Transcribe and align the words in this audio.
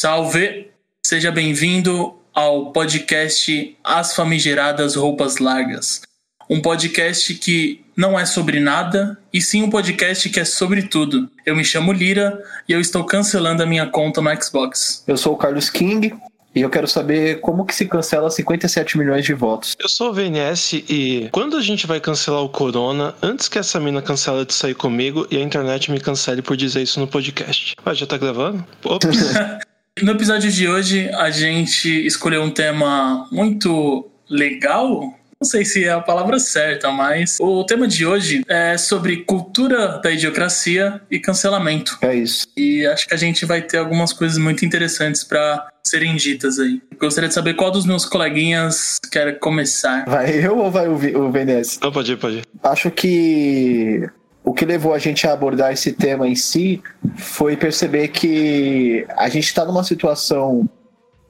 Salve! 0.00 0.70
Seja 1.04 1.30
bem-vindo 1.30 2.14
ao 2.32 2.72
podcast 2.72 3.76
As 3.84 4.16
Famigeradas 4.16 4.94
Roupas 4.94 5.36
Largas. 5.36 6.00
Um 6.48 6.62
podcast 6.62 7.34
que 7.34 7.84
não 7.94 8.18
é 8.18 8.24
sobre 8.24 8.60
nada, 8.60 9.18
e 9.30 9.42
sim 9.42 9.62
um 9.62 9.68
podcast 9.68 10.30
que 10.30 10.40
é 10.40 10.44
sobre 10.46 10.84
tudo. 10.84 11.28
Eu 11.44 11.54
me 11.54 11.62
chamo 11.62 11.92
Lira 11.92 12.42
e 12.66 12.72
eu 12.72 12.80
estou 12.80 13.04
cancelando 13.04 13.62
a 13.62 13.66
minha 13.66 13.86
conta 13.88 14.22
no 14.22 14.42
Xbox. 14.42 15.04
Eu 15.06 15.18
sou 15.18 15.34
o 15.34 15.36
Carlos 15.36 15.68
King 15.68 16.14
e 16.54 16.62
eu 16.62 16.70
quero 16.70 16.88
saber 16.88 17.40
como 17.40 17.66
que 17.66 17.74
se 17.74 17.84
cancela 17.84 18.30
57 18.30 18.96
milhões 18.96 19.26
de 19.26 19.34
votos. 19.34 19.76
Eu 19.78 19.90
sou 19.90 20.08
o 20.08 20.14
VNS 20.14 20.82
e 20.88 21.28
quando 21.30 21.58
a 21.58 21.60
gente 21.60 21.86
vai 21.86 22.00
cancelar 22.00 22.40
o 22.40 22.48
Corona, 22.48 23.14
antes 23.20 23.48
que 23.48 23.58
essa 23.58 23.78
mina 23.78 24.00
cancela 24.00 24.46
de 24.46 24.54
sair 24.54 24.74
comigo 24.74 25.26
e 25.30 25.36
a 25.36 25.40
internet 25.40 25.90
me 25.92 26.00
cancele 26.00 26.40
por 26.40 26.56
dizer 26.56 26.80
isso 26.80 26.98
no 26.98 27.06
podcast. 27.06 27.74
Ah, 27.84 27.92
já 27.92 28.06
tá 28.06 28.16
gravando? 28.16 28.64
Ops. 28.82 29.34
no 30.02 30.12
episódio 30.12 30.50
de 30.50 30.68
hoje, 30.68 31.08
a 31.14 31.30
gente 31.30 31.88
escolheu 32.06 32.42
um 32.42 32.50
tema 32.50 33.26
muito 33.30 34.08
legal, 34.28 35.14
não 35.40 35.48
sei 35.48 35.64
se 35.64 35.84
é 35.84 35.90
a 35.90 36.00
palavra 36.00 36.38
certa, 36.38 36.90
mas 36.90 37.38
o 37.40 37.64
tema 37.64 37.88
de 37.88 38.04
hoje 38.04 38.42
é 38.46 38.76
sobre 38.76 39.24
cultura 39.24 39.98
da 40.02 40.10
idiocracia 40.10 41.00
e 41.10 41.18
cancelamento. 41.18 41.98
É 42.02 42.14
isso. 42.14 42.46
E 42.56 42.86
acho 42.86 43.08
que 43.08 43.14
a 43.14 43.16
gente 43.16 43.46
vai 43.46 43.62
ter 43.62 43.78
algumas 43.78 44.12
coisas 44.12 44.36
muito 44.36 44.64
interessantes 44.64 45.24
para 45.24 45.66
serem 45.82 46.14
ditas 46.14 46.58
aí. 46.58 46.82
Gostaria 46.98 47.28
de 47.28 47.34
saber 47.34 47.54
qual 47.54 47.70
dos 47.70 47.86
meus 47.86 48.04
coleguinhas 48.04 48.98
quer 49.10 49.38
começar. 49.38 50.04
Vai 50.06 50.44
eu 50.44 50.58
ou 50.58 50.70
vai 50.70 50.86
o, 50.88 50.96
v 50.96 51.16
o 51.16 51.30
VNS? 51.30 51.78
Não, 51.82 51.90
pode 51.90 52.12
ir, 52.12 52.16
pode 52.18 52.36
ir. 52.38 52.44
Acho 52.62 52.90
que 52.90 54.10
o 54.44 54.52
que 54.54 54.64
levou 54.64 54.94
a 54.94 54.98
gente 54.98 55.26
a 55.26 55.32
abordar 55.32 55.72
esse 55.72 55.92
tema 55.92 56.26
em 56.26 56.34
si 56.34 56.82
foi 57.16 57.56
perceber 57.56 58.08
que 58.08 59.06
a 59.16 59.28
gente 59.28 59.44
está 59.44 59.64
numa 59.64 59.84
situação, 59.84 60.68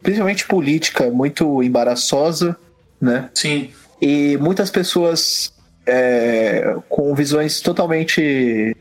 principalmente 0.02 0.46
política, 0.46 1.10
muito 1.10 1.62
embaraçosa, 1.62 2.56
né? 3.00 3.28
Sim. 3.34 3.70
E 4.00 4.36
muitas 4.38 4.70
pessoas 4.70 5.53
é, 5.86 6.77
com 6.88 7.14
visões 7.14 7.61
totalmente 7.61 8.77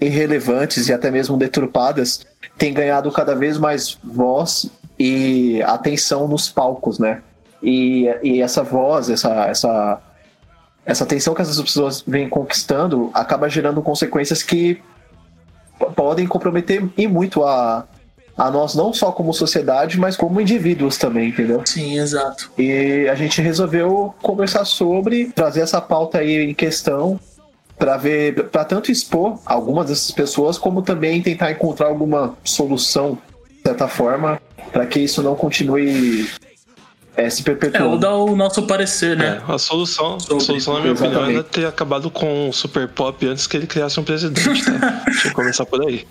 irrelevantes 0.00 0.88
e 0.88 0.92
até 0.92 1.10
mesmo 1.10 1.36
deturpadas 1.36 2.26
têm 2.56 2.72
ganhado 2.72 3.10
cada 3.12 3.34
vez 3.34 3.58
mais 3.58 3.98
voz 4.02 4.70
e 4.98 5.62
atenção 5.62 6.28
nos 6.28 6.48
palcos, 6.48 6.98
né? 6.98 7.22
E, 7.62 8.06
e 8.22 8.40
essa 8.40 8.62
voz, 8.62 9.10
essa, 9.10 9.46
essa, 9.46 10.00
essa 10.84 11.04
atenção 11.04 11.34
que 11.34 11.42
essas 11.42 11.60
pessoas 11.60 12.02
vêm 12.06 12.28
conquistando 12.28 13.10
acaba 13.12 13.48
gerando 13.48 13.82
consequências 13.82 14.42
que 14.42 14.80
podem 15.94 16.26
comprometer 16.26 16.86
e 16.96 17.06
muito 17.06 17.44
a, 17.44 17.86
a 18.36 18.50
nós 18.50 18.74
não 18.74 18.92
só 18.92 19.12
como 19.12 19.32
sociedade, 19.32 19.98
mas 19.98 20.16
como 20.16 20.40
indivíduos 20.40 20.96
também, 20.96 21.28
entendeu? 21.28 21.62
Sim, 21.64 21.98
exato. 21.98 22.50
E 22.58 23.08
a 23.08 23.14
gente 23.14 23.40
resolveu 23.40 24.14
conversar 24.22 24.64
sobre, 24.64 25.26
trazer 25.32 25.60
essa 25.60 25.80
pauta 25.80 26.18
aí 26.18 26.50
em 26.50 26.54
questão 26.54 27.18
para 27.78 27.96
ver, 27.96 28.48
para 28.48 28.64
tanto 28.64 28.92
expor 28.92 29.38
algumas 29.46 29.88
dessas 29.88 30.10
pessoas, 30.10 30.58
como 30.58 30.82
também 30.82 31.22
tentar 31.22 31.50
encontrar 31.50 31.86
alguma 31.86 32.36
solução, 32.44 33.18
de 33.48 33.62
certa 33.62 33.88
forma, 33.88 34.40
para 34.70 34.86
que 34.86 35.00
isso 35.00 35.22
não 35.22 35.34
continue 35.34 36.28
é, 37.16 37.28
se 37.28 37.42
perpetuando. 37.42 37.86
É, 37.86 37.88
ou 37.88 37.98
dar 37.98 38.14
o 38.14 38.36
nosso 38.36 38.66
parecer, 38.66 39.16
né? 39.16 39.42
É, 39.46 39.52
a 39.52 39.58
solução, 39.58 40.16
a 40.16 40.20
solução, 40.20 40.74
na 40.74 40.80
minha 40.80 40.92
Exatamente. 40.92 41.16
opinião, 41.16 41.40
era 41.40 41.44
ter 41.44 41.66
acabado 41.66 42.10
com 42.10 42.48
o 42.48 42.52
Super 42.52 42.88
Pop 42.88 43.26
antes 43.26 43.46
que 43.46 43.56
ele 43.56 43.66
criasse 43.66 43.98
um 43.98 44.04
presidente, 44.04 44.70
né? 44.70 45.02
Deixa 45.06 45.28
eu 45.28 45.32
começar 45.32 45.66
por 45.66 45.86
aí. 45.86 46.06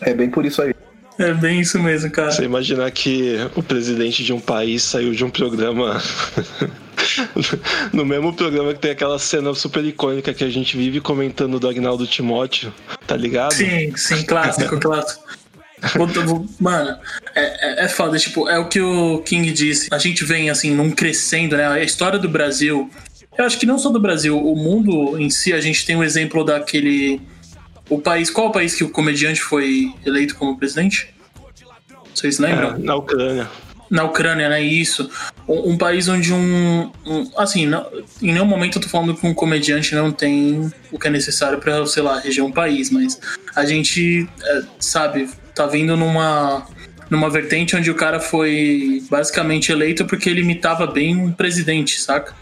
É 0.00 0.14
bem 0.14 0.30
por 0.30 0.44
isso 0.44 0.62
aí. 0.62 0.74
É 1.18 1.34
bem 1.34 1.60
isso 1.60 1.78
mesmo, 1.78 2.10
cara. 2.10 2.30
Você 2.30 2.44
imaginar 2.44 2.90
que 2.90 3.36
o 3.54 3.62
presidente 3.62 4.24
de 4.24 4.32
um 4.32 4.40
país 4.40 4.82
saiu 4.82 5.12
de 5.12 5.22
um 5.22 5.28
programa. 5.28 6.00
no 7.92 8.04
mesmo 8.04 8.32
programa 8.32 8.72
que 8.72 8.80
tem 8.80 8.90
aquela 8.90 9.18
cena 9.18 9.52
super 9.54 9.84
icônica 9.84 10.32
que 10.32 10.44
a 10.44 10.48
gente 10.48 10.76
vive 10.76 11.00
comentando 11.00 11.58
do 11.58 11.68
Agnaldo 11.68 12.06
Timóteo, 12.06 12.72
tá 13.06 13.16
ligado? 13.16 13.52
Sim, 13.52 13.94
sim, 13.96 14.22
clássico, 14.22 14.78
clássico. 14.80 15.22
Mano, 16.58 16.96
é, 17.34 17.82
é, 17.82 17.84
é 17.84 17.88
foda, 17.88 18.18
tipo, 18.18 18.48
é 18.48 18.58
o 18.58 18.68
que 18.68 18.80
o 18.80 19.18
King 19.22 19.50
disse. 19.52 19.88
A 19.90 19.98
gente 19.98 20.24
vem, 20.24 20.50
assim, 20.50 20.74
num 20.74 20.90
crescendo, 20.90 21.56
né? 21.56 21.66
A 21.66 21.82
história 21.82 22.18
do 22.18 22.28
Brasil. 22.28 22.90
Eu 23.38 23.44
acho 23.46 23.58
que 23.58 23.64
não 23.66 23.78
só 23.78 23.88
do 23.90 24.00
Brasil, 24.00 24.36
o 24.38 24.54
mundo 24.56 25.18
em 25.18 25.30
si, 25.30 25.52
a 25.52 25.60
gente 25.60 25.86
tem 25.86 25.96
um 25.96 26.04
exemplo 26.04 26.44
daquele. 26.44 27.20
O 27.88 27.98
país. 28.00 28.30
Qual 28.30 28.48
o 28.48 28.52
país 28.52 28.74
que 28.74 28.84
o 28.84 28.90
comediante 28.90 29.40
foi 29.40 29.92
eleito 30.04 30.34
como 30.36 30.56
presidente? 30.58 31.14
Vocês 32.14 32.38
lembram? 32.38 32.74
É, 32.74 32.78
na 32.78 32.94
Ucrânia. 32.96 33.48
Na 33.88 34.04
Ucrânia, 34.04 34.48
né? 34.48 34.62
Isso. 34.62 35.10
Um, 35.48 35.70
um 35.72 35.78
país 35.78 36.08
onde 36.08 36.32
um. 36.32 36.92
um- 37.06 37.30
assim, 37.36 37.66
não- 37.66 37.86
em 38.22 38.32
nenhum 38.32 38.44
momento 38.44 38.78
eu 38.78 38.82
tô 38.82 38.88
falando 38.88 39.14
que 39.16 39.26
um 39.26 39.34
comediante 39.34 39.94
não 39.94 40.12
tem 40.12 40.70
o 40.92 40.98
que 40.98 41.08
é 41.08 41.10
necessário 41.10 41.58
pra, 41.58 41.84
sei 41.86 42.02
lá, 42.02 42.20
reger 42.20 42.44
um 42.44 42.52
país, 42.52 42.90
mas 42.90 43.18
a 43.56 43.64
gente, 43.64 44.28
é, 44.42 44.62
sabe, 44.78 45.28
tá 45.60 45.66
vindo 45.66 45.96
numa. 45.96 46.66
Numa 47.10 47.28
vertente 47.28 47.74
onde 47.74 47.90
o 47.90 47.94
cara 47.96 48.20
foi 48.20 49.02
basicamente 49.10 49.72
eleito 49.72 50.04
porque 50.04 50.30
ele 50.30 50.42
imitava 50.42 50.86
bem 50.86 51.16
um 51.16 51.32
presidente, 51.32 52.00
saca? 52.00 52.36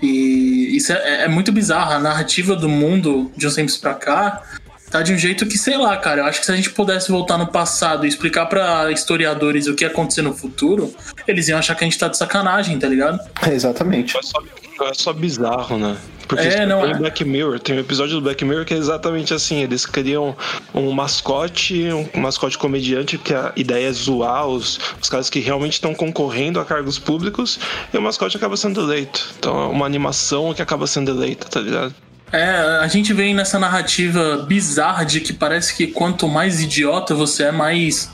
E 0.00 0.76
isso 0.76 0.92
é, 0.92 1.24
é 1.24 1.28
muito 1.28 1.50
bizarro. 1.50 1.92
A 1.92 1.98
narrativa 1.98 2.54
do 2.54 2.68
mundo 2.68 3.32
de 3.36 3.48
uns 3.48 3.56
tempos 3.56 3.76
pra 3.76 3.94
cá 3.94 4.44
tá 4.92 5.02
de 5.02 5.12
um 5.12 5.18
jeito 5.18 5.44
que, 5.44 5.58
sei 5.58 5.76
lá, 5.76 5.96
cara, 5.96 6.20
eu 6.20 6.24
acho 6.26 6.38
que 6.38 6.46
se 6.46 6.52
a 6.52 6.54
gente 6.54 6.70
pudesse 6.70 7.10
voltar 7.10 7.36
no 7.36 7.48
passado 7.48 8.06
e 8.06 8.08
explicar 8.08 8.46
pra 8.46 8.92
historiadores 8.92 9.66
o 9.66 9.74
que 9.74 9.82
ia 9.82 9.90
acontecer 9.90 10.22
no 10.22 10.32
futuro, 10.32 10.94
eles 11.26 11.48
iam 11.48 11.58
achar 11.58 11.74
que 11.74 11.82
a 11.82 11.86
gente 11.86 11.98
tá 11.98 12.06
de 12.06 12.16
sacanagem, 12.16 12.78
tá 12.78 12.86
ligado? 12.86 13.18
Exatamente. 13.50 14.14
Não 14.14 14.20
é 14.20 14.22
só, 14.22 14.40
não 14.40 14.63
é 14.82 14.94
só 14.94 15.12
bizarro, 15.12 15.78
né? 15.78 15.96
Porque 16.26 16.44
É, 16.46 16.64
não 16.66 16.80
tem 16.80 16.90
é. 16.90 16.94
Black 16.94 17.24
Mirror, 17.24 17.60
tem 17.60 17.76
um 17.76 17.80
episódio 17.80 18.14
do 18.14 18.22
Black 18.22 18.44
Mirror 18.44 18.64
que 18.64 18.74
é 18.74 18.76
exatamente 18.76 19.34
assim, 19.34 19.62
eles 19.62 19.84
criam 19.84 20.34
um 20.74 20.90
mascote, 20.90 21.88
um 22.14 22.20
mascote 22.20 22.56
comediante, 22.56 23.18
que 23.18 23.34
a 23.34 23.52
ideia 23.56 23.88
é 23.88 23.92
zoar 23.92 24.46
os, 24.46 24.80
os 25.00 25.08
caras 25.08 25.28
que 25.28 25.40
realmente 25.40 25.74
estão 25.74 25.94
concorrendo 25.94 26.58
a 26.58 26.64
cargos 26.64 26.98
públicos, 26.98 27.58
e 27.92 27.98
o 27.98 28.02
mascote 28.02 28.36
acaba 28.36 28.56
sendo 28.56 28.80
eleito. 28.80 29.34
Então 29.38 29.64
é 29.64 29.66
uma 29.66 29.86
animação 29.86 30.54
que 30.54 30.62
acaba 30.62 30.86
sendo 30.86 31.10
eleita, 31.10 31.46
tá 31.48 31.60
ligado? 31.60 31.94
É, 32.32 32.78
a 32.80 32.88
gente 32.88 33.12
vem 33.12 33.32
nessa 33.34 33.58
narrativa 33.58 34.38
bizarra 34.48 35.04
de 35.04 35.20
que 35.20 35.32
parece 35.32 35.76
que 35.76 35.86
quanto 35.86 36.26
mais 36.26 36.60
idiota 36.60 37.14
você 37.14 37.44
é, 37.44 37.52
mais, 37.52 38.10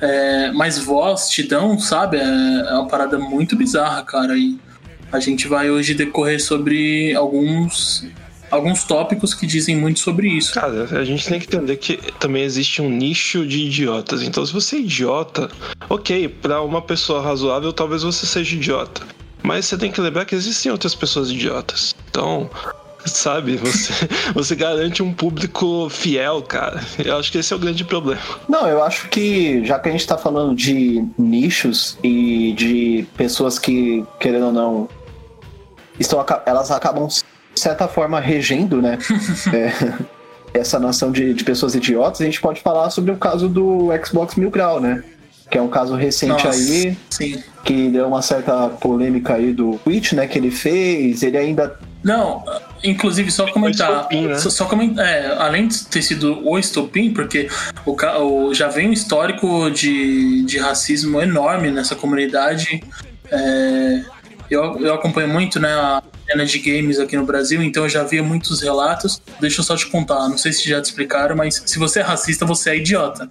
é, 0.00 0.52
mais 0.52 0.78
voz 0.78 1.28
te 1.28 1.42
dão, 1.42 1.76
sabe? 1.78 2.18
É, 2.18 2.22
é 2.22 2.74
uma 2.74 2.86
parada 2.86 3.18
muito 3.18 3.56
bizarra, 3.56 4.02
cara. 4.04 4.36
E 4.36 4.60
a 5.14 5.20
gente 5.20 5.46
vai 5.46 5.70
hoje 5.70 5.94
decorrer 5.94 6.42
sobre 6.42 7.14
alguns, 7.14 8.04
alguns 8.50 8.82
tópicos 8.82 9.32
que 9.32 9.46
dizem 9.46 9.76
muito 9.76 10.00
sobre 10.00 10.26
isso. 10.26 10.52
Cara, 10.54 10.88
a 10.98 11.04
gente 11.04 11.24
tem 11.24 11.38
que 11.38 11.46
entender 11.46 11.76
que 11.76 11.96
também 12.18 12.42
existe 12.42 12.82
um 12.82 12.90
nicho 12.90 13.46
de 13.46 13.60
idiotas. 13.60 14.22
Então, 14.22 14.44
se 14.44 14.52
você 14.52 14.74
é 14.74 14.80
idiota, 14.80 15.48
ok, 15.88 16.28
pra 16.28 16.60
uma 16.62 16.82
pessoa 16.82 17.22
razoável, 17.22 17.72
talvez 17.72 18.02
você 18.02 18.26
seja 18.26 18.56
idiota. 18.56 19.02
Mas 19.40 19.66
você 19.66 19.78
tem 19.78 19.92
que 19.92 20.00
lembrar 20.00 20.24
que 20.24 20.34
existem 20.34 20.72
outras 20.72 20.96
pessoas 20.96 21.30
idiotas. 21.30 21.94
Então, 22.10 22.50
sabe, 23.06 23.56
você, 23.56 23.92
você 24.34 24.56
garante 24.56 25.00
um 25.00 25.12
público 25.12 25.88
fiel, 25.90 26.42
cara. 26.42 26.80
Eu 27.04 27.16
acho 27.18 27.30
que 27.30 27.38
esse 27.38 27.52
é 27.52 27.56
o 27.56 27.58
grande 27.60 27.84
problema. 27.84 28.20
Não, 28.48 28.66
eu 28.66 28.82
acho 28.82 29.08
que 29.10 29.64
já 29.64 29.78
que 29.78 29.88
a 29.88 29.92
gente 29.92 30.08
tá 30.08 30.18
falando 30.18 30.56
de 30.56 31.06
nichos 31.16 31.96
e 32.02 32.52
de 32.54 33.06
pessoas 33.16 33.60
que, 33.60 34.04
querendo 34.18 34.46
ou 34.46 34.52
não, 34.52 34.88
estão, 35.98 36.24
elas 36.46 36.70
acabam, 36.70 37.06
de 37.06 37.22
certa 37.60 37.86
forma, 37.88 38.20
regendo, 38.20 38.80
né? 38.82 38.98
é, 39.52 40.58
essa 40.60 40.78
nação 40.78 41.10
de, 41.10 41.34
de 41.34 41.42
pessoas 41.44 41.74
idiotas, 41.74 42.20
a 42.20 42.24
gente 42.24 42.40
pode 42.40 42.60
falar 42.60 42.90
sobre 42.90 43.10
o 43.10 43.16
caso 43.16 43.48
do 43.48 43.88
Xbox 44.04 44.36
Mil 44.36 44.50
Grau, 44.50 44.80
né? 44.80 45.02
Que 45.50 45.58
é 45.58 45.62
um 45.62 45.68
caso 45.68 45.94
recente 45.94 46.44
Nossa, 46.44 46.50
aí, 46.50 46.96
Sim. 47.10 47.42
que 47.64 47.88
deu 47.90 48.06
uma 48.08 48.22
certa 48.22 48.68
polêmica 48.68 49.34
aí 49.34 49.52
do 49.52 49.78
tweet, 49.84 50.14
né? 50.14 50.26
Que 50.26 50.38
ele 50.38 50.50
fez, 50.50 51.22
ele 51.22 51.36
ainda 51.36 51.78
Não, 52.02 52.42
inclusive 52.82 53.30
só 53.30 53.46
comentar. 53.52 53.90
estopim, 53.90 54.26
né? 54.26 54.38
Só, 54.38 54.48
só 54.48 54.64
comentar. 54.64 55.06
É, 55.06 55.36
além 55.38 55.68
de 55.68 55.84
ter 55.86 56.02
sido 56.02 56.40
o 56.48 56.58
estopim, 56.58 57.12
porque 57.12 57.48
o, 57.84 57.92
o- 58.22 58.54
já 58.54 58.68
vem 58.68 58.88
um 58.88 58.92
histórico 58.92 59.70
de, 59.70 60.44
de 60.44 60.58
racismo 60.58 61.20
enorme 61.20 61.70
nessa 61.70 61.94
comunidade. 61.94 62.82
É, 63.30 64.02
eu, 64.50 64.80
eu 64.80 64.94
acompanho 64.94 65.28
muito 65.28 65.58
né, 65.58 65.72
a 65.72 66.02
cena 66.26 66.44
de 66.44 66.58
games 66.58 66.98
aqui 66.98 67.16
no 67.16 67.24
Brasil, 67.24 67.62
então 67.62 67.84
eu 67.84 67.88
já 67.88 68.02
via 68.02 68.22
muitos 68.22 68.60
relatos. 68.62 69.20
Deixa 69.40 69.60
eu 69.60 69.64
só 69.64 69.76
te 69.76 69.86
contar, 69.86 70.28
não 70.28 70.38
sei 70.38 70.52
se 70.52 70.68
já 70.68 70.80
te 70.80 70.86
explicaram, 70.86 71.36
mas 71.36 71.62
se 71.66 71.78
você 71.78 72.00
é 72.00 72.02
racista, 72.02 72.44
você 72.44 72.70
é 72.70 72.76
idiota. 72.76 73.28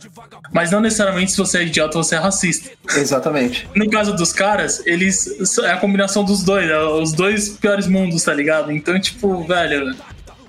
Mas 0.51 0.71
não 0.71 0.79
necessariamente 0.79 1.31
se 1.31 1.37
você 1.37 1.59
é 1.59 1.63
idiota, 1.63 1.97
você 1.97 2.15
é 2.15 2.19
racista. 2.19 2.71
Exatamente. 2.95 3.67
No 3.75 3.89
caso 3.89 4.13
dos 4.15 4.31
caras, 4.31 4.81
eles. 4.85 5.27
É 5.63 5.71
a 5.71 5.77
combinação 5.77 6.23
dos 6.23 6.43
dois, 6.43 6.69
é 6.69 6.79
os 6.79 7.13
dois 7.13 7.49
piores 7.49 7.87
mundos, 7.87 8.23
tá 8.23 8.33
ligado? 8.33 8.71
Então, 8.71 8.99
tipo, 8.99 9.43
velho. 9.43 9.95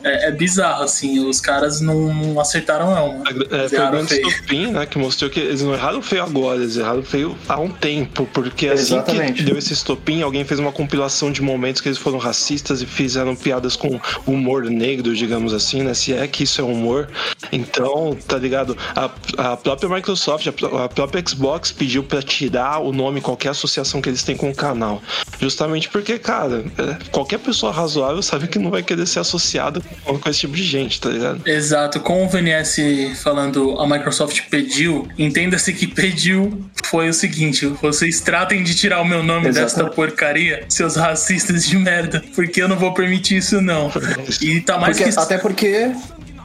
É, 0.05 0.29
é 0.29 0.31
bizarro, 0.31 0.85
assim. 0.85 1.19
Os 1.27 1.41
caras 1.41 1.81
não, 1.81 2.39
acertaram, 2.39 2.95
não. 2.95 3.23
É, 3.51 3.69
foi 3.69 3.79
o 3.79 3.91
grande 3.91 4.15
estopim, 4.15 4.67
né? 4.69 4.87
Que 4.87 4.99
mostrou 4.99 5.31
que 5.31 5.41
eles 5.41 5.62
não 5.62 5.73
erraram 5.73 6.03
feio 6.03 6.23
agora, 6.23 6.61
eles 6.61 6.77
erraram 6.77 7.03
feio 7.03 7.37
há 7.49 7.59
um 7.59 7.71
tempo. 7.71 8.29
Porque 8.33 8.69
assim 8.69 8.95
Exatamente. 8.95 9.33
que 9.33 9.43
deu 9.43 9.56
esse 9.56 9.73
estopim, 9.73 10.23
alguém 10.23 10.45
fez 10.45 10.61
uma 10.61 10.71
compilação 10.71 11.33
de 11.33 11.41
momentos 11.41 11.81
que 11.81 11.89
eles 11.89 11.99
foram 11.99 12.19
racistas 12.19 12.83
e 12.83 12.87
fizeram 12.87 13.35
piadas 13.35 13.75
com 13.77 13.99
humor 14.27 14.65
negro, 14.65 15.15
digamos 15.15 15.55
assim, 15.55 15.83
né? 15.83 15.95
Se 15.95 16.12
é 16.12 16.27
que 16.29 16.45
isso 16.45 16.61
é 16.61 16.65
humor. 16.65 17.09
Então, 17.50 18.17
tá 18.29 18.37
ligado? 18.37 18.77
A, 18.95 19.11
a 19.39 19.57
própria 19.57 19.89
Microsoft, 19.89 20.47
a, 20.47 20.85
a 20.85 20.89
própria 20.89 21.25
Xbox 21.27 21.73
pediu 21.73 22.03
para 22.03 22.23
tirar 22.23 22.81
o 22.81 22.93
nome, 22.93 23.23
qualquer 23.23 23.50
associação 23.50 24.03
que 24.03 24.09
eles 24.11 24.23
têm 24.23 24.37
com 24.37 24.50
o 24.50 24.55
canal. 24.55 25.03
Justamente 25.41 25.89
porque, 25.89 26.19
cara, 26.19 26.65
é, 26.77 27.11
qualquer 27.11 27.39
pessoa 27.39 27.73
razoável 27.73 28.23
sabe 28.23 28.49
que 28.49 28.59
não 28.59 28.71
vai 28.71 28.83
querer 28.83 29.07
ser 29.07 29.21
associado 29.21 29.83
com, 30.02 30.19
com 30.19 30.29
esse 30.29 30.41
tipo 30.41 30.55
de 30.55 30.64
gente, 30.64 31.00
tá 31.00 31.08
ligado? 31.08 31.46
Exato. 31.46 32.00
Com 32.00 32.25
o 32.25 32.29
VNS 32.29 32.76
falando 33.23 33.79
a 33.81 33.87
Microsoft 33.87 34.41
pediu, 34.50 35.08
entenda-se 35.19 35.73
que 35.73 35.87
pediu 35.87 36.64
foi 36.85 37.08
o 37.08 37.14
seguinte: 37.14 37.67
vocês 37.67 38.20
tratem 38.20 38.62
de 38.62 38.75
tirar 38.75 39.00
o 39.00 39.05
meu 39.05 39.23
nome 39.23 39.49
Exato. 39.49 39.67
desta 39.67 39.91
porcaria, 39.91 40.64
seus 40.69 40.96
racistas 40.96 41.67
de 41.67 41.76
merda, 41.76 42.23
porque 42.35 42.62
eu 42.62 42.69
não 42.69 42.76
vou 42.76 42.93
permitir 42.93 43.37
isso, 43.38 43.61
não. 43.61 43.91
E 44.41 44.61
tá 44.61 44.79
mais 44.79 44.96
porque, 44.96 45.12
que. 45.12 45.19
Até 45.19 45.38
porque 45.38 45.93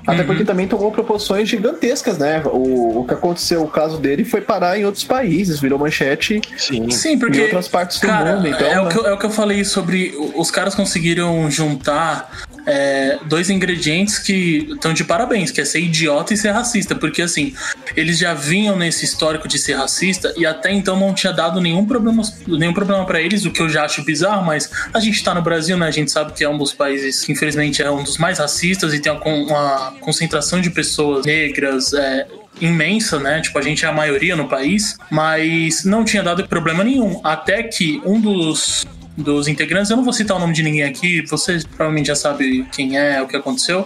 até 0.10 0.22
uhum. 0.22 0.26
porque 0.26 0.44
também 0.44 0.68
tomou 0.68 0.92
proporções 0.92 1.48
gigantescas, 1.48 2.18
né? 2.18 2.42
O, 2.46 3.02
o 3.02 3.06
que 3.06 3.14
aconteceu, 3.14 3.64
o 3.64 3.68
caso 3.68 3.98
dele 3.98 4.26
foi 4.26 4.42
parar 4.42 4.78
em 4.78 4.84
outros 4.84 5.04
países, 5.04 5.60
virou 5.60 5.78
manchete 5.78 6.42
Sim, 6.58 6.90
Sim 6.90 7.18
porque, 7.20 7.40
em 7.40 7.44
outras 7.44 7.68
partes 7.68 8.00
do 8.00 8.08
cara, 8.08 8.36
mundo. 8.36 8.48
Então, 8.48 8.68
é, 8.68 8.82
o 8.82 8.88
que, 8.88 8.98
eu, 8.98 9.06
é 9.06 9.14
o 9.14 9.18
que 9.18 9.26
eu 9.26 9.30
falei 9.30 9.64
sobre. 9.64 10.14
Os 10.36 10.50
caras 10.50 10.74
conseguiram 10.74 11.50
juntar 11.52 12.30
é, 12.66 13.20
dois 13.26 13.50
ingredientes 13.50 14.20
que 14.20 14.68
estão 14.72 14.94
de 14.94 15.04
parabéns, 15.04 15.52
que 15.52 15.62
é 15.62 15.66
ser 15.66 15.80
idiota 15.80 16.34
e 16.34 16.38
ser 16.38 16.52
racista, 16.52 16.96
porque 16.96 17.22
assim, 17.22 17.54
eles 17.96 18.18
já 18.18 18.34
vinham 18.34 18.76
nesse 18.76 19.06
histórico 19.06 19.48
de 19.48 19.58
ser 19.58 19.74
racista 19.74 20.34
e 20.38 20.46
até 20.46 20.72
então 20.72 21.00
não 21.00 21.14
tinha 21.14 21.34
dado 21.34 21.60
nenhum 21.60 21.86
problema, 21.86 22.22
nenhum 22.48 22.74
problema 22.74 23.06
para 23.06 23.22
eles, 23.22 23.46
o 23.46 23.52
que 23.52 23.62
eu 23.62 23.70
já 23.70 23.86
acho 23.86 24.04
bizarro, 24.04 24.46
mas 24.46 24.70
a 24.94 25.00
gente 25.00 25.24
tá 25.24 25.34
no 25.34 25.42
Brasil, 25.42 25.78
né? 25.78 25.88
A 25.88 25.92
gente 25.92 26.12
sabe 26.12 26.34
que 26.34 26.44
é 26.44 26.50
um 26.50 26.58
dos 26.58 26.74
países 26.74 27.24
que 27.24 27.32
infelizmente 27.32 27.82
é 27.82 27.90
um 27.90 28.04
dos 28.04 28.18
mais 28.18 28.40
racistas 28.40 28.94
e 28.94 29.00
tem 29.00 29.12
uma, 29.12 29.22
uma 29.24 29.92
concentração 30.00 30.62
de 30.62 30.70
pessoas 30.70 31.26
negras, 31.26 31.94
é, 31.94 32.28
imensa, 32.62 33.20
né? 33.20 33.42
Tipo, 33.42 33.60
a 33.60 33.62
gente 33.62 33.86
é 33.86 33.88
a 33.88 33.92
maioria 33.92 34.36
no 34.36 34.48
país, 34.48 34.98
mas 35.10 35.84
não 35.84 36.04
tinha 36.04 36.24
dado 36.24 36.48
problema 36.48 36.84
nenhum. 36.84 37.22
Até 37.24 37.64
que 37.64 38.02
um 38.06 38.20
dos 38.20 38.86
dos 39.18 39.50
integrantes, 39.50 39.92
eu 39.92 39.98
não 39.98 40.04
vou 40.04 40.14
citar 40.14 40.38
o 40.38 40.40
nome 40.40 40.54
de 40.54 40.64
ninguém 40.64 40.84
aqui, 40.84 41.22
você 41.26 41.60
provavelmente 41.76 42.08
já 42.08 42.16
sabe 42.16 42.66
quem 42.72 42.98
é, 42.98 43.22
o 43.22 43.28
que 43.28 43.36
aconteceu, 43.36 43.86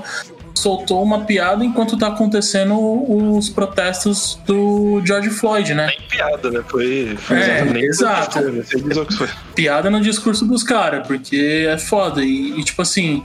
soltou 0.54 1.04
uma 1.04 1.26
piada 1.26 1.66
enquanto 1.66 1.98
tá 1.98 2.08
acontecendo 2.08 2.76
os 2.78 3.50
protestos 3.50 4.40
do 4.46 5.02
George 5.06 5.30
Floyd, 5.30 5.74
né? 5.74 5.88
Nem 5.88 6.08
piada, 6.08 6.52
né? 6.52 6.64
Foi. 6.68 7.18
foi 7.18 7.38
é, 7.38 7.68
exato. 7.80 8.40
Piada 9.54 9.90
no 9.90 10.00
discurso 10.00 10.46
dos 10.46 10.64
caras, 10.64 11.06
porque 11.06 11.68
é 11.68 11.78
foda. 11.78 12.24
E, 12.24 12.60
e 12.60 12.64
tipo 12.64 12.82
assim, 12.82 13.24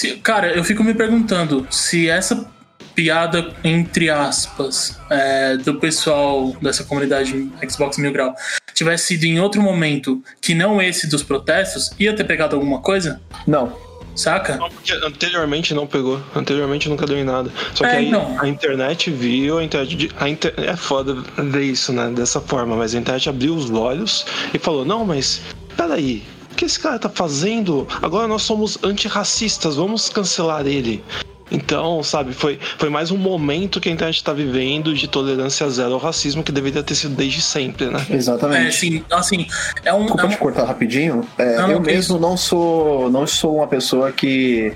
se, 0.00 0.16
cara, 0.16 0.50
eu 0.56 0.64
fico 0.64 0.82
me 0.82 0.94
perguntando 0.94 1.66
se 1.70 2.08
essa 2.08 2.50
piada, 2.94 3.54
entre 3.62 4.08
aspas, 4.08 4.98
é, 5.10 5.58
do 5.58 5.74
pessoal 5.74 6.56
dessa 6.62 6.84
comunidade 6.84 7.50
Xbox 7.68 7.98
Mil 7.98 8.10
Grau 8.10 8.34
tivesse 8.74 9.08
sido 9.08 9.24
em 9.24 9.38
outro 9.38 9.60
momento 9.60 10.22
que 10.40 10.54
não 10.54 10.80
esse 10.80 11.06
dos 11.06 11.22
protestos, 11.22 11.90
ia 11.98 12.14
ter 12.14 12.24
pegado 12.24 12.56
alguma 12.56 12.80
coisa? 12.80 13.20
Não. 13.46 13.76
Saca? 14.16 14.56
Não, 14.56 14.70
porque 14.70 14.92
anteriormente 14.92 15.74
não 15.74 15.86
pegou. 15.86 16.18
Anteriormente 16.34 16.88
nunca 16.88 17.04
deu 17.04 17.18
em 17.18 17.24
nada. 17.24 17.50
Só 17.74 17.84
que 17.84 17.90
é, 17.90 17.96
aí 17.98 18.10
não. 18.10 18.40
a 18.40 18.48
internet 18.48 19.10
viu, 19.10 19.58
a 19.58 19.64
internet. 19.64 20.10
A 20.18 20.28
inter... 20.28 20.54
É 20.56 20.74
foda 20.76 21.14
ver 21.36 21.64
isso, 21.64 21.92
né? 21.92 22.10
Dessa 22.10 22.40
forma, 22.40 22.74
mas 22.74 22.94
a 22.94 22.98
internet 22.98 23.28
abriu 23.28 23.54
os 23.54 23.70
olhos 23.70 24.24
e 24.54 24.58
falou: 24.58 24.82
não, 24.82 25.04
mas 25.04 25.42
peraí. 25.76 26.22
O 26.50 26.54
que 26.54 26.64
esse 26.64 26.78
cara 26.78 26.98
tá 26.98 27.08
fazendo? 27.08 27.86
Agora 28.02 28.26
nós 28.26 28.42
somos 28.42 28.78
antirracistas, 28.82 29.76
vamos 29.76 30.08
cancelar 30.08 30.66
ele. 30.66 31.02
Então, 31.50 32.02
sabe, 32.02 32.32
foi, 32.32 32.58
foi 32.78 32.88
mais 32.88 33.10
um 33.10 33.16
momento 33.16 33.80
que 33.80 33.88
a 33.88 33.92
internet 33.92 34.16
está 34.16 34.32
vivendo 34.32 34.94
de 34.94 35.08
tolerância 35.08 35.68
zero 35.68 35.94
ao 35.94 35.98
racismo 35.98 36.44
que 36.44 36.52
deveria 36.52 36.82
ter 36.82 36.94
sido 36.94 37.16
desde 37.16 37.42
sempre, 37.42 37.86
né? 37.86 38.06
Exatamente. 38.08 38.68
É, 38.68 38.70
sim, 38.70 39.04
assim, 39.10 39.46
é 39.84 39.92
um. 39.92 40.02
Desculpa 40.02 40.22
é 40.22 40.26
um... 40.26 40.28
te 40.28 40.36
cortar 40.36 40.64
rapidinho. 40.64 41.26
É, 41.36 41.56
não, 41.56 41.70
eu 41.72 41.80
mesmo 41.80 42.18
não 42.20 42.36
sou, 42.36 43.10
não 43.10 43.26
sou 43.26 43.56
uma 43.56 43.66
pessoa 43.66 44.12
que 44.12 44.72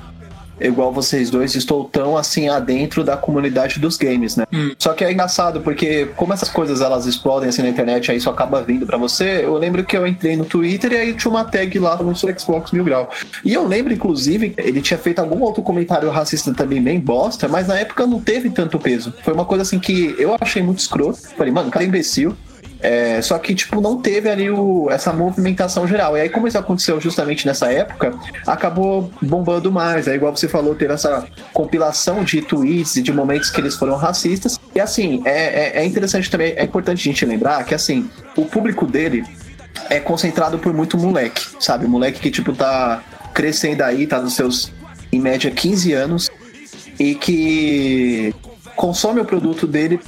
igual 0.61 0.93
vocês 0.93 1.31
dois, 1.31 1.55
estou 1.55 1.85
tão 1.85 2.17
assim 2.17 2.49
adentro 2.49 3.03
da 3.05 3.17
comunidade 3.17 3.79
dos 3.79 3.97
games, 3.97 4.37
né? 4.37 4.45
Hum. 4.53 4.73
Só 4.79 4.93
que 4.93 5.05
é 5.05 5.13
engraçado, 5.13 5.61
porque 5.61 6.07
como 6.17 6.33
essas 6.33 6.49
coisas 6.49 6.81
elas 6.81 7.07
explodem 7.07 7.49
assim 7.49 7.63
na 7.63 7.69
internet, 7.69 8.11
aí 8.11 8.17
isso 8.17 8.31
acaba 8.31 8.63
vindo 8.63 8.87
para 8.87 8.99
você. 8.99 9.45
Eu 9.45 9.57
lembro 9.57 9.85
que 9.85 9.97
eu 9.97 10.07
entrei 10.07 10.37
no 10.37 10.45
Twitter 10.45 10.93
e 10.93 10.97
aí 10.97 11.15
tinha 11.15 11.31
uma 11.31 11.45
tag 11.45 11.79
lá 11.79 11.97
no 11.97 12.15
Xbox 12.15 12.73
Mil 12.73 12.85
Grau. 12.85 13.11
E 13.45 13.53
eu 13.53 13.67
lembro, 13.67 13.93
inclusive, 13.93 14.55
ele 14.57 14.81
tinha 14.81 14.99
feito 14.99 15.19
algum 15.19 15.41
outro 15.43 15.63
comentário 15.63 16.11
racista 16.11 16.53
também, 16.53 16.83
bem 16.83 17.01
bosta, 17.01 17.49
mas 17.49 17.69
na 17.69 17.79
época 17.79 18.07
não 18.07 18.21
teve 18.21 18.51
tanto 18.51 18.79
peso. 18.79 19.13
Foi 19.23 19.35
uma 19.35 19.45
coisa 19.45 19.63
assim 19.63 19.79
que 19.79 20.15
eu 20.19 20.37
achei 20.41 20.63
muito 20.63 20.79
escroto. 20.79 21.19
Falei, 21.37 21.53
mano, 21.53 21.71
cara 21.71 21.85
é 21.85 21.89
imbecil. 21.89 22.37
É, 22.85 23.23
só 23.23 23.39
que, 23.39 23.55
tipo, 23.55 23.81
não 23.81 23.97
teve 23.97 24.29
ali 24.29 24.51
o, 24.51 24.91
essa 24.91 25.11
movimentação 25.11 25.89
geral. 25.89 26.19
E 26.19 26.21
aí, 26.21 26.29
como 26.29 26.47
isso 26.47 26.59
aconteceu 26.59 27.01
justamente 27.01 27.47
nessa 27.47 27.73
época, 27.73 28.13
acabou 28.47 29.11
bombando 29.23 29.73
mais. 29.73 30.07
É 30.07 30.15
igual 30.15 30.37
você 30.37 30.47
falou, 30.47 30.75
teve 30.75 30.93
essa 30.93 31.27
compilação 31.55 32.23
de 32.23 32.43
tweets 32.43 32.97
e 32.97 33.03
de 33.03 33.11
momentos 33.11 33.49
que 33.49 33.59
eles 33.59 33.75
foram 33.75 33.97
racistas. 33.97 34.61
E 34.75 34.81
assim, 34.81 35.23
é, 35.25 35.79
é, 35.79 35.81
é 35.81 35.85
interessante 35.87 36.31
também, 36.31 36.53
é 36.59 36.63
importante 36.63 37.01
a 37.01 37.11
gente 37.11 37.25
lembrar 37.25 37.65
que, 37.65 37.75
assim, 37.75 38.11
o 38.37 38.45
público 38.45 38.87
dele 38.87 39.25
é 39.89 39.99
concentrado 39.99 40.59
por 40.59 40.75
muito 40.75 40.99
moleque, 40.99 41.43
sabe? 41.59 41.87
Moleque 41.87 42.21
que, 42.21 42.31
tipo, 42.31 42.53
tá 42.53 43.03
crescendo 43.33 43.83
aí, 43.83 44.07
tá 44.07 44.21
nos 44.21 44.35
seus, 44.35 44.71
em 45.11 45.21
média, 45.21 45.51
15 45.51 45.91
anos 45.95 46.31
e 46.99 47.15
que 47.15 48.35
consome 48.77 49.21
o 49.21 49.25
produto 49.25 49.67
dele, 49.67 50.01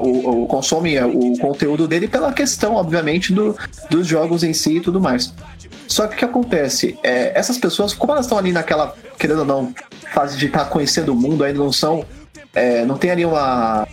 o, 0.00 0.42
o, 0.42 0.46
consome 0.46 0.98
o 1.00 1.38
conteúdo 1.38 1.88
dele 1.88 2.08
pela 2.08 2.32
questão, 2.32 2.74
obviamente, 2.74 3.32
do, 3.32 3.56
dos 3.90 4.06
jogos 4.06 4.42
em 4.42 4.52
si 4.52 4.76
e 4.76 4.80
tudo 4.80 5.00
mais. 5.00 5.32
Só 5.88 6.06
que 6.06 6.14
o 6.14 6.18
que 6.18 6.24
acontece? 6.24 6.98
É, 7.02 7.38
essas 7.38 7.58
pessoas, 7.58 7.94
como 7.94 8.12
elas 8.12 8.26
estão 8.26 8.38
ali 8.38 8.52
naquela, 8.52 8.94
querendo 9.18 9.40
ou 9.40 9.44
não, 9.44 9.74
fase 10.12 10.36
de 10.36 10.46
estar 10.46 10.64
tá 10.64 10.70
conhecendo 10.70 11.12
o 11.12 11.16
mundo, 11.16 11.44
ainda 11.44 11.58
não 11.58 11.72
são. 11.72 12.04
É, 12.54 12.84
não 12.84 12.96
tem 12.96 13.10
ali 13.10 13.24
uma. 13.24 13.86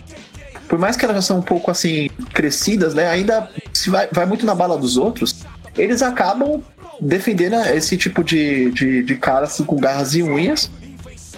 Por 0.68 0.80
mais 0.80 0.96
que 0.96 1.06
elas 1.06 1.18
já 1.18 1.22
são 1.22 1.40
um 1.40 1.42
pouco 1.42 1.70
assim, 1.70 2.10
crescidas, 2.34 2.94
né? 2.94 3.08
Ainda 3.08 3.50
se 3.74 3.90
vai, 3.90 4.08
vai 4.12 4.26
muito 4.26 4.46
na 4.46 4.56
bala 4.56 4.78
dos 4.78 4.98
outros, 4.98 5.44
eles 5.78 6.02
acabam 6.02 6.64
defendendo 7.00 7.56
esse 7.68 7.98
tipo 7.98 8.24
de, 8.24 8.72
de, 8.72 9.04
de 9.04 9.16
cara 9.16 9.46
assim, 9.46 9.64
com 9.64 9.76
garras 9.76 10.16
e 10.16 10.24
unhas. 10.24 10.72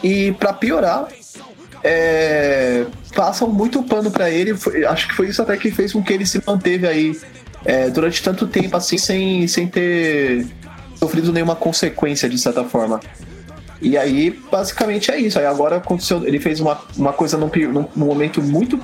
E 0.03 0.33
para 0.33 0.53
piorar, 0.53 1.07
é, 1.85 2.83
passam 3.13 3.47
muito 3.47 3.83
pano 3.83 4.09
para 4.09 4.29
ele. 4.29 4.55
Foi, 4.55 4.83
acho 4.83 5.07
que 5.07 5.13
foi 5.13 5.29
isso 5.29 5.41
até 5.41 5.55
que 5.55 5.69
fez 5.69 5.93
com 5.93 6.03
que 6.03 6.11
ele 6.11 6.25
se 6.25 6.41
manteve 6.45 6.87
aí 6.87 7.15
é, 7.63 7.89
durante 7.91 8.23
tanto 8.23 8.47
tempo 8.47 8.75
assim, 8.75 8.97
sem, 8.97 9.47
sem 9.47 9.67
ter 9.67 10.47
sofrido 10.95 11.31
nenhuma 11.31 11.55
consequência 11.55 12.27
de 12.27 12.39
certa 12.39 12.63
forma. 12.63 12.99
E 13.79 13.95
aí, 13.97 14.31
basicamente 14.51 15.11
é 15.11 15.19
isso. 15.19 15.37
Aí 15.37 15.45
agora 15.45 15.77
aconteceu, 15.77 16.25
ele 16.25 16.39
fez 16.39 16.59
uma, 16.59 16.81
uma 16.97 17.13
coisa 17.13 17.37
num, 17.37 17.51
num, 17.53 17.87
num 17.95 18.05
momento 18.05 18.41
muito 18.41 18.79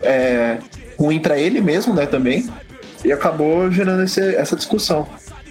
é, 0.00 0.58
ruim 0.96 1.18
para 1.18 1.36
ele 1.36 1.60
mesmo, 1.60 1.92
né, 1.92 2.06
também. 2.06 2.48
E 3.04 3.10
acabou 3.10 3.68
gerando 3.70 4.04
esse, 4.04 4.36
essa 4.36 4.54
discussão. 4.54 5.08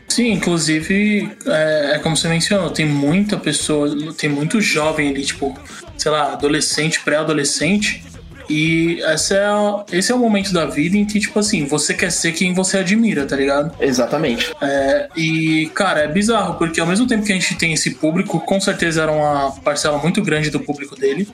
Sim, 0.07 0.31
inclusive, 0.31 1.29
é, 1.45 1.95
é, 1.95 1.99
como 1.99 2.15
você 2.15 2.29
mencionou, 2.29 2.69
tem 2.69 2.85
muita 2.85 3.35
pessoa, 3.35 4.13
tem 4.13 4.29
muito 4.29 4.61
jovem 4.61 5.09
ali, 5.09 5.25
tipo, 5.25 5.53
sei 5.97 6.11
lá, 6.11 6.33
adolescente, 6.33 7.01
pré-adolescente. 7.01 8.03
E 8.49 9.01
essa 9.01 9.35
é, 9.35 9.97
esse 9.97 10.11
é 10.11 10.15
o 10.15 10.19
momento 10.19 10.53
da 10.53 10.65
vida 10.65 10.95
em 10.95 11.05
que, 11.05 11.19
tipo 11.19 11.37
assim, 11.37 11.65
você 11.65 11.93
quer 11.93 12.11
ser 12.11 12.31
quem 12.31 12.53
você 12.53 12.77
admira, 12.77 13.25
tá 13.25 13.35
ligado? 13.35 13.75
Exatamente. 13.79 14.53
É, 14.61 15.09
e, 15.17 15.69
cara, 15.73 16.01
é 16.01 16.07
bizarro, 16.07 16.55
porque 16.55 16.79
ao 16.79 16.87
mesmo 16.87 17.05
tempo 17.05 17.25
que 17.25 17.31
a 17.31 17.35
gente 17.35 17.55
tem 17.55 17.73
esse 17.73 17.95
público, 17.95 18.39
com 18.39 18.59
certeza 18.59 19.03
era 19.03 19.11
uma 19.11 19.51
parcela 19.63 19.97
muito 19.97 20.21
grande 20.21 20.49
do 20.49 20.61
público 20.61 20.95
dele. 20.95 21.27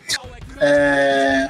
É, 0.60 1.50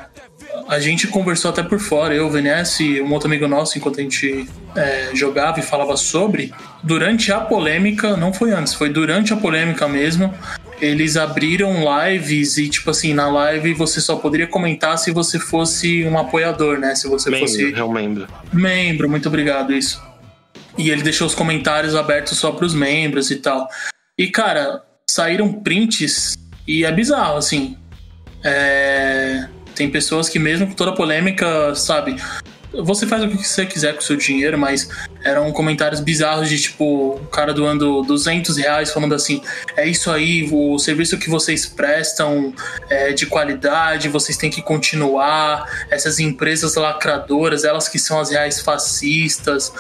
a 0.67 0.79
gente 0.79 1.08
conversou 1.08 1.51
até 1.51 1.63
por 1.63 1.79
fora, 1.79 2.13
eu, 2.13 2.27
o 2.27 2.29
VNS 2.29 2.84
e 2.84 3.01
um 3.01 3.12
outro 3.13 3.27
amigo 3.27 3.48
nosso, 3.48 3.77
enquanto 3.77 4.00
a 4.00 4.03
gente 4.03 4.48
é, 4.75 5.10
jogava 5.13 5.60
e 5.60 5.63
falava 5.63 5.96
sobre. 5.96 6.53
Durante 6.84 7.32
a 7.32 7.39
polêmica, 7.39 8.17
não 8.17 8.34
foi 8.34 8.51
antes, 8.51 8.74
foi 8.74 8.89
durante 8.89 9.32
a 9.32 9.38
polêmica 9.38 9.88
mesmo 9.88 10.34
eles 10.81 11.17
abriram 11.17 11.83
lives 11.83 12.57
e, 12.57 12.69
tipo 12.69 12.89
assim, 12.89 13.13
na 13.13 13.29
live 13.29 13.73
você 13.73 14.01
só 14.01 14.15
poderia 14.15 14.47
comentar 14.47 14.97
se 14.97 15.11
você 15.11 15.39
fosse 15.39 16.05
um 16.05 16.17
apoiador, 16.17 16.77
né? 16.79 16.95
Se 16.95 17.07
você 17.07 17.29
membro, 17.29 17.47
fosse. 17.47 17.73
É 17.73 17.83
um 17.83 17.91
membro. 17.91 18.27
Membro, 18.51 19.09
muito 19.09 19.27
obrigado, 19.27 19.73
isso. 19.73 20.01
E 20.77 20.89
ele 20.89 21.03
deixou 21.03 21.27
os 21.27 21.35
comentários 21.35 21.95
abertos 21.95 22.37
só 22.37 22.51
para 22.51 22.65
os 22.65 22.73
membros 22.73 23.29
e 23.31 23.37
tal. 23.37 23.67
E, 24.17 24.27
cara, 24.27 24.81
saíram 25.09 25.51
prints 25.51 26.35
E 26.67 26.85
é 26.85 26.91
bizarro, 26.91 27.37
assim. 27.37 27.77
É... 28.43 29.47
Tem 29.75 29.89
pessoas 29.89 30.29
que, 30.29 30.39
mesmo 30.39 30.67
com 30.67 30.73
toda 30.73 30.91
a 30.91 30.95
polêmica, 30.95 31.73
sabe? 31.75 32.15
Você 32.73 33.05
faz 33.05 33.23
o 33.23 33.27
que 33.27 33.37
você 33.37 33.65
quiser 33.65 33.93
com 33.93 33.99
o 33.99 34.03
seu 34.03 34.17
dinheiro, 34.17 34.57
mas 34.57 34.89
eram 35.23 35.51
comentários 35.51 36.01
bizarros 36.01 36.49
de 36.49 36.59
tipo, 36.59 37.15
o 37.15 37.27
cara 37.27 37.53
doando 37.53 38.01
200 38.01 38.57
reais 38.57 38.91
falando 38.91 39.13
assim: 39.13 39.41
é 39.77 39.87
isso 39.87 40.09
aí, 40.09 40.49
o 40.51 40.79
serviço 40.79 41.17
que 41.17 41.29
vocês 41.29 41.65
prestam 41.65 42.53
é 42.89 43.13
de 43.13 43.25
qualidade, 43.25 44.09
vocês 44.09 44.37
têm 44.37 44.49
que 44.49 44.61
continuar. 44.61 45.85
Essas 45.91 46.19
empresas 46.19 46.75
lacradoras, 46.75 47.63
elas 47.63 47.87
que 47.87 47.99
são 47.99 48.19
as 48.19 48.31
reais 48.31 48.59
fascistas? 48.59 49.71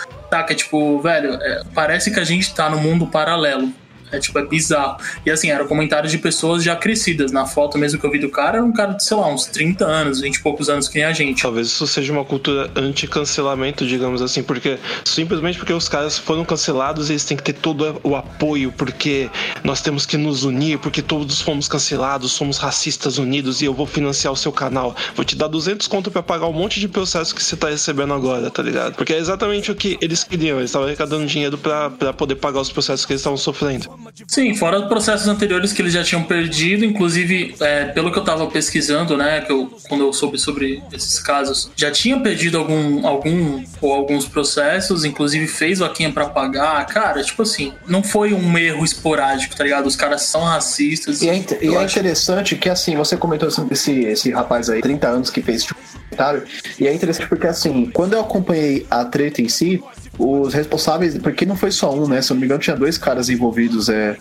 Que 0.47 0.53
é 0.53 0.55
tipo, 0.55 0.99
velho, 0.99 1.35
é, 1.35 1.61
parece 1.75 2.09
que 2.09 2.19
a 2.19 2.23
gente 2.23 2.55
tá 2.55 2.67
no 2.67 2.79
mundo 2.79 3.05
paralelo. 3.05 3.71
É 4.13 4.19
tipo, 4.19 4.37
é 4.37 4.45
bizarro. 4.45 4.97
E 5.25 5.31
assim, 5.31 5.49
eram 5.49 5.67
comentários 5.67 6.11
de 6.11 6.19
pessoas 6.19 6.63
já 6.63 6.75
crescidas. 6.75 7.31
Na 7.31 7.45
foto 7.45 7.77
mesmo 7.77 7.99
que 7.99 8.05
eu 8.05 8.11
vi 8.11 8.19
do 8.19 8.29
cara, 8.29 8.57
era 8.57 8.65
um 8.65 8.71
cara 8.71 8.93
de, 8.93 9.03
sei 9.03 9.17
lá, 9.17 9.27
uns 9.27 9.45
30 9.45 9.85
anos, 9.85 10.21
20 10.21 10.35
e 10.35 10.39
poucos 10.41 10.69
anos 10.69 10.87
que 10.87 10.99
nem 10.99 11.05
a 11.05 11.13
gente. 11.13 11.41
Talvez 11.41 11.67
isso 11.67 11.87
seja 11.87 12.13
uma 12.13 12.23
cultura 12.23 12.69
anti-cancelamento, 12.75 13.85
digamos 13.85 14.21
assim, 14.21 14.43
porque 14.43 14.77
simplesmente 15.03 15.57
porque 15.57 15.73
os 15.73 15.89
caras 15.89 16.17
foram 16.17 16.45
cancelados, 16.45 17.09
eles 17.09 17.25
têm 17.25 17.35
que 17.35 17.43
ter 17.43 17.53
todo 17.53 17.99
o 18.03 18.15
apoio, 18.15 18.71
porque 18.71 19.29
nós 19.63 19.81
temos 19.81 20.05
que 20.05 20.17
nos 20.17 20.43
unir, 20.43 20.77
porque 20.77 21.01
todos 21.01 21.41
fomos 21.41 21.67
cancelados, 21.67 22.31
somos 22.31 22.57
racistas 22.57 23.17
unidos 23.17 23.61
e 23.61 23.65
eu 23.65 23.73
vou 23.73 23.85
financiar 23.85 24.31
o 24.31 24.37
seu 24.37 24.51
canal. 24.51 24.95
Vou 25.15 25.25
te 25.25 25.35
dar 25.35 25.47
200 25.47 25.87
conto 25.87 26.11
para 26.11 26.21
pagar 26.21 26.47
um 26.47 26.53
monte 26.53 26.79
de 26.79 26.87
processo 26.87 27.33
que 27.33 27.43
você 27.43 27.55
tá 27.55 27.69
recebendo 27.69 28.13
agora, 28.13 28.49
tá 28.51 28.61
ligado? 28.61 28.95
Porque 28.95 29.13
é 29.13 29.17
exatamente 29.17 29.71
o 29.71 29.75
que 29.75 29.97
eles 30.01 30.23
queriam, 30.23 30.57
eles 30.57 30.69
estavam 30.69 30.87
arrecadando 30.87 31.25
dinheiro 31.25 31.57
para 31.57 32.13
poder 32.13 32.35
pagar 32.35 32.61
os 32.61 32.71
processos 32.71 33.05
que 33.05 33.13
eles 33.13 33.21
estavam 33.21 33.37
sofrendo. 33.37 34.02
Sim, 34.27 34.55
fora 34.55 34.79
os 34.79 34.87
processos 34.87 35.27
anteriores 35.27 35.73
que 35.73 35.81
eles 35.81 35.93
já 35.93 36.03
tinham 36.03 36.23
perdido, 36.23 36.85
inclusive, 36.85 37.55
é, 37.59 37.85
pelo 37.85 38.11
que 38.11 38.19
eu 38.19 38.23
tava 38.23 38.45
pesquisando, 38.47 39.17
né, 39.17 39.41
que 39.41 39.51
eu, 39.51 39.75
quando 39.89 40.03
eu 40.03 40.13
soube 40.13 40.37
sobre 40.37 40.83
esses 40.91 41.19
casos, 41.19 41.71
já 41.75 41.89
tinha 41.89 42.19
perdido 42.19 42.57
algum, 42.57 43.07
algum 43.07 43.63
ou 43.81 43.91
alguns 43.91 44.27
processos, 44.27 45.03
inclusive 45.03 45.47
fez 45.47 45.79
vaquinha 45.79 46.11
para 46.11 46.27
pagar. 46.27 46.85
Cara, 46.85 47.23
tipo 47.23 47.41
assim, 47.41 47.73
não 47.87 48.03
foi 48.03 48.33
um 48.33 48.57
erro 48.57 48.85
esporádico, 48.85 49.55
tá 49.55 49.63
ligado? 49.63 49.87
Os 49.87 49.95
caras 49.95 50.21
são 50.21 50.43
racistas. 50.43 51.21
E 51.21 51.29
é, 51.29 51.43
e 51.61 51.75
é 51.75 51.83
interessante 51.83 52.55
que, 52.55 52.69
assim, 52.69 52.95
você 52.95 53.17
comentou 53.17 53.49
sobre 53.49 53.73
esse, 53.73 54.01
esse 54.01 54.31
rapaz 54.31 54.69
aí, 54.69 54.81
30 54.81 55.07
anos, 55.07 55.29
que 55.29 55.41
fez 55.41 55.63
tipo, 55.63 55.79
comentário, 56.13 56.43
e 56.79 56.87
é 56.87 56.93
interessante 56.93 57.27
porque, 57.27 57.47
assim, 57.47 57.89
quando 57.91 58.13
eu 58.13 58.21
acompanhei 58.21 58.85
a 58.89 59.03
treta 59.05 59.41
em 59.41 59.49
si, 59.49 59.81
os 60.17 60.53
responsáveis, 60.53 61.17
porque 61.17 61.45
não 61.45 61.55
foi 61.55 61.71
só 61.71 61.93
um, 61.93 62.07
né? 62.07 62.21
Se 62.21 62.31
eu 62.31 62.35
não 62.35 62.41
me 62.41 62.45
engano, 62.45 62.61
tinha 62.61 62.75
dois 62.75 62.97
caras 62.97 63.29
envolvidos 63.29 63.89
é, 63.89 64.15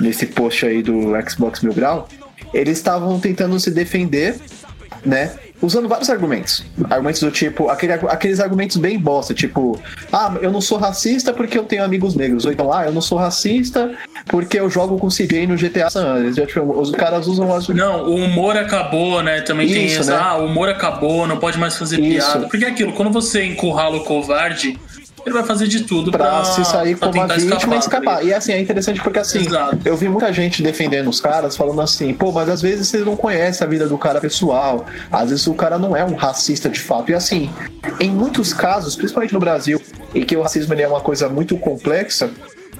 nesse 0.00 0.26
post 0.26 0.64
aí 0.64 0.82
do 0.82 1.12
Xbox 1.28 1.60
Mil 1.62 1.72
Grau. 1.72 2.08
Eles 2.54 2.78
estavam 2.78 3.18
tentando 3.18 3.58
se 3.58 3.70
defender, 3.70 4.36
né? 5.04 5.32
Usando 5.60 5.88
vários 5.88 6.10
argumentos. 6.10 6.64
Argumentos 6.90 7.20
do 7.20 7.30
tipo, 7.30 7.68
aquele, 7.68 7.92
aqueles 7.92 8.40
argumentos 8.40 8.76
bem 8.76 8.98
bosta, 8.98 9.32
tipo, 9.32 9.80
ah, 10.12 10.36
eu 10.42 10.50
não 10.50 10.60
sou 10.60 10.76
racista 10.76 11.32
porque 11.32 11.56
eu 11.56 11.62
tenho 11.62 11.84
amigos 11.84 12.16
negros. 12.16 12.44
Ou 12.44 12.52
então, 12.52 12.72
ah, 12.72 12.84
eu 12.84 12.92
não 12.92 13.00
sou 13.00 13.16
racista 13.16 13.92
porque 14.26 14.58
eu 14.58 14.68
jogo 14.68 14.98
com 14.98 15.08
CJ 15.08 15.46
no 15.46 15.56
GTA 15.56 15.88
San 15.88 16.04
Andreas. 16.04 16.34
Tipo, 16.48 16.80
os 16.80 16.90
caras 16.90 17.28
usam 17.28 17.54
as. 17.54 17.68
Não, 17.68 18.06
o 18.08 18.16
humor 18.16 18.56
acabou, 18.56 19.22
né? 19.22 19.40
Também 19.40 19.66
isso, 19.66 19.74
tem 19.74 19.86
isso. 19.86 20.10
Né? 20.10 20.18
Ah, 20.20 20.36
o 20.36 20.46
humor 20.46 20.68
acabou, 20.68 21.28
não 21.28 21.38
pode 21.38 21.58
mais 21.58 21.76
fazer 21.76 22.00
isso. 22.00 22.28
piada. 22.28 22.48
Porque 22.48 22.64
é 22.64 22.68
aquilo, 22.68 22.92
quando 22.92 23.12
você 23.12 23.44
encurrala 23.44 23.96
o 23.96 24.04
covarde 24.04 24.78
ele 25.24 25.34
vai 25.34 25.44
fazer 25.44 25.66
de 25.68 25.84
tudo 25.84 26.10
pra, 26.10 26.24
pra 26.24 26.44
se 26.44 26.64
sair 26.64 26.96
como 26.96 27.12
uma 27.12 27.26
vítima 27.26 27.56
escapar, 27.56 27.74
e 27.74 27.78
escapar. 27.78 28.24
E 28.24 28.34
assim, 28.34 28.52
é 28.52 28.60
interessante 28.60 29.00
porque 29.00 29.18
assim, 29.18 29.40
Exato. 29.40 29.78
eu 29.84 29.96
vi 29.96 30.08
muita 30.08 30.32
gente 30.32 30.62
defendendo 30.62 31.08
os 31.08 31.20
caras, 31.20 31.56
falando 31.56 31.80
assim, 31.80 32.12
pô, 32.12 32.32
mas 32.32 32.48
às 32.48 32.60
vezes 32.60 32.88
você 32.88 32.98
não 32.98 33.16
conhece 33.16 33.62
a 33.62 33.66
vida 33.66 33.86
do 33.86 33.96
cara 33.96 34.20
pessoal, 34.20 34.86
às 35.10 35.30
vezes 35.30 35.46
o 35.46 35.54
cara 35.54 35.78
não 35.78 35.96
é 35.96 36.04
um 36.04 36.14
racista 36.14 36.68
de 36.68 36.80
fato. 36.80 37.10
E 37.10 37.14
assim, 37.14 37.50
em 38.00 38.10
muitos 38.10 38.52
casos, 38.52 38.96
principalmente 38.96 39.32
no 39.32 39.40
Brasil, 39.40 39.80
em 40.14 40.24
que 40.24 40.36
o 40.36 40.42
racismo 40.42 40.74
é 40.74 40.88
uma 40.88 41.00
coisa 41.00 41.28
muito 41.28 41.56
complexa, 41.56 42.30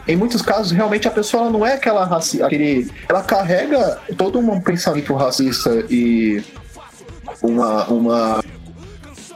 em 0.06 0.16
muitos 0.16 0.42
casos, 0.42 0.72
realmente 0.72 1.06
a 1.06 1.10
pessoa 1.10 1.48
não 1.48 1.64
é 1.64 1.74
aquela 1.74 2.04
racista, 2.04 2.46
aquele. 2.46 2.90
Ela 3.08 3.22
carrega 3.22 4.00
todo 4.16 4.38
um 4.38 4.60
pensamento 4.60 5.14
racista 5.14 5.84
e 5.88 6.42
uma, 7.40 7.84
uma 7.84 8.44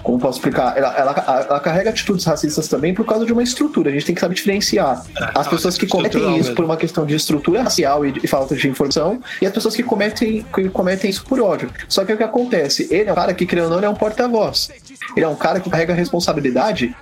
como 0.07 0.21
posso 0.21 0.39
explicar? 0.39 0.79
Ela, 0.79 0.95
ela, 0.97 1.47
ela, 1.49 1.59
carrega 1.59 1.91
atitudes 1.91 2.25
racistas 2.25 2.69
também 2.69 2.95
por 2.95 3.05
causa 3.05 3.27
de 3.27 3.33
uma 3.33 3.43
estrutura. 3.43 3.91
A 3.91 3.93
gente 3.93 4.07
tem 4.07 4.15
que 4.15 4.21
saber 4.21 4.37
diferenciar 4.37 5.05
é, 5.21 5.31
as 5.35 5.49
pessoas 5.49 5.77
que 5.77 5.85
cometem 5.85 6.39
isso 6.39 6.55
por 6.55 6.65
uma 6.65 6.77
questão 6.77 7.05
de 7.05 7.17
estrutura 7.17 7.65
racial 7.65 8.07
e, 8.07 8.13
de 8.13 8.27
falta 8.29 8.55
de 8.55 8.69
informação 8.69 9.21
e 9.43 9.47
as 9.47 9.53
pessoas 9.53 9.75
que 9.75 9.83
cometem, 9.83 10.47
que 10.55 10.69
cometem 10.69 11.11
isso 11.11 11.25
por 11.25 11.41
ódio. 11.41 11.69
Só 11.89 12.05
que 12.05 12.13
o 12.13 12.17
que 12.17 12.23
acontece? 12.23 12.87
Ele 12.89 13.11
é 13.11 13.13
um 13.13 13.17
cara 13.17 13.35
que, 13.35 13.45
querendo 13.45 13.65
ou 13.65 13.71
não, 13.71 13.79
ele 13.79 13.87
é 13.87 13.89
um 13.89 13.97
porta-voz. 13.97 14.71
Ele 15.17 15.27
é 15.27 15.29
um 15.29 15.35
cara 15.35 15.59
que 15.59 15.69
carrega 15.69 15.93
a 15.93 15.97
responsabilidade 15.97 16.95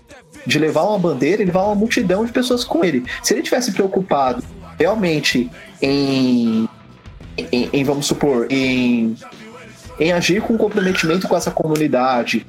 de 0.47 0.59
levar 0.59 0.85
uma 0.85 0.99
bandeira 0.99 1.43
e 1.43 1.45
levar 1.45 1.65
uma 1.65 1.75
multidão 1.75 2.25
de 2.25 2.33
pessoas 2.33 2.65
com 2.65 2.83
ele. 2.83 3.05
Se 3.23 3.35
ele 3.35 3.43
tivesse 3.43 3.71
preocupado 3.73 4.43
realmente 4.79 5.51
em, 5.83 6.67
em, 7.37 7.69
em 7.71 7.85
vamos 7.85 8.07
supor, 8.07 8.47
em, 8.49 9.15
em 10.01 10.11
agir 10.11 10.41
com 10.41 10.57
comprometimento 10.57 11.29
com 11.29 11.37
essa 11.37 11.51
comunidade, 11.51 12.47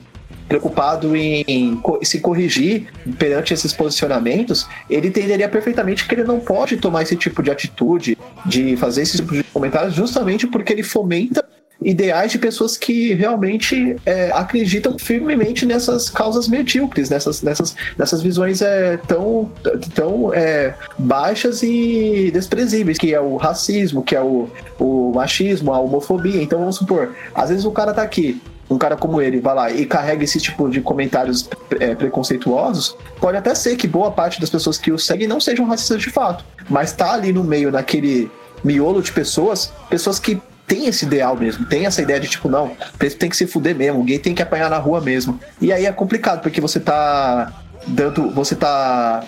preocupado 0.47 1.15
em 1.15 1.81
se 2.03 2.19
corrigir 2.19 2.87
perante 3.17 3.53
esses 3.53 3.73
posicionamentos, 3.73 4.67
ele 4.89 5.07
entenderia 5.07 5.49
perfeitamente 5.49 6.07
que 6.07 6.15
ele 6.15 6.23
não 6.23 6.39
pode 6.39 6.77
tomar 6.77 7.01
esse 7.03 7.15
tipo 7.15 7.41
de 7.41 7.51
atitude, 7.51 8.17
de 8.45 8.77
fazer 8.77 9.01
esse 9.01 9.17
tipo 9.17 9.33
de 9.33 9.43
comentários, 9.43 9.93
justamente 9.95 10.47
porque 10.47 10.73
ele 10.73 10.83
fomenta 10.83 11.43
ideais 11.81 12.31
de 12.31 12.39
pessoas 12.39 12.77
que 12.77 13.13
realmente 13.13 13.95
é, 14.05 14.31
acreditam 14.31 14.97
firmemente 14.97 15.65
nessas 15.65 16.09
causas 16.09 16.47
medíocres, 16.47 17.09
nessas, 17.09 17.41
nessas, 17.41 17.75
nessas 17.97 18.21
visões 18.21 18.61
é, 18.61 18.97
tão, 18.97 19.51
tão 19.93 20.33
é, 20.33 20.73
baixas 20.97 21.61
e 21.63 22.31
desprezíveis, 22.33 22.97
que 22.97 23.13
é 23.13 23.19
o 23.19 23.35
racismo, 23.35 24.03
que 24.03 24.15
é 24.15 24.21
o, 24.21 24.49
o 24.79 25.11
machismo, 25.13 25.73
a 25.73 25.79
homofobia. 25.79 26.41
Então 26.41 26.59
vamos 26.59 26.77
supor, 26.77 27.13
às 27.33 27.49
vezes 27.49 27.65
o 27.65 27.71
cara 27.71 27.93
tá 27.93 28.01
aqui 28.01 28.41
um 28.69 28.77
cara 28.77 28.95
como 28.95 29.21
ele 29.21 29.39
vai 29.39 29.55
lá 29.55 29.71
e 29.71 29.85
carrega 29.85 30.23
esse 30.23 30.39
tipo 30.39 30.69
de 30.69 30.81
comentários 30.81 31.47
é, 31.79 31.93
preconceituosos, 31.93 32.97
pode 33.19 33.37
até 33.37 33.53
ser 33.53 33.75
que 33.75 33.87
boa 33.87 34.11
parte 34.11 34.39
das 34.41 34.49
pessoas 34.49 34.77
que 34.77 34.91
o 34.91 34.97
seguem 34.97 35.27
não 35.27 35.39
sejam 35.39 35.65
racistas 35.65 36.01
de 36.01 36.09
fato, 36.09 36.43
mas 36.69 36.91
tá 36.91 37.13
ali 37.13 37.31
no 37.31 37.43
meio, 37.43 37.71
naquele 37.71 38.31
miolo 38.63 39.01
de 39.01 39.11
pessoas, 39.11 39.71
pessoas 39.89 40.19
que 40.19 40.41
tem 40.67 40.87
esse 40.87 41.05
ideal 41.05 41.35
mesmo, 41.37 41.65
tem 41.65 41.85
essa 41.85 42.01
ideia 42.01 42.19
de 42.19 42.27
tipo, 42.27 42.49
não, 42.49 42.75
preto 42.97 43.17
tem 43.17 43.29
que 43.29 43.37
se 43.37 43.45
fuder 43.45 43.75
mesmo, 43.75 43.99
alguém 43.99 44.17
tem 44.17 44.33
que 44.33 44.41
apanhar 44.41 44.69
na 44.69 44.77
rua 44.77 44.99
mesmo. 44.99 45.39
E 45.61 45.71
aí 45.71 45.85
é 45.85 45.91
complicado, 45.91 46.41
porque 46.41 46.59
você 46.59 46.79
tá 46.79 47.53
dando. 47.85 48.31
Você 48.31 48.55
tá 48.55 49.23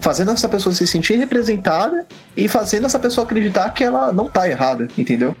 fazendo 0.00 0.32
essa 0.32 0.48
pessoa 0.48 0.74
se 0.74 0.86
sentir 0.86 1.16
representada 1.16 2.06
e 2.36 2.48
fazendo 2.48 2.86
essa 2.86 2.98
pessoa 2.98 3.24
acreditar 3.24 3.70
que 3.70 3.84
ela 3.84 4.12
não 4.12 4.28
tá 4.28 4.48
errada, 4.48 4.88
entendeu? 4.98 5.36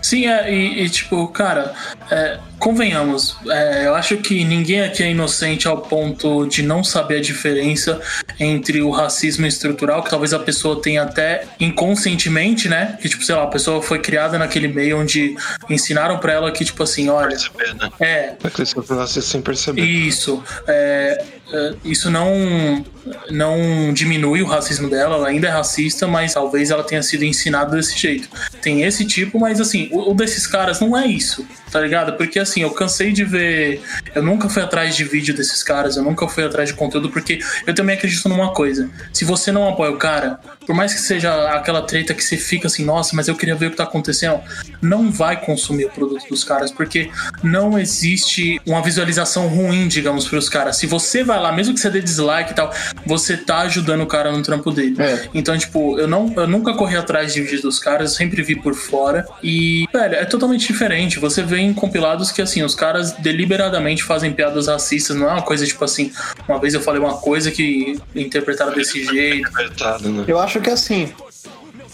Sim, 0.00 0.26
é, 0.26 0.52
e, 0.52 0.84
e 0.84 0.88
tipo, 0.88 1.28
cara, 1.28 1.74
é, 2.10 2.38
convenhamos, 2.60 3.36
é, 3.48 3.86
eu 3.86 3.94
acho 3.94 4.18
que 4.18 4.44
ninguém 4.44 4.82
aqui 4.82 5.02
é 5.02 5.10
inocente 5.10 5.66
ao 5.66 5.78
ponto 5.78 6.46
de 6.46 6.62
não 6.62 6.84
saber 6.84 7.16
a 7.16 7.20
diferença 7.20 8.00
entre 8.38 8.82
o 8.82 8.90
racismo 8.90 9.46
estrutural, 9.46 10.02
que 10.02 10.10
talvez 10.10 10.32
a 10.34 10.38
pessoa 10.38 10.80
tenha 10.80 11.02
até 11.02 11.44
inconscientemente, 11.58 12.68
né? 12.68 12.98
Que, 13.00 13.08
tipo, 13.08 13.24
sei 13.24 13.34
lá, 13.34 13.44
a 13.44 13.48
pessoa 13.48 13.82
foi 13.82 13.98
criada 13.98 14.38
naquele 14.38 14.68
meio 14.68 15.00
onde 15.00 15.34
ensinaram 15.68 16.18
para 16.18 16.32
ela 16.32 16.52
que, 16.52 16.64
tipo 16.64 16.82
assim, 16.82 17.08
olha. 17.08 17.30
Perceber, 17.30 17.74
né? 17.74 17.90
É. 17.98 18.34
Vai 18.38 18.52
crescer 18.52 19.22
sem 19.22 19.40
perceber. 19.40 19.82
Isso. 19.82 20.42
É, 20.68 21.24
é, 21.52 21.74
isso 21.84 22.10
não 22.10 22.84
não 23.30 23.92
diminui 23.92 24.42
o 24.42 24.46
racismo 24.46 24.88
dela, 24.88 25.16
ela 25.16 25.28
ainda 25.28 25.48
é 25.48 25.50
racista, 25.50 26.06
mas 26.06 26.34
talvez 26.34 26.70
ela 26.70 26.84
tenha 26.84 27.02
sido 27.02 27.24
ensinada 27.24 27.74
desse 27.76 27.98
jeito. 27.98 28.28
Tem 28.60 28.82
esse 28.82 29.04
tipo, 29.04 29.38
mas 29.38 29.60
assim, 29.60 29.88
o, 29.90 30.10
o 30.10 30.14
desses 30.14 30.46
caras 30.46 30.80
não 30.80 30.96
é 30.96 31.06
isso, 31.06 31.46
tá 31.70 31.80
ligado? 31.80 32.16
Porque 32.16 32.38
assim, 32.38 32.49
eu 32.58 32.70
cansei 32.70 33.12
de 33.12 33.24
ver. 33.24 33.80
Eu 34.14 34.22
nunca 34.22 34.48
fui 34.48 34.62
atrás 34.62 34.96
de 34.96 35.04
vídeo 35.04 35.34
desses 35.34 35.62
caras, 35.62 35.96
eu 35.96 36.02
nunca 36.02 36.26
fui 36.26 36.44
atrás 36.44 36.68
de 36.68 36.74
conteúdo, 36.74 37.10
porque 37.10 37.40
eu 37.66 37.74
também 37.74 37.96
acredito 37.96 38.28
numa 38.28 38.52
coisa. 38.52 38.90
Se 39.12 39.24
você 39.24 39.52
não 39.52 39.68
apoia 39.68 39.90
o 39.90 39.96
cara, 39.96 40.40
por 40.66 40.74
mais 40.74 40.92
que 40.94 41.00
seja 41.00 41.50
aquela 41.50 41.82
treta 41.82 42.14
que 42.14 42.24
você 42.24 42.36
fica 42.36 42.66
assim, 42.66 42.84
nossa, 42.84 43.14
mas 43.14 43.28
eu 43.28 43.34
queria 43.34 43.54
ver 43.54 43.66
o 43.66 43.70
que 43.70 43.76
tá 43.76 43.84
acontecendo, 43.84 44.40
não 44.80 45.10
vai 45.10 45.40
consumir 45.40 45.86
o 45.86 45.90
produto 45.90 46.28
dos 46.28 46.44
caras, 46.44 46.70
porque 46.70 47.10
não 47.42 47.78
existe 47.78 48.60
uma 48.66 48.82
visualização 48.82 49.48
ruim, 49.48 49.88
digamos, 49.88 50.26
pros 50.26 50.48
caras. 50.48 50.76
Se 50.76 50.86
você 50.86 51.22
vai 51.22 51.40
lá, 51.40 51.52
mesmo 51.52 51.74
que 51.74 51.80
você 51.80 51.90
dê 51.90 52.00
dislike 52.00 52.52
e 52.52 52.54
tal, 52.54 52.72
você 53.06 53.36
tá 53.36 53.60
ajudando 53.60 54.02
o 54.02 54.06
cara 54.06 54.32
no 54.32 54.42
trampo 54.42 54.70
dele. 54.70 54.96
É. 54.98 55.28
Então, 55.34 55.56
tipo, 55.56 55.98
eu, 55.98 56.08
não, 56.08 56.32
eu 56.36 56.46
nunca 56.46 56.74
corri 56.74 56.96
atrás 56.96 57.32
de 57.34 57.42
vídeos 57.42 57.62
dos 57.62 57.78
caras, 57.78 58.12
eu 58.12 58.16
sempre 58.16 58.42
vi 58.42 58.56
por 58.56 58.74
fora. 58.74 59.26
E, 59.42 59.86
velho, 59.92 60.14
é 60.14 60.24
totalmente 60.24 60.66
diferente. 60.66 61.18
Você 61.18 61.42
vê 61.42 61.58
em 61.58 61.72
compilados 61.74 62.30
que, 62.30 62.39
assim, 62.42 62.62
os 62.62 62.74
caras 62.74 63.12
deliberadamente 63.12 64.02
fazem 64.02 64.32
piadas 64.32 64.66
racistas, 64.66 65.16
não 65.16 65.28
é 65.28 65.32
uma 65.32 65.42
coisa 65.42 65.66
tipo 65.66 65.84
assim, 65.84 66.12
uma 66.48 66.58
vez 66.58 66.74
eu 66.74 66.80
falei 66.80 67.00
uma 67.00 67.18
coisa 67.18 67.50
que 67.50 68.00
interpretaram 68.14 68.72
desse 68.72 69.04
jeito. 69.04 69.50
Né? 69.52 70.24
Eu 70.26 70.38
acho 70.38 70.60
que 70.60 70.70
assim, 70.70 71.12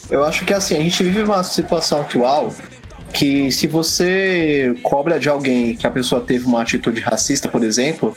Eu 0.09 0.25
acho 0.25 0.45
que 0.45 0.55
assim, 0.55 0.77
a 0.77 0.81
gente 0.81 1.03
vive 1.03 1.23
uma 1.23 1.43
situação 1.43 2.01
atual 2.01 2.55
que 3.13 3.51
se 3.51 3.67
você 3.67 4.77
cobra 4.83 5.19
de 5.19 5.29
alguém 5.29 5.75
que 5.75 5.87
a 5.87 5.91
pessoa 5.91 6.21
teve 6.21 6.45
uma 6.45 6.63
atitude 6.63 7.01
racista, 7.01 7.49
por 7.49 7.63
exemplo, 7.65 8.17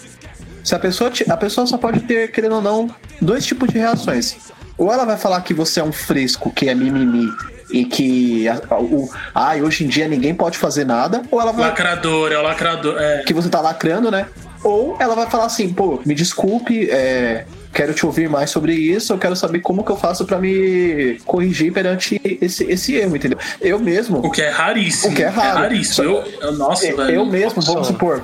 se 0.63 0.75
a 0.75 0.79
pessoa 0.79 1.11
a 1.29 1.37
pessoa 1.37 1.65
só 1.65 1.77
pode 1.77 2.01
ter, 2.01 2.31
querendo 2.31 2.55
ou 2.55 2.61
não, 2.61 2.93
dois 3.21 3.45
tipos 3.45 3.69
de 3.69 3.77
reações. 3.77 4.35
Ou 4.77 4.91
ela 4.93 5.05
vai 5.05 5.17
falar 5.17 5.41
que 5.41 5.53
você 5.53 5.79
é 5.79 5.83
um 5.83 5.91
fresco, 5.91 6.51
que 6.51 6.69
é 6.69 6.75
mimimi 6.75 7.27
e 7.71 7.85
que 7.85 8.45
o, 8.71 9.09
ah, 9.33 9.55
hoje 9.55 9.83
em 9.83 9.87
dia 9.87 10.07
ninguém 10.07 10.33
pode 10.33 10.57
fazer 10.57 10.85
nada, 10.85 11.21
ou 11.31 11.39
ela 11.41 11.51
vai 11.51 11.69
lacrador, 11.69 12.31
é 12.31 12.37
o 12.37 12.41
lacrador, 12.41 12.95
é. 12.97 13.23
que 13.23 13.33
você 13.33 13.49
tá 13.49 13.61
lacrando, 13.61 14.09
né? 14.09 14.25
Ou 14.63 14.97
ela 14.99 15.15
vai 15.15 15.29
falar 15.29 15.45
assim, 15.45 15.71
pô, 15.71 16.01
me 16.05 16.13
desculpe, 16.13 16.89
é, 16.89 17.45
quero 17.73 17.93
te 17.93 18.05
ouvir 18.05 18.29
mais 18.29 18.49
sobre 18.49 18.73
isso, 18.73 19.13
eu 19.13 19.17
quero 19.17 19.35
saber 19.35 19.59
como 19.59 19.83
que 19.83 19.91
eu 19.91 19.95
faço 19.95 20.25
para 20.25 20.37
me 20.37 21.17
corrigir 21.25 21.71
perante 21.71 22.19
esse, 22.41 22.65
esse 22.65 22.95
erro, 22.95 23.15
entendeu? 23.15 23.37
Eu 23.61 23.79
mesmo. 23.79 24.19
O 24.19 24.29
que 24.29 24.41
é 24.41 24.49
raríssimo. 24.49 25.13
O 25.13 25.15
que 25.15 25.23
é 25.23 25.27
raro. 25.27 25.59
É 25.59 25.61
raríssimo. 25.61 26.23
Eu, 26.41 26.51
nossa, 26.53 26.87
eu, 26.87 26.97
velho. 26.97 27.11
eu 27.11 27.25
mesmo, 27.25 27.61
vamos 27.61 27.87
supor. 27.87 28.23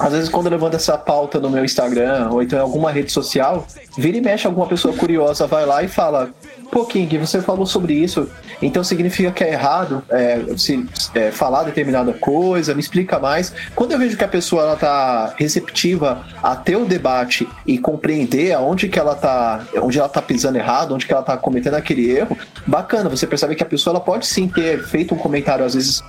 Às 0.00 0.12
vezes, 0.12 0.28
quando 0.30 0.46
eu 0.46 0.52
levanto 0.52 0.76
essa 0.76 0.96
pauta 0.96 1.38
no 1.38 1.50
meu 1.50 1.62
Instagram 1.62 2.30
ou 2.30 2.42
então 2.42 2.58
em 2.58 2.62
alguma 2.62 2.90
rede 2.90 3.12
social, 3.12 3.66
vira 3.98 4.16
e 4.16 4.20
mexe 4.22 4.46
alguma 4.46 4.66
pessoa 4.66 4.96
curiosa, 4.96 5.46
vai 5.46 5.66
lá 5.66 5.82
e 5.82 5.88
fala: 5.88 6.30
Pô, 6.72 6.86
King, 6.86 7.18
você 7.18 7.42
falou 7.42 7.66
sobre 7.66 7.92
isso, 7.92 8.26
então 8.62 8.82
significa 8.82 9.30
que 9.30 9.44
é 9.44 9.52
errado 9.52 10.02
é, 10.08 10.42
se 10.56 10.88
é, 11.14 11.30
falar 11.30 11.64
determinada 11.64 12.14
coisa, 12.14 12.74
me 12.74 12.80
explica 12.80 13.18
mais. 13.18 13.52
Quando 13.74 13.92
eu 13.92 13.98
vejo 13.98 14.16
que 14.16 14.24
a 14.24 14.28
pessoa 14.28 14.62
ela 14.62 14.76
tá 14.76 15.34
receptiva 15.36 16.24
a 16.42 16.56
ter 16.56 16.76
o 16.76 16.86
debate 16.86 17.46
e 17.66 17.76
compreender 17.76 18.54
aonde 18.54 18.88
que 18.88 18.98
ela 18.98 19.14
tá, 19.14 19.66
onde 19.82 19.98
ela 19.98 20.08
tá 20.08 20.22
pisando 20.22 20.56
errado, 20.56 20.94
onde 20.94 21.06
que 21.06 21.12
ela 21.12 21.22
tá 21.22 21.36
cometendo 21.36 21.74
aquele 21.74 22.10
erro, 22.10 22.38
bacana, 22.66 23.10
você 23.10 23.26
percebe 23.26 23.54
que 23.54 23.62
a 23.62 23.66
pessoa 23.66 23.92
ela 23.92 24.00
pode 24.00 24.26
sim 24.26 24.48
ter 24.48 24.82
feito 24.82 25.14
um 25.14 25.18
comentário 25.18 25.62
às 25.62 25.74
vezes 25.74 26.02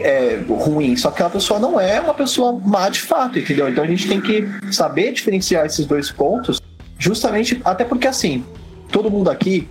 é, 0.00 0.40
ruim, 0.48 0.96
só 0.96 1.08
que 1.08 1.14
aquela 1.14 1.30
pessoa 1.30 1.58
não 1.58 1.80
é 1.80 2.00
uma 2.00 2.14
pessoa 2.14 2.52
má 2.52 2.88
de 2.88 3.00
fato, 3.00 3.38
entendeu? 3.38 3.68
Então 3.68 3.84
a 3.84 3.86
gente 3.86 4.08
tem 4.08 4.20
que 4.20 4.46
saber 4.72 5.12
diferenciar 5.12 5.66
esses 5.66 5.86
dois 5.86 6.10
pontos, 6.10 6.60
justamente 6.98 7.60
até 7.64 7.84
porque 7.84 8.06
assim, 8.06 8.44
todo 8.90 9.10
mundo 9.10 9.30
aqui 9.30 9.68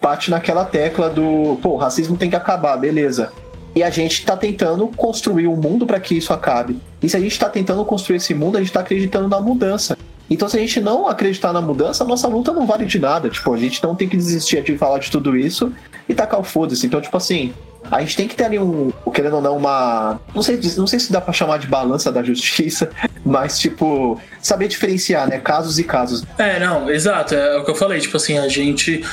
bate 0.00 0.30
naquela 0.30 0.64
tecla 0.64 1.08
do, 1.10 1.58
pô, 1.62 1.76
racismo 1.76 2.16
tem 2.16 2.30
que 2.30 2.36
acabar, 2.36 2.76
beleza. 2.76 3.32
E 3.74 3.82
a 3.82 3.90
gente 3.90 4.20
está 4.20 4.36
tentando 4.36 4.86
construir 4.88 5.46
um 5.46 5.56
mundo 5.56 5.86
para 5.86 6.00
que 6.00 6.16
isso 6.16 6.32
acabe. 6.32 6.78
E 7.02 7.08
se 7.08 7.16
a 7.16 7.20
gente 7.20 7.32
está 7.32 7.48
tentando 7.48 7.84
construir 7.84 8.16
esse 8.16 8.32
mundo, 8.32 8.56
a 8.56 8.60
gente 8.60 8.70
está 8.70 8.80
acreditando 8.80 9.28
na 9.28 9.38
mudança. 9.38 9.98
Então, 10.30 10.48
se 10.48 10.56
a 10.56 10.60
gente 10.60 10.80
não 10.80 11.06
acreditar 11.06 11.52
na 11.52 11.60
mudança, 11.60 12.02
a 12.02 12.06
nossa 12.06 12.26
luta 12.26 12.52
não 12.52 12.66
vale 12.66 12.86
de 12.86 12.98
nada. 12.98 13.28
Tipo, 13.28 13.52
a 13.52 13.56
gente 13.58 13.82
não 13.82 13.94
tem 13.94 14.08
que 14.08 14.16
desistir 14.16 14.62
de 14.62 14.78
falar 14.78 14.98
de 14.98 15.10
tudo 15.10 15.36
isso 15.36 15.72
e 16.08 16.14
tacar 16.14 16.40
o 16.40 16.42
foda-se. 16.42 16.86
Então, 16.86 17.00
tipo 17.00 17.16
assim, 17.16 17.52
a 17.90 18.00
gente 18.00 18.16
tem 18.16 18.28
que 18.28 18.34
ter 18.34 18.44
ali 18.44 18.58
um, 18.58 18.92
querendo 19.12 19.36
ou 19.36 19.42
não, 19.42 19.56
uma. 19.56 20.20
Não 20.34 20.42
sei, 20.42 20.60
não 20.76 20.86
sei 20.86 20.98
se 20.98 21.12
dá 21.12 21.20
pra 21.20 21.32
chamar 21.32 21.58
de 21.58 21.66
balança 21.66 22.10
da 22.10 22.22
justiça, 22.22 22.90
mas, 23.24 23.58
tipo, 23.58 24.20
saber 24.40 24.68
diferenciar, 24.68 25.28
né? 25.28 25.38
Casos 25.38 25.78
e 25.78 25.84
casos. 25.84 26.24
É, 26.38 26.58
não, 26.58 26.90
exato. 26.90 27.34
É 27.34 27.58
o 27.58 27.64
que 27.64 27.70
eu 27.70 27.74
falei, 27.74 28.00
tipo 28.00 28.16
assim, 28.16 28.38
a 28.38 28.48
gente. 28.48 29.04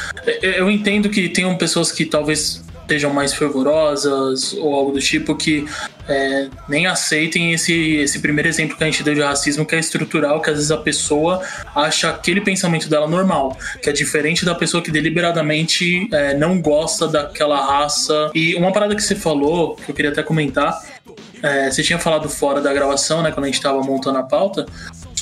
Eu 0.41 0.69
entendo 0.69 1.09
que 1.09 1.29
tem 1.29 1.57
pessoas 1.57 1.91
que 1.91 2.05
talvez 2.05 2.63
estejam 2.83 3.13
mais 3.13 3.33
fervorosas 3.33 4.53
ou 4.53 4.73
algo 4.73 4.91
do 4.91 4.99
tipo 4.99 5.35
que 5.35 5.65
é, 6.07 6.47
nem 6.67 6.85
aceitem 6.85 7.53
esse, 7.53 7.95
esse 7.95 8.19
primeiro 8.19 8.47
exemplo 8.47 8.77
que 8.77 8.83
a 8.83 8.87
gente 8.87 9.03
deu 9.03 9.15
de 9.15 9.21
racismo, 9.21 9.65
que 9.65 9.75
é 9.75 9.79
estrutural, 9.79 10.41
que 10.41 10.49
às 10.49 10.57
vezes 10.57 10.71
a 10.71 10.77
pessoa 10.77 11.41
acha 11.75 12.09
aquele 12.09 12.41
pensamento 12.41 12.89
dela 12.89 13.07
normal, 13.07 13.57
que 13.81 13.89
é 13.89 13.93
diferente 13.93 14.45
da 14.45 14.53
pessoa 14.53 14.83
que 14.83 14.91
deliberadamente 14.91 16.07
é, 16.11 16.35
não 16.35 16.61
gosta 16.61 17.07
daquela 17.07 17.59
raça. 17.65 18.31
E 18.33 18.55
uma 18.55 18.71
parada 18.71 18.95
que 18.95 19.01
você 19.01 19.15
falou, 19.15 19.75
que 19.75 19.89
eu 19.89 19.95
queria 19.95 20.11
até 20.11 20.21
comentar, 20.21 20.79
é, 21.41 21.69
você 21.69 21.83
tinha 21.83 21.99
falado 21.99 22.29
fora 22.29 22.61
da 22.61 22.73
gravação, 22.73 23.21
né, 23.21 23.31
quando 23.31 23.45
a 23.45 23.47
gente 23.47 23.57
estava 23.57 23.81
montando 23.81 24.17
a 24.17 24.23
pauta, 24.23 24.65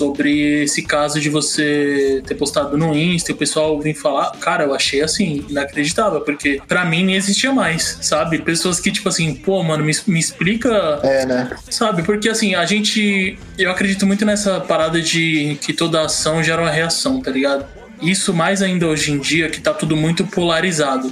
sobre 0.02 0.64
esse 0.64 0.82
caso 0.82 1.22
de 1.22 1.30
você 1.30 2.24
ter 2.26 2.34
postado 2.34 2.76
no 2.76 2.98
Insta 2.98 3.32
e 3.32 3.36
o 3.36 3.38
pessoal 3.38 3.80
vir 3.80 3.94
falar, 3.94 4.32
cara, 4.32 4.64
eu 4.64 4.74
achei 4.74 5.02
assim, 5.02 5.46
inacreditável, 5.48 6.22
porque 6.22 6.60
para 6.68 6.84
mim 6.86 7.06
nem 7.06 7.16
existia 7.16 7.54
mais, 7.54 8.00
sabe? 8.02 8.40
Pessoas 8.40 8.80
que, 8.80 8.92
tipo 8.92 9.08
assim, 9.08 9.36
pô, 9.36 9.62
mano, 9.62 9.84
me, 9.84 9.92
me 10.08 10.20
explica. 10.20 11.00
É, 11.04 11.24
né? 11.24 11.52
Sabe? 11.70 12.02
Porque 12.02 12.28
assim, 12.28 12.56
a 12.56 12.66
gente. 12.66 13.38
Eu 13.60 13.70
acredito 13.70 14.08
muito 14.08 14.26
nessa 14.26 14.60
parada 14.60 15.00
de 15.00 15.56
que 15.62 15.72
toda 15.72 16.02
ação 16.02 16.44
gera 16.44 16.64
uma 16.64 16.72
reação, 16.72 17.22
tá 17.22 17.30
ligado? 17.30 17.66
Isso 18.02 18.34
mais 18.34 18.64
ainda 18.64 18.88
hoje 18.88 19.12
em 19.12 19.20
dia, 19.20 19.50
que 19.50 19.62
tá 19.62 19.72
tudo 19.72 19.96
muito 19.96 20.26
polarizado. 20.26 21.12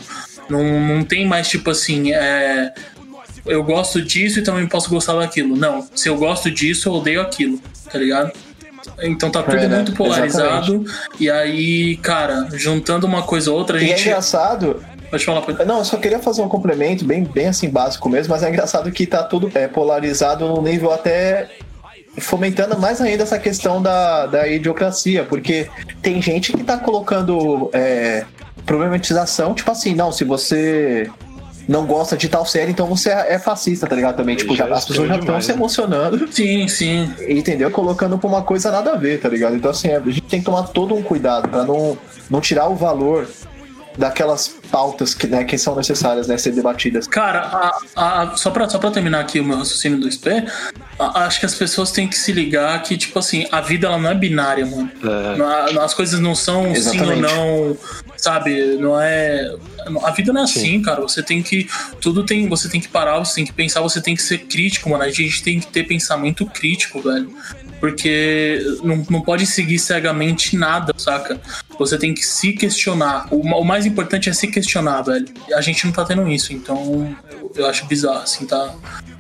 Não, 0.50 0.64
não 0.80 1.04
tem 1.04 1.28
mais, 1.28 1.48
tipo 1.48 1.70
assim, 1.70 2.12
é, 2.12 2.74
eu 3.46 3.64
gosto 3.64 4.02
disso 4.02 4.40
e 4.40 4.42
também 4.42 4.66
posso 4.66 4.90
gostar 4.90 5.14
daquilo. 5.14 5.56
Não, 5.56 5.88
se 5.94 6.10
eu 6.10 6.18
gosto 6.18 6.50
disso, 6.50 6.90
eu 6.90 6.94
odeio 6.94 7.22
aquilo, 7.22 7.62
tá 7.92 8.00
ligado? 8.00 8.32
Então 9.02 9.30
tá 9.30 9.44
tudo 9.44 9.58
é, 9.58 9.68
né? 9.68 9.76
muito 9.78 9.94
polarizado. 9.94 10.76
Exatamente. 10.76 10.92
E 11.20 11.30
aí, 11.30 11.98
cara, 11.98 12.48
juntando 12.54 13.06
uma 13.06 13.24
coisa 13.24 13.52
ou 13.52 13.58
outra, 13.58 13.78
a 13.78 13.80
gente. 13.80 13.92
E 13.92 13.94
é 13.94 14.02
engraçado. 14.08 14.82
Pode 15.10 15.26
falar, 15.26 15.42
pode... 15.42 15.66
Não, 15.66 15.80
eu 15.80 15.86
só 15.86 15.98
queria 15.98 16.20
fazer 16.20 16.42
um 16.42 16.48
complemento 16.48 17.04
bem, 17.04 17.24
bem 17.24 17.48
assim 17.48 17.70
básico 17.70 18.08
mesmo, 18.08 18.32
mas 18.32 18.44
é 18.44 18.50
engraçado 18.50 18.92
que 18.92 19.08
tá 19.08 19.24
tudo 19.24 19.52
é, 19.56 19.68
polarizado 19.68 20.48
no 20.48 20.62
nível 20.62 20.92
até 20.92 21.50
fomentando 22.20 22.78
mais 22.78 23.02
ainda 23.02 23.24
essa 23.24 23.40
questão 23.40 23.82
da, 23.82 24.26
da 24.26 24.48
idiocracia, 24.48 25.24
porque 25.24 25.68
tem 26.02 26.22
gente 26.22 26.52
que 26.52 26.64
tá 26.64 26.78
colocando 26.78 27.70
é, 27.74 28.26
problematização, 28.66 29.54
tipo 29.54 29.72
assim, 29.72 29.96
não, 29.96 30.12
se 30.12 30.24
você 30.24 31.10
não 31.70 31.86
gosta 31.86 32.18
de 32.18 32.28
tal 32.28 32.44
série, 32.48 32.72
então 32.72 32.88
você 32.88 33.12
é 33.12 33.38
fascista, 33.38 33.86
tá 33.86 33.96
ligado? 33.96 34.16
Também, 34.18 34.36
tipo, 34.36 34.56
já, 34.56 34.66
as 34.66 34.86
pessoas 34.86 35.08
já 35.08 35.18
estão 35.18 35.40
se 35.40 35.52
emocionando. 35.52 36.28
Sim, 36.34 36.68
sim. 36.68 37.14
Entendeu? 37.28 37.70
Colocando 37.70 38.18
pra 38.18 38.28
uma 38.28 38.42
coisa 38.42 38.72
nada 38.72 38.94
a 38.94 38.96
ver, 38.96 39.22
tá 39.22 39.30
ligado? 39.30 39.56
Então, 39.56 39.70
assim, 39.70 39.92
a 39.92 40.00
gente 40.00 40.22
tem 40.22 40.40
que 40.40 40.46
tomar 40.46 40.64
todo 40.64 40.96
um 40.96 41.04
cuidado 41.04 41.48
pra 41.48 41.64
não, 41.64 41.96
não 42.28 42.42
tirar 42.42 42.68
o 42.70 42.76
valor 42.76 43.28
daquelas 43.96 44.48
pautas 44.72 45.14
que, 45.14 45.28
né, 45.28 45.44
que 45.44 45.60
são 45.60 45.76
necessárias 45.76 46.28
né, 46.28 46.38
ser 46.40 46.54
debatidas. 46.54 47.06
Cara, 47.06 47.42
a, 47.96 48.24
a, 48.24 48.38
só, 48.38 48.50
pra, 48.50 48.68
só 48.68 48.80
pra 48.80 48.90
terminar 48.90 49.20
aqui 49.20 49.40
o 49.40 49.44
meu 49.44 49.58
raciocínio 49.58 50.00
do 50.00 50.10
SP, 50.10 50.42
a, 50.98 51.26
acho 51.26 51.40
que 51.40 51.46
as 51.46 51.54
pessoas 51.54 51.92
têm 51.92 52.08
que 52.08 52.18
se 52.18 52.32
ligar 52.32 52.82
que, 52.82 52.98
tipo 52.98 53.20
assim, 53.20 53.46
a 53.52 53.62
vida 53.62 53.86
ela 53.86 54.00
não 54.00 54.10
é 54.10 54.16
binária, 54.16 54.66
mano. 54.66 54.90
É. 55.04 55.78
As 55.80 55.94
coisas 55.94 56.20
não 56.20 56.34
são 56.34 56.68
Exatamente. 56.68 57.08
sim 57.08 57.14
ou 57.14 57.22
não, 57.22 57.78
sabe? 58.18 58.78
Não 58.78 59.00
é. 59.00 59.54
A 60.04 60.12
vida 60.12 60.32
não 60.34 60.44
é 60.44 60.48
sim. 60.48 60.60
assim, 60.60 60.82
cara. 60.82 61.02
Você 61.02 61.24
tem 61.24 61.42
que. 61.42 61.68
Tudo 62.02 62.26
tem. 62.26 62.48
Você 62.48 62.70
tem 62.70 62.80
que 62.80 62.88
parar, 62.88 63.20
você 63.20 63.36
tem 63.36 63.46
que 63.46 63.54
pensar, 63.54 63.82
você 63.82 64.02
tem 64.02 64.16
que 64.16 64.22
ser 64.22 64.40
crítico, 64.40 64.90
mano. 64.90 65.04
A 65.04 65.10
gente 65.10 65.44
tem 65.44 65.60
que 65.60 65.68
ter 65.68 65.84
pensamento 65.84 66.46
crítico, 66.46 67.02
velho. 67.02 67.34
Porque 67.80 68.62
não, 68.84 69.06
não 69.10 69.22
pode 69.22 69.46
seguir 69.46 69.80
cegamente 69.80 70.58
nada, 70.58 70.94
saca? 70.98 71.40
Você 71.78 71.98
tem 71.98 72.14
que 72.14 72.26
se 72.26 72.52
questionar. 72.52 73.28
O, 73.32 73.40
o 73.40 73.64
mais 73.64 73.86
importante 73.86 74.30
é 74.30 74.34
se 74.34 74.48
questionar, 74.48 75.02
velho. 75.02 75.28
A 75.54 75.62
gente 75.62 75.86
não 75.86 75.94
tá 75.94 76.04
tendo 76.04 76.28
isso, 76.28 76.52
então 76.52 77.16
eu, 77.60 77.68
acho 77.68 77.86
bizarro, 77.86 78.24
assim, 78.24 78.46
tá? 78.46 78.74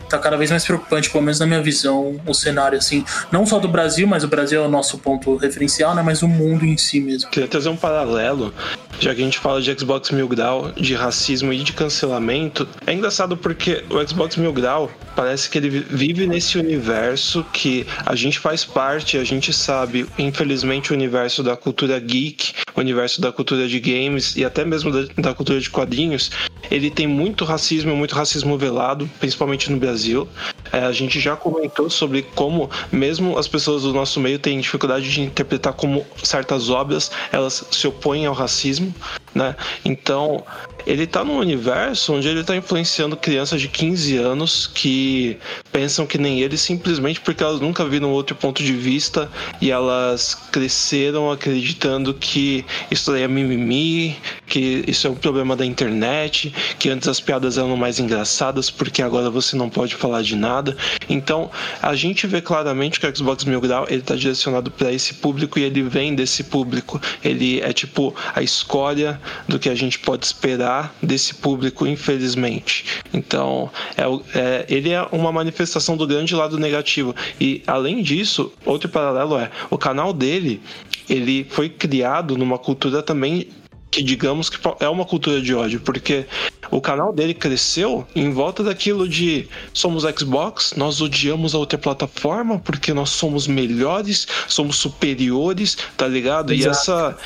tá 0.09 0.17
cada 0.17 0.35
vez 0.35 0.49
mais 0.49 0.65
preocupante, 0.65 1.09
pelo 1.09 1.23
menos 1.23 1.39
na 1.39 1.45
minha 1.45 1.61
visão, 1.61 2.19
o 2.25 2.33
cenário, 2.33 2.77
assim, 2.77 3.05
não 3.31 3.45
só 3.45 3.59
do 3.59 3.67
Brasil, 3.67 4.07
mas 4.07 4.23
o 4.23 4.27
Brasil 4.27 4.63
é 4.63 4.65
o 4.65 4.69
nosso 4.69 4.97
ponto 4.97 5.35
referencial, 5.35 5.93
né, 5.93 6.01
mas 6.01 6.23
o 6.23 6.27
mundo 6.27 6.65
em 6.65 6.75
si 6.77 6.99
mesmo. 6.99 7.29
Queria 7.29 7.47
trazer 7.47 7.69
um 7.69 7.77
paralelo, 7.77 8.53
já 8.99 9.13
que 9.13 9.21
a 9.21 9.23
gente 9.23 9.37
fala 9.37 9.61
de 9.61 9.79
Xbox 9.79 10.09
Mil 10.09 10.27
Grau, 10.27 10.71
de 10.71 10.95
racismo 10.95 11.53
e 11.53 11.59
de 11.59 11.73
cancelamento. 11.73 12.67
É 12.87 12.93
engraçado 12.93 13.37
porque 13.37 13.83
o 13.89 14.05
Xbox 14.05 14.35
Mil 14.35 14.51
Grau 14.51 14.91
parece 15.15 15.49
que 15.49 15.57
ele 15.57 15.69
vive 15.69 16.25
nesse 16.25 16.57
universo 16.57 17.45
que 17.53 17.85
a 18.05 18.15
gente 18.15 18.39
faz 18.39 18.65
parte, 18.65 19.17
a 19.17 19.23
gente 19.23 19.53
sabe, 19.53 20.07
infelizmente, 20.17 20.91
o 20.91 20.95
universo 20.95 21.43
da 21.43 21.55
cultura 21.55 21.99
geek, 21.99 22.53
o 22.75 22.79
universo 22.79 23.21
da 23.21 23.31
cultura 23.31 23.67
de 23.67 23.79
games 23.79 24.35
e 24.35 24.43
até 24.43 24.65
mesmo 24.65 24.91
da, 24.91 25.13
da 25.17 25.33
cultura 25.33 25.59
de 25.59 25.69
quadrinhos, 25.69 26.31
ele 26.71 26.89
tem 26.89 27.07
muito 27.07 27.45
racismo, 27.45 27.95
muito 27.95 28.15
racismo 28.15 28.28
velado, 28.57 29.09
principalmente 29.19 29.71
no 29.71 29.77
Brasil. 29.77 30.27
É, 30.71 30.79
a 30.79 30.91
gente 30.91 31.19
já 31.19 31.35
comentou 31.35 31.89
sobre 31.89 32.21
como, 32.21 32.69
mesmo 32.91 33.37
as 33.37 33.47
pessoas 33.47 33.83
do 33.83 33.93
nosso 33.93 34.19
meio 34.19 34.37
têm 34.37 34.59
dificuldade 34.59 35.09
de 35.09 35.21
interpretar 35.21 35.73
como 35.73 36.05
certas 36.23 36.69
obras 36.69 37.11
elas 37.31 37.65
se 37.71 37.87
opõem 37.87 38.25
ao 38.25 38.33
racismo, 38.33 38.93
né? 39.33 39.55
Então, 39.85 40.43
ele 40.85 41.03
está 41.03 41.23
num 41.23 41.37
universo 41.37 42.13
onde 42.13 42.27
ele 42.27 42.41
está 42.41 42.55
influenciando 42.55 43.15
crianças 43.15 43.61
de 43.61 43.67
15 43.67 44.17
anos 44.17 44.67
que 44.67 45.37
pensam 45.71 46.05
que 46.05 46.17
nem 46.17 46.41
ele 46.41 46.57
simplesmente 46.57 47.19
porque 47.21 47.43
elas 47.43 47.59
nunca 47.59 47.85
viram 47.85 48.11
outro 48.11 48.35
ponto 48.35 48.63
de 48.63 48.73
vista 48.73 49.29
e 49.61 49.71
elas 49.71 50.35
cresceram 50.51 51.31
acreditando 51.31 52.13
que 52.13 52.65
isso 52.89 53.13
é 53.13 53.27
mimimi, 53.27 54.17
que 54.47 54.83
isso 54.87 55.05
é 55.05 55.09
um 55.09 55.15
problema 55.15 55.55
da 55.55 55.65
internet, 55.65 56.53
que 56.79 56.89
antes 56.89 57.07
as 57.07 57.19
piadas 57.19 57.57
eram 57.57 57.77
mais 57.77 57.99
engraçadas 57.99 58.71
porque 58.71 59.01
agora 59.01 59.29
você 59.29 59.55
não 59.55 59.69
pode 59.69 59.95
falar 59.95 60.21
de 60.21 60.35
nada. 60.35 60.75
Então, 61.07 61.51
a 61.81 61.93
gente 61.95 62.25
vê 62.25 62.41
claramente 62.41 62.99
que 62.99 63.07
o 63.07 63.15
Xbox 63.15 63.43
Mil 63.43 63.61
Grau 63.61 63.85
ele 63.89 63.99
está 63.99 64.15
direcionado 64.15 64.71
para 64.71 64.91
esse 64.91 65.13
público 65.15 65.59
e 65.59 65.63
ele 65.63 65.83
vem 65.83 66.15
desse 66.15 66.43
público. 66.43 66.99
Ele 67.23 67.61
é 67.61 67.71
tipo 67.73 68.15
a 68.33 68.41
escória 68.41 69.19
do 69.47 69.59
que 69.59 69.69
a 69.69 69.75
gente 69.75 69.99
pode 69.99 70.25
esperar 70.25 70.95
desse 71.01 71.35
público, 71.35 71.85
infelizmente. 71.87 72.85
Então, 73.13 73.69
é, 73.97 74.03
é, 74.37 74.65
ele 74.69 74.91
é 74.91 75.01
uma 75.11 75.31
manifestação 75.31 75.97
do 75.97 76.07
grande 76.07 76.35
lado 76.35 76.57
negativo. 76.57 77.15
E, 77.39 77.61
além 77.65 78.01
disso, 78.01 78.51
outro 78.65 78.89
paralelo 78.89 79.37
é: 79.37 79.49
o 79.69 79.77
canal 79.77 80.13
dele 80.13 80.61
ele 81.09 81.45
foi 81.49 81.69
criado 81.69 82.37
numa 82.37 82.57
cultura 82.57 83.01
também 83.01 83.47
que 83.91 84.03
digamos 84.03 84.49
que 84.49 84.57
é 84.79 84.87
uma 84.87 85.03
cultura 85.03 85.41
de 85.41 85.53
ódio, 85.55 85.79
porque 85.81 86.25
o 86.69 86.79
canal 86.79 87.11
dele 87.11 87.33
cresceu 87.33 88.05
em 88.15 88.31
volta 88.31 88.63
daquilo 88.63 89.07
de 89.07 89.47
somos 89.73 90.03
Xbox, 90.03 90.73
nós 90.77 91.01
odiamos 91.01 91.55
a 91.55 91.57
outra 91.57 91.77
plataforma 91.77 92.59
porque 92.59 92.93
nós 92.93 93.09
somos 93.09 93.47
melhores, 93.47 94.27
somos 94.47 94.77
superiores, 94.77 95.75
tá 95.97 96.07
ligado? 96.07 96.53
Exato. 96.53 96.67
E 96.67 96.69
essa 96.69 97.17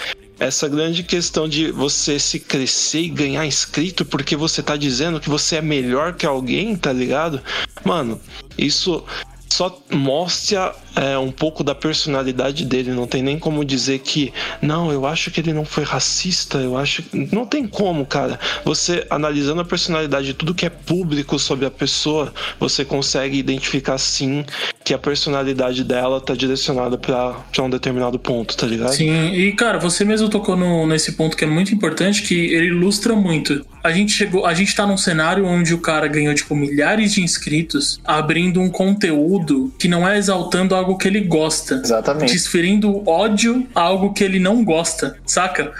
essa 0.43 0.67
grande 0.67 1.03
questão 1.03 1.47
de 1.47 1.71
você 1.71 2.19
se 2.19 2.39
crescer 2.39 3.01
e 3.01 3.09
ganhar 3.09 3.45
inscrito 3.45 4.03
porque 4.03 4.35
você 4.35 4.61
tá 4.61 4.75
dizendo 4.75 5.19
que 5.19 5.29
você 5.29 5.57
é 5.57 5.61
melhor 5.61 6.13
que 6.13 6.25
alguém, 6.25 6.75
tá 6.75 6.91
ligado? 6.91 7.41
Mano, 7.83 8.19
isso 8.57 9.03
só 9.49 9.81
mostra 9.89 10.75
é, 10.95 11.17
um 11.17 11.31
pouco 11.31 11.63
da 11.63 11.75
personalidade 11.75 12.65
dele. 12.65 12.91
Não 12.91 13.07
tem 13.07 13.21
nem 13.21 13.39
como 13.39 13.63
dizer 13.65 13.99
que, 13.99 14.33
não, 14.61 14.91
eu 14.91 15.05
acho 15.05 15.31
que 15.31 15.39
ele 15.39 15.53
não 15.53 15.65
foi 15.65 15.83
racista. 15.83 16.57
Eu 16.57 16.77
acho. 16.77 17.03
Não 17.31 17.45
tem 17.45 17.67
como, 17.67 18.05
cara. 18.05 18.39
Você, 18.63 19.05
analisando 19.09 19.61
a 19.61 19.65
personalidade 19.65 20.27
de 20.27 20.33
tudo 20.33 20.53
que 20.53 20.65
é 20.65 20.69
público 20.69 21.37
sobre 21.39 21.65
a 21.65 21.71
pessoa, 21.71 22.33
você 22.59 22.85
consegue 22.85 23.37
identificar 23.37 23.97
sim 23.97 24.45
que 24.83 24.93
a 24.93 24.97
personalidade 24.97 25.83
dela 25.83 26.19
tá 26.19 26.35
direcionada 26.35 26.97
para 26.97 27.63
um 27.63 27.69
determinado 27.69 28.19
ponto, 28.19 28.55
tá 28.55 28.67
ligado? 28.67 28.93
Sim, 28.93 29.33
e 29.33 29.51
cara, 29.53 29.79
você 29.79 30.03
mesmo 30.03 30.29
tocou 30.29 30.55
no, 30.55 30.85
nesse 30.85 31.13
ponto 31.13 31.37
que 31.37 31.43
é 31.43 31.47
muito 31.47 31.73
importante, 31.73 32.23
que 32.23 32.35
ele 32.53 32.67
ilustra 32.67 33.15
muito. 33.15 33.65
A 33.83 33.91
gente 33.91 34.11
chegou, 34.11 34.45
a 34.45 34.53
gente 34.53 34.75
tá 34.75 34.85
num 34.85 34.97
cenário 34.97 35.45
onde 35.45 35.73
o 35.73 35.77
cara 35.77 36.07
ganhou, 36.07 36.33
tipo, 36.33 36.55
milhares 36.55 37.13
de 37.13 37.21
inscritos 37.21 37.99
abrindo 38.03 38.61
um 38.61 38.69
conteúdo 38.69 39.73
que 39.77 39.87
não 39.87 40.07
é 40.07 40.17
exaltando 40.17 40.75
algo 40.83 40.97
que 40.97 41.07
ele 41.07 41.21
gosta. 41.21 41.75
Exatamente. 41.75 42.33
Desferindo 42.33 43.07
ódio 43.09 43.67
a 43.73 43.81
algo 43.81 44.13
que 44.13 44.23
ele 44.23 44.39
não 44.39 44.63
gosta, 44.63 45.17
saca? 45.25 45.71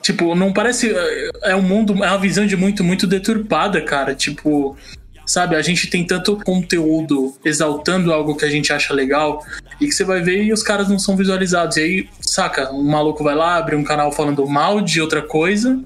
Tipo, 0.00 0.34
não 0.34 0.52
parece. 0.52 0.94
É 1.42 1.54
um 1.54 1.62
mundo, 1.62 1.92
é 2.04 2.08
uma 2.08 2.18
visão 2.18 2.46
de 2.46 2.56
muito, 2.56 2.82
muito 2.82 3.06
deturpada, 3.06 3.80
cara. 3.80 4.14
Tipo, 4.14 4.76
Sabe, 5.24 5.54
a 5.54 5.62
gente 5.62 5.88
tem 5.88 6.04
tanto 6.04 6.36
conteúdo 6.44 7.34
exaltando 7.44 8.12
algo 8.12 8.36
que 8.36 8.44
a 8.44 8.50
gente 8.50 8.72
acha 8.72 8.92
legal 8.92 9.44
e 9.80 9.86
que 9.86 9.92
você 9.92 10.04
vai 10.04 10.20
ver 10.20 10.42
e 10.42 10.52
os 10.52 10.62
caras 10.62 10.88
não 10.88 10.98
são 10.98 11.16
visualizados. 11.16 11.76
E 11.76 11.80
aí, 11.80 12.08
saca, 12.20 12.72
um 12.72 12.82
maluco 12.82 13.22
vai 13.22 13.34
lá, 13.34 13.56
abre 13.56 13.76
um 13.76 13.84
canal 13.84 14.10
falando 14.10 14.46
mal 14.46 14.80
de 14.80 15.00
outra 15.00 15.22
coisa 15.22 15.80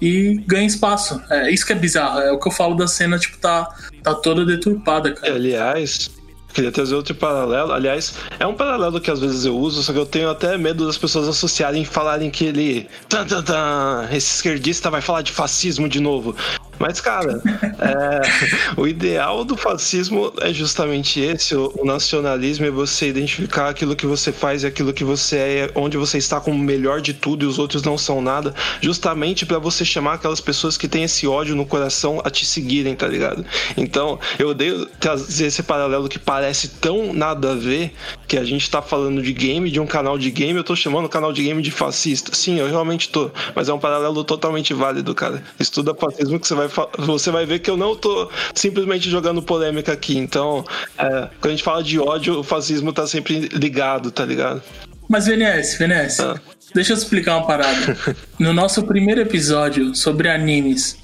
e 0.00 0.40
ganha 0.46 0.66
espaço. 0.66 1.20
É 1.28 1.50
isso 1.50 1.66
que 1.66 1.72
é 1.72 1.76
bizarro. 1.76 2.20
É 2.20 2.30
o 2.30 2.38
que 2.38 2.46
eu 2.46 2.52
falo 2.52 2.74
da 2.74 2.86
cena, 2.86 3.18
tipo, 3.18 3.38
tá, 3.38 3.68
tá 4.02 4.14
toda 4.14 4.44
deturpada, 4.44 5.12
cara. 5.12 5.34
Aliás, 5.34 6.10
queria 6.56 6.72
trazer 6.72 6.94
outro 6.94 7.14
paralelo. 7.14 7.72
Aliás, 7.72 8.14
é 8.40 8.46
um 8.46 8.54
paralelo 8.54 8.98
que 8.98 9.10
às 9.10 9.20
vezes 9.20 9.44
eu 9.44 9.56
uso, 9.56 9.82
só 9.82 9.92
que 9.92 9.98
eu 9.98 10.06
tenho 10.06 10.30
até 10.30 10.56
medo 10.56 10.86
das 10.86 10.96
pessoas 10.96 11.28
associarem 11.28 11.82
e 11.82 11.84
falarem 11.84 12.30
que 12.30 12.46
ele. 12.46 12.88
Tan, 13.08 13.26
tan, 13.26 13.42
tan, 13.42 14.08
esse 14.10 14.36
esquerdista 14.36 14.90
vai 14.90 15.02
falar 15.02 15.20
de 15.20 15.32
fascismo 15.32 15.86
de 15.86 16.00
novo. 16.00 16.34
Mas, 16.78 17.00
cara, 17.00 17.40
é, 17.78 18.80
o 18.80 18.86
ideal 18.86 19.44
do 19.44 19.56
fascismo 19.56 20.32
é 20.40 20.52
justamente 20.52 21.20
esse: 21.20 21.54
o, 21.54 21.72
o, 21.78 21.84
nacionalismo 21.84 22.66
é 22.66 22.70
você 22.70 23.08
identificar 23.08 23.68
aquilo 23.68 23.96
que 23.96 24.06
você 24.06 24.32
faz 24.32 24.62
e 24.62 24.66
aquilo 24.66 24.92
que 24.92 25.04
você 25.04 25.36
é, 25.36 25.70
onde 25.74 25.96
você 25.96 26.18
está 26.18 26.40
como 26.40 26.56
o 26.56 26.64
melhor 26.64 27.00
de 27.00 27.14
tudo 27.14 27.44
e 27.44 27.48
os 27.48 27.58
outros 27.58 27.82
não 27.82 27.96
são 27.96 28.20
nada, 28.20 28.54
justamente 28.80 29.46
para 29.46 29.58
você 29.58 29.84
chamar 29.84 30.14
aquelas 30.14 30.40
pessoas 30.40 30.76
que 30.76 30.88
têm 30.88 31.04
esse 31.04 31.26
ódio 31.26 31.54
no 31.54 31.66
coração 31.66 32.20
a 32.24 32.30
te 32.30 32.44
seguirem, 32.44 32.94
tá 32.94 33.06
ligado? 33.06 33.44
Então, 33.76 34.18
eu 34.38 34.48
odeio 34.48 34.86
trazer 35.00 35.46
esse 35.46 35.62
paralelo 35.62 36.08
que 36.08 36.18
parece 36.18 36.68
tão 36.68 37.12
nada 37.12 37.52
a 37.52 37.54
ver, 37.54 37.92
que 38.26 38.36
a 38.36 38.44
gente 38.44 38.70
tá 38.70 38.82
falando 38.82 39.22
de 39.22 39.32
game, 39.32 39.70
de 39.70 39.80
um 39.80 39.86
canal 39.86 40.18
de 40.18 40.30
game, 40.30 40.56
eu 40.58 40.64
tô 40.64 40.74
chamando 40.76 41.06
o 41.06 41.08
canal 41.08 41.32
de 41.32 41.42
game 41.42 41.62
de 41.62 41.70
fascista. 41.70 42.34
Sim, 42.34 42.58
eu 42.58 42.68
realmente 42.68 43.08
tô, 43.08 43.30
mas 43.54 43.68
é 43.68 43.72
um 43.72 43.78
paralelo 43.78 44.24
totalmente 44.24 44.74
válido, 44.74 45.14
cara. 45.14 45.42
Estuda 45.58 45.94
fascismo 45.94 46.38
que 46.38 46.46
você 46.46 46.54
vai 46.54 46.65
vai, 46.66 46.86
você 46.98 47.30
vai 47.30 47.46
ver 47.46 47.58
que 47.58 47.70
eu 47.70 47.76
não 47.76 47.96
tô 47.96 48.30
simplesmente 48.54 49.10
jogando 49.10 49.42
polêmica 49.42 49.92
aqui. 49.92 50.16
Então, 50.16 50.64
é, 50.98 51.28
quando 51.40 51.46
a 51.46 51.50
gente 51.50 51.62
fala 51.62 51.82
de 51.82 51.98
ódio, 51.98 52.40
o 52.40 52.42
fascismo 52.42 52.92
tá 52.92 53.06
sempre 53.06 53.48
ligado, 53.52 54.10
tá 54.10 54.24
ligado? 54.24 54.62
Mas, 55.08 55.26
VNS, 55.26 55.78
VNS, 55.78 56.20
ah. 56.20 56.40
deixa 56.74 56.92
eu 56.92 56.96
explicar 56.96 57.36
uma 57.36 57.46
parada. 57.46 57.96
No 58.38 58.52
nosso 58.52 58.82
primeiro 58.82 59.22
episódio 59.22 59.94
sobre 59.94 60.28
animes, 60.28 60.98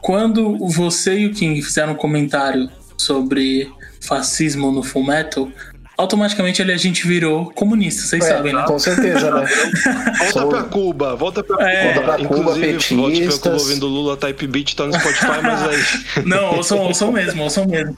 quando 0.00 0.56
você 0.68 1.18
e 1.18 1.26
o 1.26 1.34
King 1.34 1.60
fizeram 1.60 1.92
um 1.92 1.96
comentário 1.96 2.70
sobre 2.96 3.70
fascismo 4.00 4.72
no 4.72 4.82
Full 4.82 5.04
Metal, 5.04 5.52
automaticamente 6.00 6.62
ali 6.62 6.72
a 6.72 6.76
gente 6.76 7.06
virou 7.06 7.50
comunista, 7.50 8.02
vocês 8.02 8.24
é, 8.24 8.28
sabem, 8.28 8.52
né? 8.52 8.64
Com 8.66 8.78
certeza, 8.78 9.30
né? 9.30 9.46
volta 10.32 10.46
pra 10.46 10.62
Cuba, 10.64 11.14
volta 11.16 11.44
pra 11.44 11.70
é, 11.70 11.92
Cuba. 11.92 11.94
Volta 11.94 12.00
pra 12.00 12.20
Inclusive, 12.20 12.88
Cuba, 12.88 13.02
volte 13.02 13.22
pra 13.22 13.38
Cuba 13.38 13.56
ouvindo 13.56 13.86
Lula 13.86 14.16
Type 14.16 14.46
Beat, 14.46 14.74
tá 14.74 14.86
no 14.86 14.92
Spotify, 14.98 15.42
mas 15.42 15.62
aí. 15.68 16.24
Não, 16.24 16.56
ouçam, 16.56 16.78
ouçam 16.78 17.12
mesmo, 17.12 17.42
ouçam 17.42 17.66
mesmo. 17.66 17.94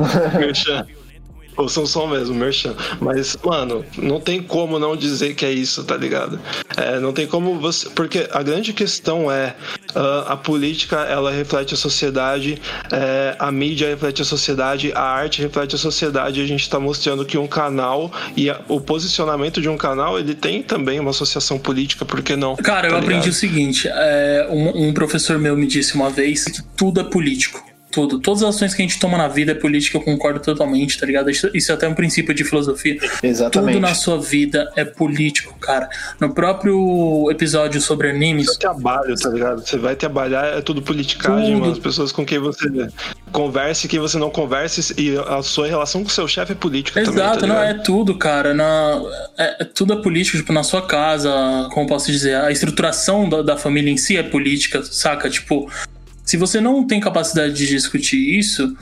Ou 1.57 1.69
são 1.69 1.85
só 1.85 2.07
mesmo, 2.07 2.35
merchan. 2.35 2.75
Mas, 3.01 3.37
mano, 3.45 3.85
não 3.97 4.21
tem 4.21 4.43
como 4.43 4.79
não 4.79 4.97
dizer 4.97 5.35
que 5.35 5.45
é 5.45 5.53
isso, 5.53 5.85
tá 5.85 5.97
ligado? 5.97 6.41
É, 6.77 6.99
não 6.99 7.13
tem 7.13 7.27
como 7.27 7.59
você. 7.59 7.91
Porque 7.91 8.29
a 8.33 8.43
grande 8.43 8.73
questão 8.73 9.31
é 9.31 9.55
uh, 9.95 10.29
a 10.29 10.37
política 10.37 11.01
ela 11.01 11.31
reflete 11.31 11.75
a 11.75 11.77
sociedade, 11.77 12.61
é, 12.91 13.37
a 13.39 13.53
mídia 13.53 13.89
reflete 13.89 14.23
a 14.23 14.25
sociedade, 14.25 14.93
a 14.95 15.03
arte 15.03 15.43
reflete 15.43 15.75
a 15.75 15.79
sociedade. 15.79 16.41
A 16.41 16.47
gente 16.47 16.69
tá 16.69 16.81
mostrando 16.81 17.25
que 17.25 17.37
um 17.37 17.47
canal 17.47 18.11
e 18.37 18.49
a, 18.49 18.61
o 18.69 18.81
posicionamento 18.81 19.61
de 19.61 19.69
um 19.69 19.77
canal 19.77 20.19
ele 20.19 20.35
tem 20.35 20.63
também 20.63 20.99
uma 20.99 21.11
associação 21.11 21.59
política, 21.59 22.05
por 22.05 22.23
que 22.23 22.35
não? 22.35 22.57
Cara, 22.57 22.83
tá 22.83 22.87
eu 22.87 23.01
ligado? 23.01 23.05
aprendi 23.05 23.29
o 23.29 23.33
seguinte: 23.33 23.89
é, 23.89 24.47
um, 24.51 24.89
um 24.89 24.95
professor 24.95 25.39
meu 25.39 25.57
me 25.57 25.67
disse 25.67 25.95
uma 25.95 26.09
vez 26.09 26.45
que 26.45 26.63
tudo 26.77 27.01
é 27.01 27.05
político 27.05 27.72
tudo. 27.93 28.19
Todas 28.19 28.43
as 28.43 28.57
ações 28.57 28.75
que 28.75 28.83
a 28.83 28.85
gente 28.85 28.99
toma 28.99 29.19
na 29.19 29.29
vida 29.29 29.53
é 29.53 29.55
política, 29.55 29.99
eu 29.99 30.03
concordo 30.03 30.41
totalmente, 30.41 30.99
tá 30.99 31.07
ligado? 31.07 31.31
Isso, 31.31 31.47
é 31.47 31.75
até 31.75 31.87
um 31.87 31.95
princípio 31.95 32.35
de 32.35 32.43
filosofia. 32.43 32.99
Exatamente. 33.23 33.75
Tudo 33.75 33.83
na 33.83 33.95
sua 33.95 34.19
vida 34.19 34.73
é 34.75 34.85
político, 34.85 35.55
cara. 35.61 35.89
No 36.19 36.35
próprio 36.35 37.31
episódio 37.31 37.81
sobre 37.81 38.11
animes. 38.11 38.47
Seu 38.47 38.59
trabalho, 38.59 39.15
tá 39.15 39.29
ligado? 39.29 39.61
Você 39.61 39.77
vai 39.77 39.95
trabalhar, 39.95 40.59
é 40.59 40.61
tudo 40.63 40.81
politicagem, 40.83 41.53
tudo. 41.53 41.61
mano. 41.61 41.73
As 41.73 41.79
pessoas 41.79 42.11
com 42.11 42.25
quem 42.25 42.39
você 42.39 42.89
converse, 43.31 43.89
quem 43.89 44.01
você 44.01 44.19
não 44.19 44.31
converse, 44.31 44.95
e 44.99 45.17
a 45.17 45.43
sua 45.43 45.67
relação 45.67 46.03
com 46.03 46.09
o 46.09 46.13
seu 46.13 46.27
chefe 46.27 46.53
é 46.53 46.55
política 46.55 47.01
Exato, 47.01 47.17
também. 47.17 47.27
Exato, 47.27 47.41
tá 47.41 47.47
não, 47.47 47.63
é 47.63 47.75
tudo, 47.75 48.15
cara. 48.17 48.55
Na, 48.55 49.01
é, 49.39 49.63
é, 49.63 49.65
tudo 49.65 49.93
é 49.93 50.03
político, 50.03 50.37
tipo, 50.39 50.53
na 50.53 50.63
sua 50.63 50.87
casa, 50.87 51.31
como 51.73 51.87
posso 51.87 52.11
dizer, 52.11 52.37
a 52.37 52.51
estruturação 52.51 53.29
da, 53.29 53.43
da 53.43 53.57
família 53.57 53.91
em 53.91 53.97
si 53.97 54.17
é 54.17 54.23
política, 54.23 54.83
saca? 54.83 55.29
Tipo, 55.29 55.71
se 56.25 56.37
você 56.37 56.61
não 56.61 56.87
tem 56.87 57.01
capacidade 57.01 57.55
de 57.55 57.67
discutir 57.67 58.39
isso, 58.39 58.77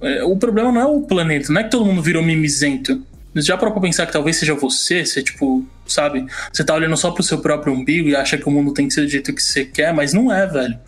é, 0.00 0.24
o 0.24 0.36
problema 0.36 0.72
não 0.72 0.80
é 0.80 0.86
o 0.86 1.00
planeta, 1.02 1.52
não 1.52 1.60
é 1.60 1.64
que 1.64 1.70
todo 1.70 1.84
mundo 1.84 2.02
virou 2.02 2.22
mimizento. 2.22 3.02
Já 3.34 3.56
para 3.56 3.70
pensar 3.70 4.04
que 4.04 4.12
talvez 4.12 4.36
seja 4.36 4.54
você, 4.54 5.06
você, 5.06 5.22
tipo, 5.22 5.66
sabe? 5.86 6.26
Você 6.52 6.62
tá 6.62 6.74
olhando 6.74 6.96
só 6.96 7.10
pro 7.10 7.22
seu 7.22 7.38
próprio 7.38 7.72
umbigo 7.72 8.08
e 8.08 8.16
acha 8.16 8.36
que 8.36 8.46
o 8.46 8.50
mundo 8.50 8.74
tem 8.74 8.86
que 8.86 8.92
ser 8.92 9.02
do 9.02 9.08
jeito 9.08 9.32
que 9.32 9.42
você 9.42 9.64
quer, 9.64 9.94
mas 9.94 10.12
não 10.12 10.30
é, 10.30 10.46
velho. 10.46 10.78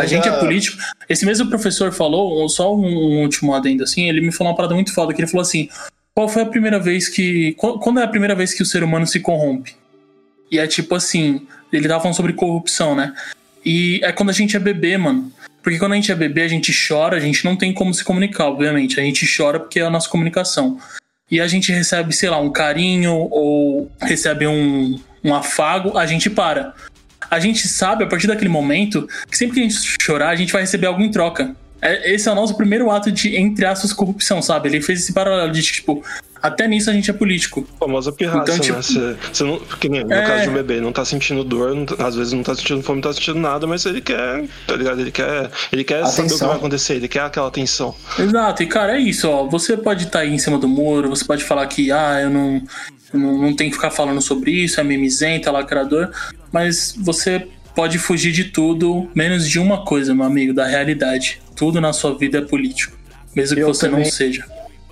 a 0.00 0.06
gente 0.06 0.26
é 0.26 0.38
político. 0.38 0.78
Esse 1.08 1.26
mesmo 1.26 1.50
professor 1.50 1.92
falou, 1.92 2.48
só 2.48 2.74
um, 2.74 3.20
último 3.22 3.54
adendo 3.54 3.82
assim, 3.82 4.08
ele 4.08 4.22
me 4.22 4.32
falou 4.32 4.52
uma 4.52 4.56
parada 4.56 4.74
muito 4.74 4.94
foda, 4.94 5.12
que 5.12 5.20
ele 5.20 5.28
falou 5.28 5.42
assim: 5.42 5.68
qual 6.14 6.28
foi 6.28 6.42
a 6.42 6.46
primeira 6.46 6.78
vez 6.78 7.08
que. 7.08 7.54
Quando 7.54 8.00
é 8.00 8.04
a 8.04 8.08
primeira 8.08 8.34
vez 8.34 8.54
que 8.54 8.62
o 8.62 8.66
ser 8.66 8.82
humano 8.82 9.06
se 9.06 9.20
corrompe? 9.20 9.76
E 10.50 10.58
é 10.58 10.66
tipo 10.66 10.94
assim, 10.94 11.46
ele 11.72 11.86
tava 11.86 12.00
falando 12.00 12.16
sobre 12.16 12.32
corrupção, 12.32 12.94
né? 12.94 13.14
E 13.64 14.00
é 14.02 14.10
quando 14.10 14.30
a 14.30 14.32
gente 14.32 14.56
é 14.56 14.58
bebê, 14.58 14.96
mano. 14.96 15.30
Porque 15.62 15.78
quando 15.78 15.92
a 15.92 15.96
gente 15.96 16.10
é 16.10 16.14
bebê, 16.14 16.42
a 16.42 16.48
gente 16.48 16.72
chora, 16.72 17.16
a 17.16 17.20
gente 17.20 17.44
não 17.44 17.56
tem 17.56 17.72
como 17.72 17.92
se 17.92 18.04
comunicar, 18.04 18.46
obviamente. 18.46 18.98
A 18.98 19.02
gente 19.02 19.26
chora 19.36 19.60
porque 19.60 19.80
é 19.80 19.82
a 19.82 19.90
nossa 19.90 20.08
comunicação. 20.08 20.78
E 21.30 21.40
a 21.40 21.46
gente 21.46 21.70
recebe, 21.70 22.12
sei 22.12 22.28
lá, 22.28 22.38
um 22.40 22.50
carinho 22.50 23.12
ou 23.30 23.90
recebe 24.00 24.46
um, 24.46 24.98
um 25.22 25.34
afago, 25.34 25.96
a 25.96 26.06
gente 26.06 26.28
para. 26.28 26.74
A 27.30 27.38
gente 27.38 27.68
sabe, 27.68 28.02
a 28.02 28.06
partir 28.06 28.26
daquele 28.26 28.48
momento, 28.48 29.08
que 29.30 29.36
sempre 29.36 29.54
que 29.54 29.60
a 29.60 29.62
gente 29.62 29.96
chorar, 30.02 30.30
a 30.30 30.36
gente 30.36 30.52
vai 30.52 30.62
receber 30.62 30.86
algo 30.86 31.00
em 31.00 31.10
troca. 31.10 31.54
É, 31.82 32.12
esse 32.12 32.28
é 32.28 32.32
o 32.32 32.34
nosso 32.34 32.56
primeiro 32.56 32.90
ato 32.90 33.10
de, 33.10 33.36
entre 33.36 33.64
aspas, 33.64 33.92
corrupção, 33.92 34.42
sabe? 34.42 34.68
Ele 34.68 34.80
fez 34.80 35.00
esse 35.00 35.12
paralelo 35.12 35.50
de, 35.50 35.62
tipo, 35.62 36.02
até 36.42 36.66
nisso 36.66 36.88
a 36.88 36.92
gente 36.92 37.10
é 37.10 37.12
político. 37.12 37.66
Famosa 37.78 38.12
pirraça, 38.12 38.42
então, 38.42 38.58
tipo, 38.58 38.76
né? 38.76 38.82
Você, 38.82 39.16
você 39.32 39.44
não, 39.44 39.58
porque 39.58 39.88
nem 39.88 40.04
no 40.04 40.12
é... 40.12 40.26
caso 40.26 40.42
de 40.44 40.48
um 40.50 40.54
bebê, 40.54 40.80
não 40.80 40.92
tá 40.92 41.04
sentindo 41.04 41.44
dor, 41.44 41.74
não, 41.74 41.84
às 41.98 42.14
vezes 42.14 42.32
não 42.32 42.42
tá 42.42 42.54
sentindo 42.54 42.82
fome, 42.82 43.00
não 43.00 43.08
tá 43.08 43.14
sentindo 43.14 43.38
nada, 43.38 43.66
mas 43.66 43.84
ele 43.84 44.00
quer, 44.00 44.44
tá 44.66 44.76
ligado? 44.76 45.00
Ele 45.00 45.10
quer, 45.10 45.50
ele 45.72 45.84
quer 45.84 46.06
saber 46.06 46.32
o 46.32 46.38
que 46.38 46.44
vai 46.44 46.56
acontecer, 46.56 46.94
ele 46.94 47.08
quer 47.08 47.20
aquela 47.20 47.48
atenção. 47.48 47.94
Exato, 48.18 48.62
e 48.62 48.66
cara, 48.66 48.96
é 48.96 49.00
isso, 49.00 49.28
ó. 49.28 49.46
Você 49.46 49.76
pode 49.76 50.04
estar 50.04 50.20
tá 50.20 50.24
aí 50.24 50.32
em 50.32 50.38
cima 50.38 50.58
do 50.58 50.68
muro, 50.68 51.10
você 51.10 51.24
pode 51.24 51.44
falar 51.44 51.66
que, 51.66 51.92
ah, 51.92 52.20
eu 52.22 52.30
não, 52.30 52.62
não, 53.12 53.38
não 53.38 53.56
tenho 53.56 53.70
que 53.70 53.76
ficar 53.76 53.90
falando 53.90 54.22
sobre 54.22 54.50
isso, 54.50 54.80
é 54.80 54.84
mimizenta, 54.84 55.50
é 55.50 55.52
lacrador, 55.52 56.10
mas 56.50 56.94
você 56.96 57.46
pode 57.74 57.98
fugir 57.98 58.32
de 58.32 58.44
tudo, 58.44 59.08
menos 59.14 59.48
de 59.48 59.58
uma 59.58 59.84
coisa, 59.84 60.14
meu 60.14 60.24
amigo, 60.24 60.52
da 60.52 60.66
realidade. 60.66 61.40
Tudo 61.56 61.80
na 61.80 61.92
sua 61.92 62.16
vida 62.16 62.38
é 62.38 62.40
político, 62.42 62.96
mesmo 63.34 63.56
que 63.56 63.62
Eu 63.62 63.68
você 63.74 63.88
também. 63.88 64.04
não 64.04 64.10
seja. 64.10 64.44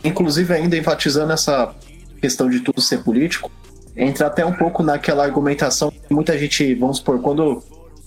Inclusive, 0.04 0.52
ainda 0.54 0.76
enfatizando 0.76 1.32
essa 1.32 1.74
questão 2.20 2.48
de 2.48 2.60
tudo 2.60 2.80
ser 2.80 2.98
político, 3.02 3.50
entra 3.96 4.26
até 4.28 4.44
um 4.44 4.52
pouco 4.52 4.82
naquela 4.82 5.24
argumentação 5.24 5.90
que 5.90 6.14
muita 6.14 6.38
gente, 6.38 6.74
vamos 6.74 6.98
supor, 6.98 7.20
quando. 7.20 7.62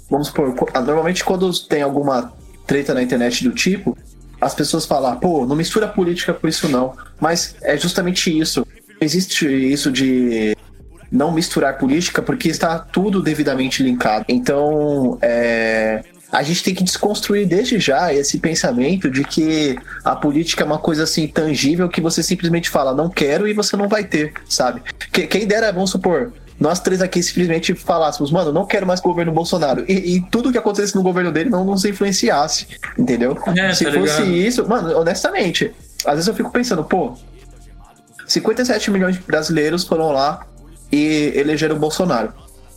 Vamos 0.10 0.28
supor, 0.28 0.54
co- 0.56 0.68
ah, 0.74 0.82
normalmente 0.82 1.24
quando 1.24 1.52
tem 1.68 1.82
alguma 1.82 2.34
treta 2.68 2.94
na 2.94 3.02
internet 3.02 3.44
do 3.46 3.52
tipo, 3.52 3.98
as 4.42 4.54
pessoas 4.54 4.86
falam, 4.86 5.16
pô, 5.18 5.46
não 5.46 5.56
mistura 5.56 5.88
política 5.88 6.34
com 6.34 6.48
isso 6.50 6.68
não. 6.68 6.94
Mas 7.20 7.56
é 7.62 7.78
justamente 7.78 8.38
isso. 8.38 8.66
Existe 9.00 9.46
isso 9.48 9.90
de 9.92 10.56
não 11.12 11.32
misturar 11.32 11.78
política 11.78 12.22
porque 12.22 12.48
está 12.50 12.80
tudo 12.80 13.22
devidamente 13.22 13.84
linkado. 13.84 14.24
Então, 14.30 15.18
é, 15.22 16.04
a 16.32 16.42
gente 16.42 16.64
tem 16.64 16.74
que 16.74 16.84
desconstruir 16.84 17.46
desde 17.46 17.78
já 17.80 18.14
esse 18.14 18.40
pensamento 18.40 19.10
de 19.12 19.24
que 19.26 19.76
a 20.06 20.16
política 20.16 20.64
é 20.64 20.66
uma 20.66 20.80
coisa 20.80 21.04
assim 21.04 21.28
tangível 21.28 21.90
que 21.90 22.00
você 22.00 22.24
simplesmente 22.24 22.70
fala 22.70 22.96
não 22.96 23.10
quero 23.10 23.48
e 23.48 23.54
você 23.54 23.76
não 23.76 23.90
vai 23.90 24.04
ter, 24.06 24.34
sabe? 24.48 24.82
Que- 25.12 25.28
Quem 25.28 25.46
dera, 25.46 25.72
vamos 25.74 25.90
supor, 25.90 26.32
nós 26.58 26.80
três 26.80 27.02
aqui 27.02 27.22
simplesmente 27.22 27.74
falássemos, 27.74 28.32
mano, 28.32 28.54
não 28.54 28.66
quero 28.66 28.88
mais 28.88 29.02
governo 29.02 29.32
Bolsonaro. 29.34 29.84
E, 29.90 30.16
e 30.16 30.22
tudo 30.32 30.52
que 30.52 30.58
acontecesse 30.58 30.96
no 30.96 31.04
governo 31.04 31.32
dele 31.32 31.50
não 31.50 31.66
nos 31.66 31.84
influenciasse, 31.84 32.68
entendeu? 32.98 33.36
É, 33.48 33.74
Se 33.74 33.84
tá 33.84 33.92
fosse 33.92 34.22
isso, 34.48 34.66
mano, 34.70 34.96
honestamente, 34.98 35.74
às 36.06 36.14
vezes 36.14 36.28
eu 36.28 36.34
fico 36.34 36.52
pensando, 36.52 36.84
pô, 36.86 37.18
57 38.28 38.90
milhões 38.92 39.16
de 39.18 39.22
brasileiros 39.24 39.84
foram 39.84 40.12
lá 40.12 40.46
e 40.92 41.32
elegeram 41.36 41.76
o 41.76 41.80
Bolsonaro. 41.80 42.34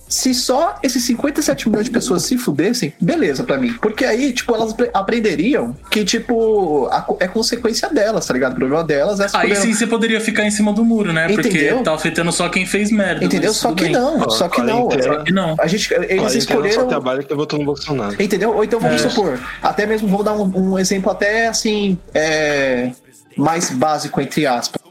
Se 0.07 0.35
só 0.35 0.79
esses 0.83 1.03
57 1.05 1.67
milhões 1.69 1.87
de 1.87 1.91
pessoas 1.91 2.23
se 2.25 2.37
fudessem, 2.37 2.93
beleza 3.01 3.43
pra 3.43 3.57
mim. 3.57 3.73
Porque 3.81 4.05
aí, 4.05 4.33
tipo, 4.35 4.55
elas 4.55 4.73
apre- 4.73 4.91
aprenderiam 4.93 5.75
que, 5.91 6.05
tipo, 6.05 6.87
a 6.93 7.05
é 7.21 7.27
consequência 7.27 7.89
delas, 7.89 8.27
tá 8.27 8.35
ligado? 8.35 8.53
O 8.53 8.57
problema 8.57 8.85
delas 8.85 9.19
é 9.19 9.27
se 9.29 9.35
Aí 9.37 9.49
fuderam. 9.49 9.63
sim 9.63 9.73
você 9.73 9.87
poderia 9.87 10.21
ficar 10.21 10.45
em 10.45 10.51
cima 10.51 10.75
do 10.75 10.85
muro, 10.85 11.11
né? 11.13 11.25
Entendeu? 11.33 11.77
Porque 11.77 11.85
tá 11.85 11.95
afetando 11.95 12.31
só 12.31 12.49
quem 12.51 12.67
fez 12.67 12.93
merda. 12.93 13.25
Entendeu? 13.25 13.53
Só 13.55 13.73
que 13.75 13.89
não, 13.89 14.29
só 14.31 14.47
que 14.49 14.61
não. 14.61 14.87
quarentena- 14.89 15.15
é- 15.21 15.25
Que 15.25 15.33
não. 15.33 15.57
a 15.59 15.67
gente, 15.67 15.93
eles 15.95 16.11
Eles 16.11 16.35
escolheram. 16.35 16.83
só 16.83 16.87
trabalho 16.87 17.25
que 17.25 17.35
votou 17.35 17.59
no 17.59 17.65
Bolsonaro. 17.65 18.23
Entendeu? 18.23 18.55
Ou 18.55 18.63
então 18.63 18.79
vamos 18.79 19.03
É. 19.05 19.09
supor, 19.09 19.41
até 19.63 19.87
mesmo 19.87 20.07
vou 20.07 20.23
dar 20.23 20.35
um, 20.35 20.73
um 20.75 20.79
exemplo 20.79 21.11
até 21.11 21.49
assim, 21.49 21.99
é, 22.13 22.91
mais 23.37 23.71
básico, 23.71 24.21
entre 24.21 24.47
aspas. 24.47 24.84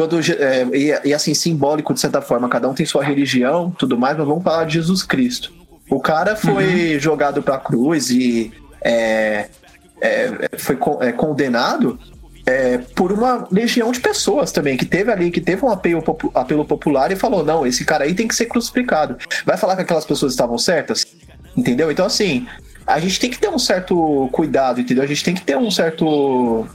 Quando, 0.00 0.18
é, 0.18 0.66
e, 0.72 1.08
e 1.10 1.12
assim, 1.12 1.34
simbólico 1.34 1.92
de 1.92 2.00
certa 2.00 2.22
forma, 2.22 2.48
cada 2.48 2.66
um 2.66 2.72
tem 2.72 2.86
sua 2.86 3.04
religião, 3.04 3.70
tudo 3.70 3.98
mais, 3.98 4.16
mas 4.16 4.26
vamos 4.26 4.42
falar 4.42 4.64
de 4.64 4.72
Jesus 4.72 5.02
Cristo. 5.02 5.52
O 5.90 6.00
cara 6.00 6.34
foi 6.34 6.94
Uhum. 6.94 6.98
jogado 6.98 7.42
pra 7.42 7.58
cruz 7.58 8.08
e 8.08 8.50
é, 8.82 9.48
é, 10.00 10.48
foi 10.56 10.78
é, 11.02 11.12
condenado 11.12 12.00
é, 12.46 12.78
por 12.78 13.12
uma 13.12 13.46
legião 13.52 13.92
de 13.92 14.00
pessoas 14.00 14.50
também, 14.52 14.74
que 14.74 14.86
teve 14.86 15.12
ali, 15.12 15.30
que 15.30 15.38
teve 15.38 15.62
um 15.62 15.68
apelo, 15.68 16.02
apelo 16.34 16.64
popular 16.64 17.12
e 17.12 17.16
falou: 17.16 17.44
não, 17.44 17.66
esse 17.66 17.84
cara 17.84 18.04
aí 18.04 18.14
tem 18.14 18.26
que 18.26 18.34
ser 18.34 18.46
crucificado. 18.46 19.18
Vai 19.44 19.58
falar 19.58 19.76
que 19.76 19.82
aquelas 19.82 20.06
pessoas 20.06 20.32
estavam 20.32 20.56
certas? 20.56 21.04
Entendeu? 21.54 21.90
Então, 21.90 22.06
assim, 22.06 22.46
a 22.86 22.98
gente 22.98 23.20
tem 23.20 23.28
que 23.28 23.38
ter 23.38 23.50
um 23.50 23.58
certo 23.58 24.30
cuidado, 24.32 24.80
entendeu? 24.80 25.04
A 25.04 25.06
gente 25.06 25.22
tem 25.22 25.34
que 25.34 25.42
ter 25.42 25.58
um 25.58 25.70
certo. 25.70 26.66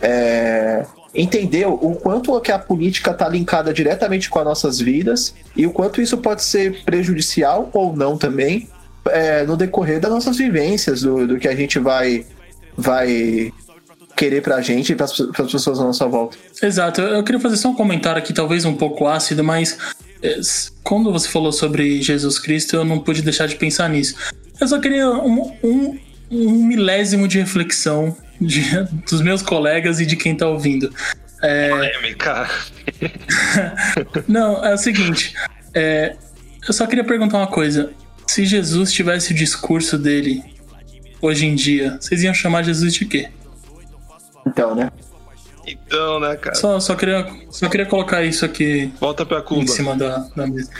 é, 0.00 0.86
entender 1.14 1.66
o 1.66 1.94
quanto 1.94 2.38
que 2.40 2.50
a 2.50 2.58
política 2.58 3.12
está 3.12 3.28
linkada 3.28 3.72
diretamente 3.72 4.28
com 4.28 4.38
as 4.40 4.44
nossas 4.44 4.80
vidas 4.80 5.34
e 5.56 5.66
o 5.66 5.70
quanto 5.70 6.00
isso 6.00 6.18
pode 6.18 6.42
ser 6.42 6.82
prejudicial 6.84 7.70
ou 7.72 7.94
não 7.94 8.18
também 8.18 8.68
é, 9.06 9.44
no 9.44 9.56
decorrer 9.56 10.00
das 10.00 10.10
nossas 10.10 10.36
vivências, 10.36 11.02
do, 11.02 11.26
do 11.26 11.38
que 11.38 11.46
a 11.46 11.54
gente 11.54 11.78
vai, 11.78 12.26
vai 12.76 13.52
querer 14.16 14.42
pra 14.42 14.60
gente 14.60 14.92
e 14.92 14.96
pras, 14.96 15.12
pras 15.12 15.52
pessoas 15.52 15.78
à 15.78 15.84
nossa 15.84 16.06
volta. 16.06 16.36
Exato, 16.62 17.00
eu 17.00 17.22
queria 17.22 17.40
fazer 17.40 17.56
só 17.56 17.68
um 17.68 17.74
comentário 17.74 18.18
aqui, 18.18 18.32
talvez 18.32 18.64
um 18.64 18.74
pouco 18.74 19.06
ácido, 19.06 19.44
mas 19.44 19.78
é, 20.22 20.40
quando 20.82 21.12
você 21.12 21.28
falou 21.28 21.52
sobre 21.52 22.02
Jesus 22.02 22.38
Cristo, 22.38 22.76
eu 22.76 22.84
não 22.84 22.98
pude 22.98 23.22
deixar 23.22 23.46
de 23.46 23.56
pensar 23.56 23.88
nisso. 23.88 24.16
Eu 24.60 24.66
só 24.66 24.80
queria 24.80 25.08
um, 25.08 25.52
um, 25.62 25.98
um 26.30 26.64
milésimo 26.64 27.28
de 27.28 27.38
reflexão 27.38 28.16
de- 28.40 28.82
dos 29.08 29.20
meus 29.20 29.42
colegas 29.42 30.00
e 30.00 30.06
de 30.06 30.16
quem 30.16 30.34
tá 30.36 30.46
ouvindo. 30.46 30.92
É, 31.42 32.14
cara. 32.18 32.48
Não, 34.26 34.64
é 34.64 34.74
o 34.74 34.78
seguinte, 34.78 35.34
é, 35.74 36.16
eu 36.66 36.72
só 36.72 36.86
queria 36.86 37.04
perguntar 37.04 37.38
uma 37.38 37.46
coisa. 37.46 37.90
Se 38.26 38.44
Jesus 38.46 38.92
tivesse 38.92 39.32
o 39.32 39.34
discurso 39.34 39.98
dele 39.98 40.42
hoje 41.20 41.46
em 41.46 41.54
dia, 41.54 41.98
vocês 42.00 42.22
iam 42.22 42.32
chamar 42.32 42.62
Jesus 42.62 42.94
de 42.94 43.04
quê? 43.04 43.28
Então, 44.46 44.74
né? 44.74 44.90
Então, 45.66 46.20
né, 46.20 46.36
cara? 46.36 46.54
Só, 46.56 46.78
só, 46.80 46.94
queria, 46.94 47.26
só 47.50 47.68
queria 47.68 47.86
colocar 47.86 48.22
isso 48.22 48.44
aqui 48.44 48.92
Volta 49.00 49.24
pra 49.24 49.38
em 49.38 49.42
Cuba. 49.42 49.66
cima 49.66 49.96
da, 49.96 50.18
da 50.36 50.46
mesa. 50.46 50.70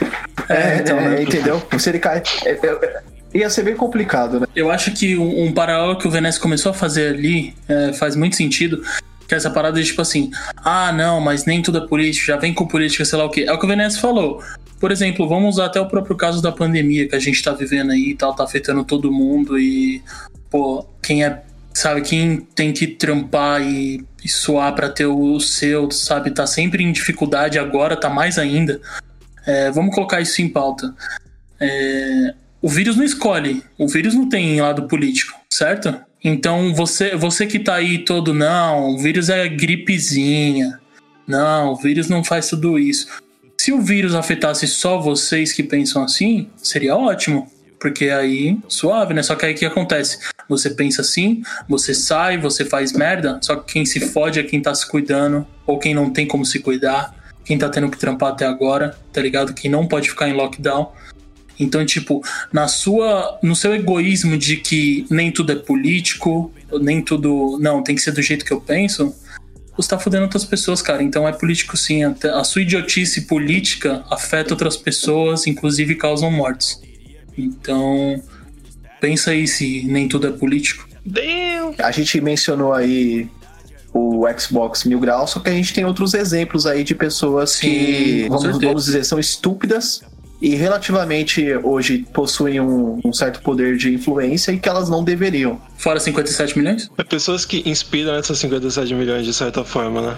É, 0.49 0.77
então, 0.77 0.99
é, 0.99 1.09
né? 1.09 1.21
entendeu? 1.23 1.61
Se 1.77 1.89
ele 1.89 1.99
cai. 1.99 2.21
é, 2.45 2.49
é, 2.51 2.67
é, 2.67 3.03
ia 3.35 3.49
ser 3.49 3.63
bem 3.63 3.75
complicado, 3.75 4.39
né? 4.39 4.47
Eu 4.55 4.71
acho 4.71 4.91
que 4.91 5.17
um, 5.17 5.45
um 5.45 5.51
paralelo 5.51 5.97
que 5.97 6.07
o 6.07 6.11
Venez 6.11 6.37
começou 6.37 6.71
a 6.71 6.73
fazer 6.73 7.15
ali 7.15 7.53
é, 7.67 7.91
faz 7.93 8.15
muito 8.15 8.35
sentido. 8.35 8.81
Que 9.27 9.33
é 9.33 9.37
essa 9.37 9.49
parada 9.49 9.81
de 9.81 9.87
tipo 9.87 10.01
assim, 10.01 10.29
ah, 10.57 10.91
não, 10.91 11.19
mas 11.19 11.45
nem 11.45 11.59
tudo 11.61 11.79
é 11.79 11.87
político, 11.87 12.27
já 12.27 12.37
vem 12.37 12.53
com 12.53 12.67
política, 12.67 13.03
sei 13.03 13.17
lá 13.17 13.25
o 13.25 13.29
quê. 13.29 13.45
É 13.47 13.51
o 13.51 13.57
que 13.57 13.65
o 13.65 13.67
Venez 13.67 13.97
falou. 13.97 14.41
Por 14.79 14.91
exemplo, 14.91 15.27
vamos 15.27 15.55
usar 15.55 15.65
até 15.65 15.81
o 15.81 15.87
próprio 15.87 16.15
caso 16.15 16.41
da 16.41 16.51
pandemia 16.51 17.07
que 17.07 17.15
a 17.15 17.19
gente 17.19 17.41
tá 17.41 17.51
vivendo 17.51 17.91
aí 17.91 18.11
e 18.11 18.15
tal, 18.15 18.35
tá 18.35 18.43
afetando 18.43 18.83
todo 18.83 19.11
mundo 19.11 19.57
e, 19.57 20.01
pô, 20.49 20.85
quem 21.01 21.25
é, 21.25 21.41
sabe, 21.73 22.01
quem 22.01 22.37
tem 22.37 22.71
que 22.71 22.85
trampar 22.85 23.63
e, 23.63 24.05
e 24.23 24.29
suar 24.29 24.75
pra 24.75 24.89
ter 24.89 25.07
o 25.07 25.39
seu, 25.39 25.89
sabe, 25.89 26.29
tá 26.29 26.45
sempre 26.45 26.83
em 26.83 26.91
dificuldade 26.91 27.57
agora, 27.57 27.99
tá 27.99 28.09
mais 28.09 28.37
ainda. 28.37 28.79
É, 29.45 29.71
vamos 29.71 29.95
colocar 29.95 30.21
isso 30.21 30.39
em 30.41 30.49
pauta. 30.49 30.93
É, 31.59 32.33
o 32.65 32.67
vírus 32.67 32.97
não 32.97 33.03
escolhe, 33.03 33.61
o 33.77 33.87
vírus 33.87 34.15
não 34.15 34.27
tem 34.27 34.59
lado 34.59 34.87
político, 34.87 35.39
certo? 35.47 35.93
Então 36.23 36.73
você, 36.73 37.15
você 37.15 37.45
que 37.45 37.59
tá 37.59 37.75
aí 37.75 37.99
todo, 37.99 38.33
não, 38.33 38.95
o 38.95 38.97
vírus 38.97 39.29
é 39.29 39.47
gripezinha, 39.47 40.79
não, 41.27 41.73
o 41.73 41.75
vírus 41.75 42.09
não 42.09 42.23
faz 42.23 42.49
tudo 42.49 42.79
isso. 42.79 43.05
Se 43.55 43.71
o 43.71 43.79
vírus 43.79 44.15
afetasse 44.15 44.67
só 44.67 44.99
vocês 44.99 45.53
que 45.53 45.61
pensam 45.61 46.03
assim, 46.03 46.49
seria 46.57 46.95
ótimo, 46.95 47.47
porque 47.79 48.09
aí 48.09 48.57
suave, 48.67 49.13
né? 49.13 49.21
Só 49.21 49.35
que 49.35 49.45
aí 49.45 49.53
o 49.53 49.55
que 49.55 49.65
acontece? 49.67 50.17
Você 50.49 50.71
pensa 50.71 51.03
assim, 51.03 51.43
você 51.69 51.93
sai, 51.93 52.39
você 52.39 52.65
faz 52.65 52.93
merda, 52.93 53.37
só 53.43 53.57
que 53.57 53.73
quem 53.73 53.85
se 53.85 53.99
fode 53.99 54.39
é 54.39 54.43
quem 54.43 54.59
tá 54.59 54.73
se 54.73 54.87
cuidando, 54.87 55.45
ou 55.67 55.77
quem 55.77 55.93
não 55.93 56.09
tem 56.09 56.25
como 56.25 56.43
se 56.43 56.57
cuidar, 56.57 57.13
quem 57.45 57.59
tá 57.59 57.69
tendo 57.69 57.91
que 57.91 57.97
trampar 57.99 58.31
até 58.31 58.47
agora, 58.47 58.97
tá 59.13 59.21
ligado? 59.21 59.53
Quem 59.53 59.69
não 59.69 59.87
pode 59.87 60.09
ficar 60.09 60.27
em 60.27 60.33
lockdown. 60.33 60.91
Então, 61.59 61.85
tipo, 61.85 62.23
na 62.51 62.67
sua, 62.67 63.39
no 63.41 63.55
seu 63.55 63.73
egoísmo 63.73 64.37
de 64.37 64.57
que 64.57 65.05
nem 65.09 65.31
tudo 65.31 65.51
é 65.51 65.55
político, 65.55 66.51
nem 66.81 67.01
tudo, 67.01 67.57
não, 67.59 67.81
tem 67.81 67.95
que 67.95 68.01
ser 68.01 68.11
do 68.11 68.21
jeito 68.21 68.43
que 68.43 68.51
eu 68.51 68.59
penso, 68.59 69.15
você 69.77 69.89
tá 69.89 69.99
fudendo 69.99 70.23
outras 70.23 70.45
pessoas, 70.45 70.81
cara. 70.81 71.03
Então 71.03 71.27
é 71.27 71.31
político 71.31 71.75
sim. 71.75 72.01
A 72.03 72.43
sua 72.43 72.61
idiotice 72.61 73.21
política 73.21 74.03
afeta 74.09 74.53
outras 74.53 74.77
pessoas, 74.77 75.47
inclusive 75.47 75.95
causam 75.95 76.31
mortes. 76.31 76.81
Então, 77.37 78.21
pensa 79.01 79.31
aí 79.31 79.47
se 79.47 79.83
nem 79.83 80.07
tudo 80.07 80.27
é 80.27 80.31
político. 80.31 80.87
Damn. 81.05 81.75
A 81.77 81.91
gente 81.91 82.19
mencionou 82.21 82.73
aí 82.73 83.29
o 83.93 84.25
Xbox 84.37 84.83
Mil 84.83 84.99
Grau, 84.99 85.27
só 85.27 85.39
que 85.39 85.49
a 85.49 85.53
gente 85.53 85.73
tem 85.73 85.85
outros 85.85 86.13
exemplos 86.13 86.65
aí 86.65 86.83
de 86.83 86.95
pessoas 86.95 87.51
Sim, 87.51 87.69
que, 87.69 88.27
vamos, 88.29 88.61
vamos 88.61 88.85
dizer, 88.85 89.05
são 89.05 89.19
estúpidas 89.19 90.01
e 90.45 90.53
relativamente 90.53 91.43
hoje 91.63 92.05
possuem 92.13 92.61
um, 92.61 92.99
um 93.03 93.11
certo 93.11 93.41
poder 93.41 93.77
de 93.77 93.91
influência 93.91 94.51
e 94.51 94.59
que 94.59 94.69
elas 94.69 94.87
não 94.87 95.03
deveriam. 95.03 95.59
Fora 95.75 95.99
57 95.99 96.55
milhões? 96.55 96.87
É 96.99 97.03
pessoas 97.03 97.45
que 97.45 97.67
inspiram 97.67 98.13
essas 98.13 98.37
57 98.37 98.93
milhões 98.93 99.25
de 99.25 99.33
certa 99.33 99.63
forma, 99.63 100.03
né? 100.03 100.17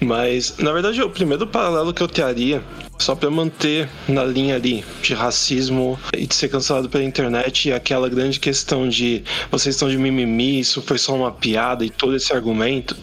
Mas, 0.00 0.56
na 0.58 0.72
verdade, 0.72 1.00
o 1.00 1.08
primeiro 1.08 1.46
paralelo 1.46 1.94
que 1.94 2.02
eu 2.02 2.08
teria, 2.08 2.60
só 2.98 3.14
pra 3.14 3.30
manter 3.30 3.88
na 4.08 4.24
linha 4.24 4.56
ali 4.56 4.84
de 5.00 5.14
racismo 5.14 5.96
e 6.12 6.26
de 6.26 6.34
ser 6.34 6.48
cancelado 6.48 6.88
pela 6.88 7.04
internet, 7.04 7.70
é 7.70 7.76
aquela 7.76 8.08
grande 8.08 8.40
questão 8.40 8.88
de 8.88 9.22
vocês 9.48 9.76
estão 9.76 9.88
de 9.88 9.96
mimimi, 9.96 10.58
isso 10.58 10.82
foi 10.82 10.98
só 10.98 11.14
uma 11.14 11.30
piada 11.30 11.84
e 11.84 11.90
todo 11.90 12.16
esse 12.16 12.32
argumento, 12.32 12.96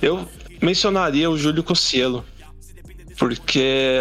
eu 0.00 0.26
mencionaria 0.62 1.28
o 1.28 1.36
Júlio 1.36 1.62
Cossielo. 1.62 2.24
Porque 3.18 4.00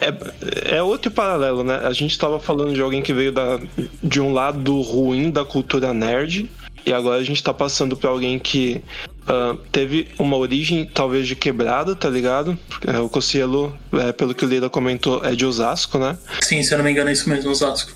é, 0.00 0.76
é 0.76 0.82
outro 0.82 1.10
paralelo, 1.10 1.62
né? 1.62 1.80
A 1.84 1.92
gente 1.92 2.18
tava 2.18 2.40
falando 2.40 2.74
de 2.74 2.80
alguém 2.80 3.02
que 3.02 3.12
veio 3.12 3.32
da, 3.32 3.60
de 4.02 4.20
um 4.20 4.32
lado 4.32 4.80
ruim 4.80 5.30
da 5.30 5.44
cultura 5.44 5.94
nerd, 5.94 6.50
e 6.86 6.92
agora 6.92 7.20
a 7.20 7.24
gente 7.24 7.42
tá 7.42 7.54
passando 7.54 7.96
pra 7.96 8.10
alguém 8.10 8.38
que 8.38 8.82
ah, 9.26 9.56
teve 9.72 10.08
uma 10.18 10.36
origem 10.36 10.84
talvez 10.84 11.26
de 11.26 11.34
quebrada, 11.34 11.96
tá 11.96 12.10
ligado? 12.10 12.58
É, 12.86 12.98
o 12.98 13.08
Cossielo, 13.08 13.76
é, 13.92 14.12
pelo 14.12 14.34
que 14.34 14.44
o 14.44 14.48
Lira 14.48 14.68
comentou, 14.68 15.24
é 15.24 15.34
de 15.34 15.46
Osasco, 15.46 15.98
né? 15.98 16.18
Sim, 16.40 16.62
se 16.62 16.74
eu 16.74 16.78
não 16.78 16.84
me 16.84 16.90
engano 16.90 17.08
é 17.08 17.12
isso 17.12 17.28
mesmo, 17.28 17.50
Osasco. 17.50 17.92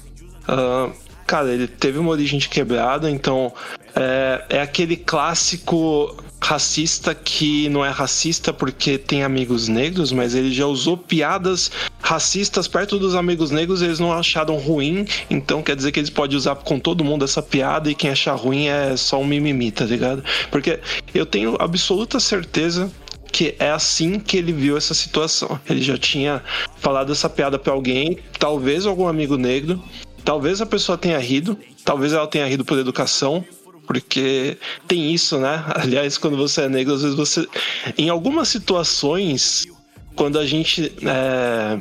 Ah, 0.47 0.91
cara, 1.27 1.53
ele 1.53 1.67
teve 1.67 1.99
uma 1.99 2.11
origem 2.11 2.39
de 2.39 2.49
quebrada, 2.49 3.11
então 3.11 3.53
é, 3.95 4.45
é 4.49 4.61
aquele 4.63 4.97
clássico 4.97 6.17
racista 6.41 7.15
que 7.15 7.69
não 7.69 7.85
é 7.85 7.91
racista 7.91 8.53
porque 8.53 8.97
tem 8.97 9.23
amigos 9.23 9.69
negros, 9.69 10.13
mas 10.13 10.35
ele 10.35 10.53
já 10.53 10.67
usou 10.67 10.97
piadas 10.97 11.71
racistas 12.01 12.67
perto 12.67 12.99
dos 12.99 13.15
amigos 13.15 13.51
negros, 13.51 13.83
eles 13.83 13.99
não 13.99 14.13
acharam 14.13 14.57
ruim, 14.57 15.07
então 15.29 15.63
quer 15.63 15.77
dizer 15.77 15.93
que 15.93 16.01
eles 16.01 16.11
podem 16.11 16.37
usar 16.37 16.55
com 16.57 16.79
todo 16.79 17.05
mundo 17.05 17.25
essa 17.25 17.43
piada 17.43 17.91
e 17.91 17.95
quem 17.95 18.11
achar 18.11 18.35
ruim 18.35 18.67
é 18.67 18.97
só 18.97 19.21
um 19.21 19.27
mimimi, 19.27 19.71
tá 19.71 19.85
ligado? 19.85 20.25
Porque 20.51 20.81
eu 21.15 21.27
tenho 21.27 21.57
absoluta 21.59 22.19
certeza 22.19 22.91
que 23.31 23.55
é 23.59 23.71
assim 23.71 24.19
que 24.19 24.37
ele 24.39 24.53
viu 24.53 24.77
essa 24.77 24.95
situação. 24.95 25.61
Ele 25.69 25.83
já 25.83 25.99
tinha 25.99 26.43
falado 26.79 27.13
essa 27.13 27.29
piada 27.29 27.59
para 27.59 27.73
alguém, 27.73 28.19
talvez 28.39 28.87
algum 28.87 29.07
amigo 29.07 29.37
negro, 29.37 29.83
talvez 30.25 30.61
a 30.61 30.67
pessoa 30.67 30.97
tenha 30.97 31.19
rido, 31.19 31.59
talvez 31.85 32.13
ela 32.13 32.27
tenha 32.27 32.47
rido 32.47 32.65
por 32.65 32.79
educação, 32.79 33.45
porque 33.89 34.59
tem 34.87 35.13
isso, 35.15 35.39
né? 35.39 35.65
Aliás, 35.75 36.19
quando 36.19 36.37
você 36.37 36.63
é 36.63 36.69
negro, 36.69 36.95
às 36.95 37.03
vezes 37.03 37.17
você. 37.17 37.49
Em 37.97 38.11
algumas 38.11 38.49
situações, 38.49 39.67
quando 40.15 40.39
a 40.39 40.47
gente 40.47 40.93
é, 41.03 41.79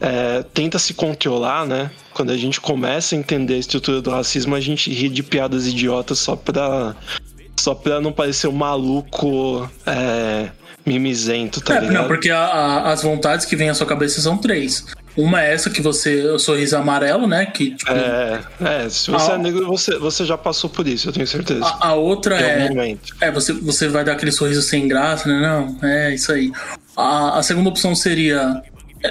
é, 0.00 0.44
tenta 0.54 0.78
se 0.78 0.94
controlar, 0.94 1.66
né? 1.66 1.90
Quando 2.14 2.30
a 2.30 2.36
gente 2.38 2.58
começa 2.58 3.14
a 3.14 3.18
entender 3.18 3.54
a 3.54 3.58
estrutura 3.58 4.00
do 4.00 4.10
racismo, 4.10 4.54
a 4.54 4.60
gente 4.60 4.90
ri 4.90 5.10
de 5.10 5.22
piadas 5.22 5.66
idiotas 5.66 6.18
só 6.18 6.34
pra, 6.34 6.96
só 7.60 7.74
pra 7.74 8.00
não 8.00 8.12
parecer 8.12 8.48
um 8.48 8.52
maluco 8.52 9.70
é, 9.86 10.50
mimizento, 10.86 11.60
tá 11.60 11.76
é, 11.76 11.80
ligado? 11.80 11.94
Não, 11.94 12.08
porque 12.08 12.30
a, 12.30 12.40
a, 12.40 12.92
as 12.92 13.02
vontades 13.02 13.44
que 13.44 13.54
vêm 13.54 13.68
à 13.68 13.74
sua 13.74 13.86
cabeça 13.86 14.22
são 14.22 14.38
três. 14.38 14.86
Uma 15.16 15.42
é 15.42 15.52
essa 15.52 15.68
que 15.68 15.82
você, 15.82 16.22
o 16.28 16.38
sorriso 16.38 16.76
amarelo, 16.76 17.26
né? 17.26 17.46
Que, 17.46 17.74
tipo, 17.74 17.90
é, 17.92 18.40
é, 18.60 18.88
se 18.88 19.10
você 19.10 19.32
a, 19.32 19.34
é 19.34 19.38
negro, 19.38 19.66
você, 19.66 19.98
você 19.98 20.24
já 20.24 20.38
passou 20.38 20.70
por 20.70 20.86
isso, 20.86 21.08
eu 21.08 21.12
tenho 21.12 21.26
certeza. 21.26 21.64
A, 21.64 21.88
a 21.88 21.94
outra 21.94 22.40
é. 22.40 22.68
É, 23.20 23.30
você, 23.30 23.52
você 23.52 23.88
vai 23.88 24.04
dar 24.04 24.12
aquele 24.12 24.32
sorriso 24.32 24.62
sem 24.62 24.88
graça, 24.88 25.28
né? 25.28 25.40
Não, 25.40 25.88
é 25.88 26.14
isso 26.14 26.32
aí. 26.32 26.50
A, 26.96 27.38
a 27.38 27.42
segunda 27.42 27.68
opção 27.68 27.94
seria 27.94 28.62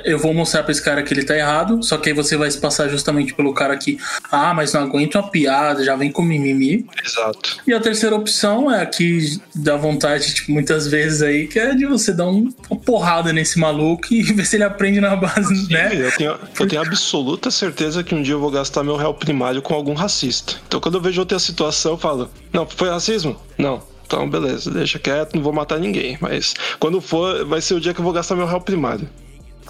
eu 0.04 0.18
vou 0.18 0.34
mostrar 0.34 0.64
pra 0.64 0.72
esse 0.72 0.82
cara 0.82 1.04
que 1.04 1.14
ele 1.14 1.24
tá 1.24 1.36
errado, 1.36 1.84
só 1.84 1.98
que 1.98 2.10
aí 2.10 2.16
você 2.16 2.38
vai 2.38 2.50
se 2.50 2.60
passar 2.60 2.88
justamente 2.88 3.34
pelo 3.34 3.54
cara 3.54 3.76
que, 3.78 3.98
ah, 4.32 4.54
mas 4.54 4.74
não 4.74 4.82
aguento 4.82 5.16
uma 5.16 5.30
piada, 5.30 5.84
já 5.84 5.96
vem 5.96 6.12
com 6.12 6.22
mimimi. 6.22 6.86
Exato. 7.04 7.58
E 7.68 7.74
a 7.74 7.80
terceira 7.80 8.16
opção 8.16 8.72
é 8.72 8.82
a 8.82 8.86
que 8.86 9.40
dá 9.56 9.76
vontade, 9.76 10.34
tipo, 10.34 10.52
muitas 10.52 10.88
vezes 10.88 11.22
aí, 11.22 11.48
que 11.48 11.60
é 11.60 11.74
de 11.74 11.86
você 11.86 12.14
dar 12.14 12.28
um, 12.28 12.50
uma 12.70 12.80
porrada 12.80 13.34
nesse 13.34 13.60
maluco 13.60 14.14
e 14.14 14.22
ver 14.24 14.46
se 14.46 14.56
ele 14.56 14.64
aprende 14.64 15.00
na 15.00 15.16
base, 15.16 15.56
Sim, 15.56 15.74
né? 15.74 15.90
Eu 15.94 16.12
tenho, 16.12 16.40
eu 16.60 16.68
tenho 16.68 16.82
absoluta 16.82 17.52
certeza 17.52 18.04
que 18.04 18.16
um 18.16 18.22
dia 18.22 18.34
eu 18.34 18.40
vou 18.40 18.52
gastar 18.52 18.84
meu 18.84 18.96
réu 18.96 19.14
primário 19.14 19.62
com 19.62 19.74
algum 19.74 19.94
racista. 19.94 20.56
Então 20.68 20.80
quando 20.80 20.96
eu 20.96 21.02
vejo 21.02 21.20
outra 21.20 21.40
situação, 21.40 21.94
eu 21.94 21.98
falo, 21.98 22.30
não, 22.52 22.68
foi 22.68 22.90
racismo? 22.90 23.40
Não. 23.58 23.82
Então, 24.06 24.30
beleza, 24.30 24.70
deixa 24.70 25.00
quieto, 25.00 25.36
não 25.36 25.42
vou 25.42 25.54
matar 25.54 25.80
ninguém. 25.80 26.18
Mas 26.20 26.54
quando 26.80 27.00
for, 27.00 27.46
vai 27.46 27.62
ser 27.62 27.76
o 27.76 27.80
dia 27.80 27.94
que 27.94 28.02
eu 28.02 28.04
vou 28.04 28.12
gastar 28.12 28.36
meu 28.36 28.46
réu 28.46 28.60
primário. 28.60 29.08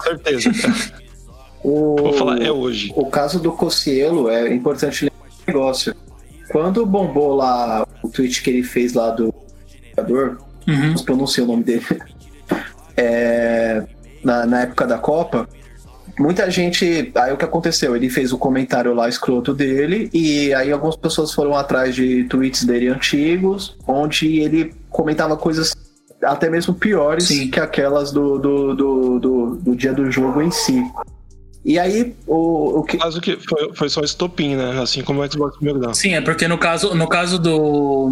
Certeza. 0.00 0.50
o, 1.62 1.96
Vou 1.96 2.12
falar, 2.14 2.42
é 2.42 2.50
hoje. 2.50 2.92
O 2.94 3.06
caso 3.06 3.38
do 3.38 3.52
Cocielo 3.52 4.28
é 4.28 4.52
importante 4.52 5.04
lembrar 5.04 5.26
um 5.26 5.46
negócio. 5.46 5.94
Quando 6.50 6.84
bombou 6.84 7.34
lá 7.34 7.86
o 8.02 8.08
tweet 8.08 8.42
que 8.42 8.50
ele 8.50 8.62
fez 8.62 8.92
lá 8.92 9.10
do 9.10 9.32
jogador, 9.90 10.38
uhum. 10.66 10.92
não 10.92 11.04
pronunciei 11.04 11.44
o 11.44 11.48
nome 11.48 11.64
dele, 11.64 11.84
é, 12.96 13.82
na, 14.22 14.46
na 14.46 14.62
época 14.62 14.86
da 14.86 14.98
Copa, 14.98 15.48
muita 16.18 16.50
gente. 16.50 17.10
Aí 17.14 17.32
o 17.32 17.36
que 17.36 17.44
aconteceu? 17.44 17.96
Ele 17.96 18.10
fez 18.10 18.32
o 18.32 18.38
comentário 18.38 18.92
lá 18.94 19.08
escroto 19.08 19.54
dele, 19.54 20.10
e 20.12 20.52
aí 20.54 20.70
algumas 20.70 20.96
pessoas 20.96 21.32
foram 21.32 21.54
atrás 21.54 21.94
de 21.94 22.24
tweets 22.24 22.64
dele 22.64 22.88
antigos, 22.88 23.76
onde 23.86 24.40
ele 24.40 24.74
comentava 24.90 25.36
coisas 25.36 25.74
até 26.24 26.48
mesmo 26.48 26.74
piores 26.74 27.24
Sim. 27.24 27.50
que 27.50 27.60
aquelas 27.60 28.12
do, 28.12 28.38
do, 28.38 28.74
do, 28.74 29.18
do, 29.18 29.56
do 29.56 29.76
dia 29.76 29.92
do 29.92 30.10
jogo 30.10 30.40
em 30.42 30.50
si. 30.50 30.82
E 31.64 31.78
aí, 31.78 32.14
o, 32.26 32.80
o 32.80 32.82
que. 32.82 32.98
caso 32.98 33.20
que 33.20 33.38
foi, 33.48 33.74
foi 33.74 33.88
só 33.88 34.00
estopim, 34.00 34.56
né? 34.56 34.80
Assim 34.80 35.02
como 35.02 35.22
o 35.22 35.30
Xbox 35.30 35.56
primeiro 35.56 35.78
não. 35.78 35.94
Sim, 35.94 36.14
é 36.14 36.20
porque 36.20 36.48
no 36.48 36.58
caso, 36.58 36.94
no 36.94 37.06
caso 37.06 37.38
do, 37.38 38.10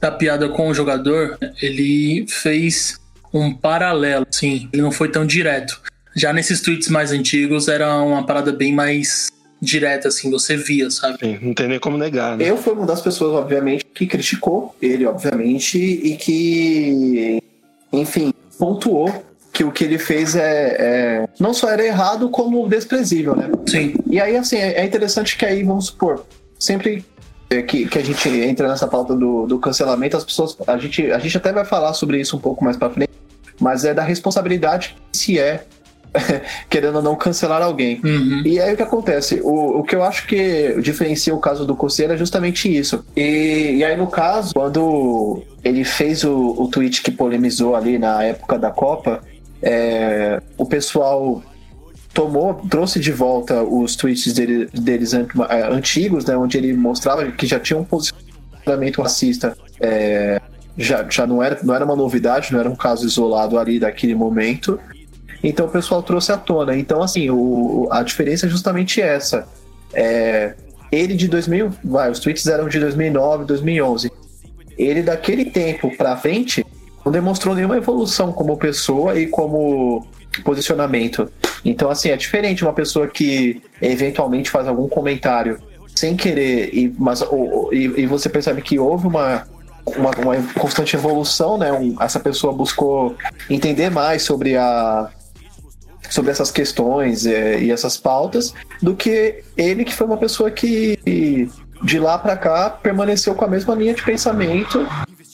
da 0.00 0.10
piada 0.10 0.48
com 0.48 0.68
o 0.68 0.74
jogador, 0.74 1.36
ele 1.60 2.26
fez 2.28 3.00
um 3.32 3.52
paralelo, 3.52 4.26
sim. 4.30 4.68
Ele 4.72 4.82
não 4.82 4.92
foi 4.92 5.08
tão 5.08 5.26
direto. 5.26 5.80
Já 6.14 6.32
nesses 6.32 6.60
tweets 6.60 6.88
mais 6.88 7.10
antigos 7.10 7.66
era 7.68 7.96
uma 8.02 8.24
parada 8.24 8.52
bem 8.52 8.72
mais 8.72 9.32
direta, 9.60 10.08
assim, 10.08 10.30
você 10.30 10.56
via, 10.56 10.90
sabe? 10.90 11.18
Sim, 11.20 11.38
não 11.40 11.54
tem 11.54 11.68
nem 11.68 11.78
como 11.78 11.96
negar, 11.96 12.36
né? 12.36 12.48
Eu 12.48 12.56
fui 12.56 12.72
uma 12.72 12.84
das 12.84 13.00
pessoas, 13.00 13.32
obviamente, 13.32 13.84
que 13.84 14.06
criticou 14.06 14.74
ele, 14.82 15.06
obviamente, 15.06 15.78
e 15.78 16.16
que 16.16 17.40
enfim, 17.92 18.32
pontuou 18.58 19.12
que 19.52 19.64
o 19.64 19.70
que 19.70 19.84
ele 19.84 19.98
fez 19.98 20.34
é, 20.34 20.76
é, 20.78 21.28
não 21.38 21.52
só 21.52 21.68
era 21.68 21.84
errado, 21.84 22.30
como 22.30 22.66
desprezível, 22.66 23.36
né? 23.36 23.50
Sim. 23.66 23.94
E 24.08 24.18
aí, 24.20 24.36
assim, 24.36 24.56
é, 24.56 24.80
é 24.80 24.84
interessante 24.84 25.36
que 25.36 25.44
aí, 25.44 25.62
vamos 25.62 25.86
supor, 25.86 26.24
sempre 26.58 27.04
que, 27.60 27.86
que 27.86 27.98
a 27.98 28.02
gente 28.02 28.28
entra 28.28 28.66
nessa 28.66 28.86
pauta 28.86 29.14
do, 29.14 29.46
do 29.46 29.58
cancelamento, 29.58 30.16
as 30.16 30.24
pessoas. 30.24 30.56
A 30.66 30.78
gente, 30.78 31.10
a 31.10 31.18
gente 31.18 31.36
até 31.36 31.52
vai 31.52 31.64
falar 31.64 31.92
sobre 31.92 32.18
isso 32.18 32.36
um 32.36 32.40
pouco 32.40 32.64
mais 32.64 32.76
pra 32.78 32.88
frente, 32.88 33.12
mas 33.60 33.84
é 33.84 33.92
da 33.92 34.02
responsabilidade 34.02 34.96
se 35.12 35.38
é 35.38 35.66
querendo 36.68 36.96
ou 36.96 37.02
não 37.02 37.16
cancelar 37.16 37.62
alguém. 37.62 38.00
Uhum. 38.04 38.42
E 38.44 38.60
aí 38.60 38.74
o 38.74 38.76
que 38.76 38.82
acontece? 38.82 39.40
O, 39.42 39.80
o 39.80 39.82
que 39.82 39.94
eu 39.94 40.04
acho 40.04 40.26
que 40.26 40.80
diferencia 40.80 41.34
o 41.34 41.40
caso 41.40 41.64
do 41.64 41.74
Coceiro 41.74 42.12
é 42.12 42.16
justamente 42.16 42.74
isso. 42.74 43.04
E, 43.16 43.76
e 43.76 43.84
aí, 43.84 43.96
no 43.96 44.06
caso, 44.06 44.52
quando 44.54 45.42
ele 45.64 45.84
fez 45.84 46.24
o, 46.24 46.54
o 46.58 46.68
tweet 46.68 47.02
que 47.02 47.10
polemizou 47.10 47.74
ali 47.74 47.98
na 47.98 48.22
época 48.22 48.58
da 48.58 48.70
Copa, 48.70 49.22
é, 49.62 50.40
o 50.58 50.66
pessoal 50.66 51.42
tomou, 52.12 52.54
trouxe 52.68 53.00
de 53.00 53.12
volta 53.12 53.62
os 53.62 53.96
tweets 53.96 54.32
dele, 54.34 54.68
deles 54.72 55.14
é, 55.14 55.22
antigos, 55.70 56.24
né, 56.24 56.36
onde 56.36 56.58
ele 56.58 56.74
mostrava 56.74 57.30
que 57.32 57.46
já 57.46 57.58
tinha 57.58 57.78
um 57.78 57.84
posicionamento 57.84 59.00
racista. 59.00 59.56
É, 59.80 60.40
já, 60.76 61.06
já 61.08 61.26
não, 61.26 61.42
era, 61.42 61.58
não 61.62 61.74
era 61.74 61.84
uma 61.84 61.96
novidade, 61.96 62.52
não 62.52 62.58
era 62.58 62.68
um 62.68 62.76
caso 62.76 63.06
isolado 63.06 63.58
ali 63.58 63.78
daquele 63.78 64.14
momento. 64.14 64.78
Então 65.42 65.66
o 65.66 65.68
pessoal 65.68 66.02
trouxe 66.02 66.30
à 66.32 66.36
tona. 66.36 66.76
Então, 66.76 67.02
assim, 67.02 67.28
o, 67.30 67.88
a 67.90 68.02
diferença 68.02 68.46
é 68.46 68.48
justamente 68.48 69.00
essa. 69.00 69.48
É, 69.92 70.54
ele 70.90 71.14
de 71.14 71.26
2000, 71.26 71.72
vai, 71.82 72.10
os 72.10 72.20
tweets 72.20 72.46
eram 72.46 72.68
de 72.68 72.78
2009, 72.78 73.44
2011. 73.44 74.10
Ele 74.78 75.02
daquele 75.02 75.46
tempo 75.46 75.94
pra 75.96 76.16
frente 76.16 76.64
não 77.04 77.10
demonstrou 77.10 77.54
nenhuma 77.54 77.76
evolução 77.76 78.32
como 78.32 78.56
pessoa 78.56 79.18
e 79.18 79.26
como 79.26 80.06
posicionamento. 80.44 81.30
Então, 81.64 81.90
assim, 81.90 82.10
é 82.10 82.16
diferente 82.16 82.62
uma 82.62 82.72
pessoa 82.72 83.08
que 83.08 83.62
eventualmente 83.80 84.50
faz 84.50 84.68
algum 84.68 84.88
comentário 84.88 85.58
sem 85.94 86.16
querer, 86.16 86.70
e, 86.72 86.94
mas, 86.98 87.20
ou, 87.22 87.72
e, 87.72 88.02
e 88.02 88.06
você 88.06 88.28
percebe 88.28 88.62
que 88.62 88.78
houve 88.78 89.06
uma, 89.06 89.46
uma, 89.86 90.10
uma 90.10 90.42
constante 90.58 90.96
evolução, 90.96 91.58
né? 91.58 91.72
Um, 91.72 91.96
essa 92.00 92.18
pessoa 92.18 92.52
buscou 92.52 93.14
entender 93.50 93.90
mais 93.90 94.22
sobre 94.22 94.56
a, 94.56 95.10
sobre 96.12 96.30
essas 96.30 96.50
questões 96.50 97.24
é, 97.24 97.58
e 97.58 97.70
essas 97.70 97.96
pautas 97.96 98.52
do 98.82 98.94
que 98.94 99.42
ele 99.56 99.82
que 99.82 99.94
foi 99.94 100.06
uma 100.06 100.18
pessoa 100.18 100.50
que 100.50 100.98
de 101.82 101.98
lá 101.98 102.18
para 102.18 102.36
cá 102.36 102.68
permaneceu 102.68 103.34
com 103.34 103.46
a 103.46 103.48
mesma 103.48 103.74
linha 103.74 103.94
de 103.94 104.02
pensamento 104.02 104.86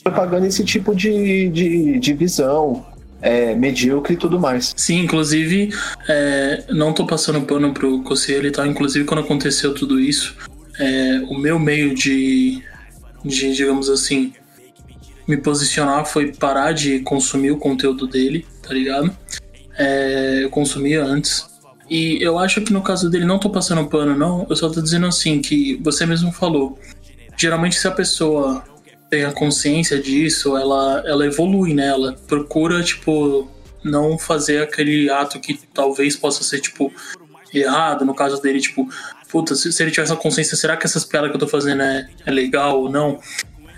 propagando 0.04 0.46
esse 0.46 0.64
tipo 0.64 0.94
de, 0.94 1.48
de, 1.48 1.98
de 1.98 2.14
visão 2.14 2.86
é, 3.20 3.56
medíocre 3.56 4.14
e 4.14 4.16
tudo 4.16 4.38
mais. 4.38 4.72
Sim, 4.76 5.00
inclusive, 5.00 5.74
é, 6.08 6.64
não 6.70 6.92
tô 6.92 7.04
passando 7.04 7.40
pano 7.42 7.74
pro 7.74 8.00
Conselho 8.04 8.46
e 8.46 8.52
tal, 8.52 8.64
inclusive 8.64 9.04
quando 9.04 9.20
aconteceu 9.20 9.74
tudo 9.74 9.98
isso, 9.98 10.36
é, 10.78 11.20
o 11.28 11.36
meu 11.36 11.58
meio 11.58 11.92
de, 11.92 12.62
de, 13.24 13.52
digamos 13.52 13.90
assim, 13.90 14.32
me 15.26 15.36
posicionar 15.36 16.06
foi 16.06 16.32
parar 16.32 16.70
de 16.70 17.00
consumir 17.00 17.50
o 17.50 17.58
conteúdo 17.58 18.06
dele, 18.06 18.46
tá 18.62 18.72
ligado? 18.72 19.14
É, 19.78 20.40
eu 20.42 20.50
consumia 20.50 21.04
antes. 21.04 21.46
E 21.88 22.18
eu 22.20 22.38
acho 22.38 22.60
que 22.60 22.72
no 22.72 22.82
caso 22.82 23.08
dele, 23.08 23.24
não 23.24 23.38
tô 23.38 23.48
passando 23.48 23.88
pano, 23.88 24.14
não. 24.14 24.46
Eu 24.50 24.56
só 24.56 24.68
tô 24.68 24.82
dizendo 24.82 25.06
assim, 25.06 25.40
que 25.40 25.80
você 25.82 26.04
mesmo 26.04 26.32
falou. 26.32 26.78
Geralmente, 27.36 27.76
se 27.76 27.86
a 27.86 27.92
pessoa 27.92 28.62
tem 29.08 29.24
a 29.24 29.32
consciência 29.32 29.98
disso, 29.98 30.56
ela, 30.56 31.02
ela 31.06 31.24
evolui, 31.24 31.72
né? 31.72 31.86
Ela 31.86 32.16
procura, 32.26 32.82
tipo, 32.82 33.48
não 33.82 34.18
fazer 34.18 34.62
aquele 34.62 35.08
ato 35.08 35.40
que 35.40 35.58
talvez 35.72 36.14
possa 36.14 36.42
ser, 36.42 36.60
tipo, 36.60 36.92
errado. 37.54 38.04
No 38.04 38.14
caso 38.14 38.42
dele, 38.42 38.60
tipo, 38.60 38.86
puta, 39.30 39.54
se, 39.54 39.72
se 39.72 39.82
ele 39.82 39.90
tivesse 39.90 40.12
a 40.12 40.16
consciência, 40.16 40.56
será 40.56 40.76
que 40.76 40.84
essas 40.84 41.04
piadas 41.04 41.30
que 41.30 41.36
eu 41.36 41.40
tô 41.40 41.48
fazendo 41.48 41.82
é, 41.82 42.06
é 42.26 42.30
legal 42.30 42.82
ou 42.82 42.90
não? 42.90 43.18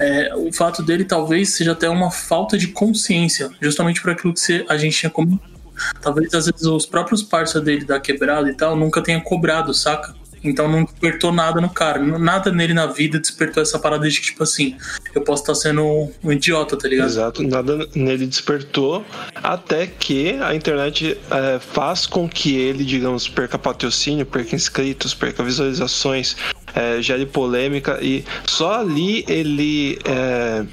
É, 0.00 0.34
o 0.34 0.50
fato 0.50 0.82
dele 0.82 1.04
talvez 1.04 1.50
seja 1.50 1.72
até 1.72 1.88
uma 1.88 2.10
falta 2.10 2.56
de 2.56 2.68
consciência, 2.68 3.50
justamente 3.60 4.00
por 4.00 4.10
aquilo 4.10 4.32
que 4.32 4.64
a 4.66 4.76
gente 4.78 4.96
tinha 4.96 5.10
comentado 5.10 5.59
Talvez 6.00 6.32
às 6.34 6.46
vezes 6.46 6.66
os 6.66 6.86
próprios 6.86 7.22
parceiros 7.22 7.64
dele 7.64 7.84
da 7.84 8.00
quebrada 8.00 8.50
e 8.50 8.54
tal 8.54 8.76
nunca 8.76 9.02
tenha 9.02 9.20
cobrado, 9.20 9.72
saca? 9.74 10.14
Então 10.42 10.68
não 10.68 10.84
despertou 10.84 11.32
nada 11.32 11.60
no 11.60 11.68
cara. 11.68 12.00
Nada 12.18 12.50
nele 12.50 12.72
na 12.72 12.86
vida 12.86 13.18
despertou 13.18 13.62
essa 13.62 13.78
parada 13.78 14.08
de 14.08 14.18
que, 14.18 14.26
tipo 14.26 14.42
assim, 14.42 14.76
eu 15.14 15.22
posso 15.22 15.42
estar 15.42 15.54
sendo 15.54 16.10
um 16.24 16.32
idiota, 16.32 16.76
tá 16.76 16.88
ligado? 16.88 17.08
Exato, 17.08 17.42
nada 17.42 17.86
nele 17.94 18.26
despertou, 18.26 19.04
até 19.34 19.86
que 19.86 20.38
a 20.40 20.54
internet 20.54 21.18
é, 21.30 21.58
faz 21.58 22.06
com 22.06 22.28
que 22.28 22.56
ele, 22.56 22.84
digamos, 22.84 23.28
perca 23.28 23.58
patrocínio, 23.58 24.24
perca 24.24 24.56
inscritos, 24.56 25.14
perca 25.14 25.42
visualizações, 25.42 26.36
é, 26.74 27.02
gere 27.02 27.26
polêmica 27.26 27.98
e 28.00 28.24
só 28.46 28.80
ali 28.80 29.24
ele 29.28 29.98
é, 30.04 30.64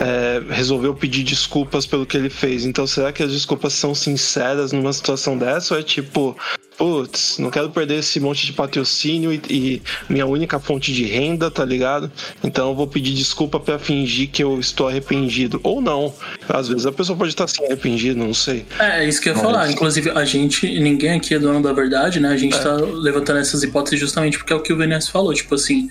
é, 0.00 0.42
resolveu 0.48 0.94
pedir 0.94 1.22
desculpas 1.22 1.86
pelo 1.86 2.06
que 2.06 2.16
ele 2.16 2.30
fez. 2.30 2.64
Então, 2.64 2.86
será 2.86 3.12
que 3.12 3.22
as 3.22 3.30
desculpas 3.30 3.74
são 3.74 3.94
sinceras 3.94 4.72
numa 4.72 4.92
situação 4.92 5.36
dessa? 5.36 5.74
Ou 5.74 5.80
é 5.80 5.82
tipo, 5.82 6.34
putz, 6.78 7.36
não 7.38 7.50
quero 7.50 7.68
perder 7.68 7.98
esse 7.98 8.18
monte 8.18 8.46
de 8.46 8.54
patrocínio 8.54 9.30
e, 9.30 9.42
e 9.50 9.82
minha 10.08 10.24
única 10.24 10.58
fonte 10.58 10.94
de 10.94 11.04
renda, 11.04 11.50
tá 11.50 11.62
ligado? 11.62 12.10
Então 12.42 12.70
eu 12.70 12.74
vou 12.74 12.86
pedir 12.86 13.12
desculpa 13.12 13.60
para 13.60 13.78
fingir 13.78 14.30
que 14.30 14.42
eu 14.42 14.58
estou 14.58 14.88
arrependido. 14.88 15.60
Ou 15.62 15.82
não. 15.82 16.14
Às 16.48 16.68
vezes 16.68 16.86
a 16.86 16.92
pessoa 16.92 17.18
pode 17.18 17.32
estar 17.32 17.44
assim 17.44 17.62
arrependido, 17.66 18.18
não 18.18 18.32
sei. 18.32 18.64
É, 18.78 19.04
é 19.04 19.08
isso 19.08 19.20
que 19.20 19.28
eu 19.28 19.34
ia 19.34 19.42
Mas... 19.42 19.52
falar. 19.52 19.70
Inclusive, 19.70 20.10
a 20.10 20.24
gente, 20.24 20.66
ninguém 20.80 21.12
aqui 21.12 21.34
é 21.34 21.38
dono 21.38 21.62
da 21.62 21.74
verdade, 21.74 22.18
né? 22.18 22.30
A 22.30 22.36
gente 22.38 22.56
é. 22.56 22.58
tá 22.58 22.74
levantando 22.74 23.38
essas 23.38 23.62
hipóteses 23.62 24.00
justamente 24.00 24.38
porque 24.38 24.54
é 24.54 24.56
o 24.56 24.62
que 24.62 24.72
o 24.72 24.76
Venes 24.78 25.06
falou. 25.06 25.34
Tipo 25.34 25.56
assim, 25.56 25.90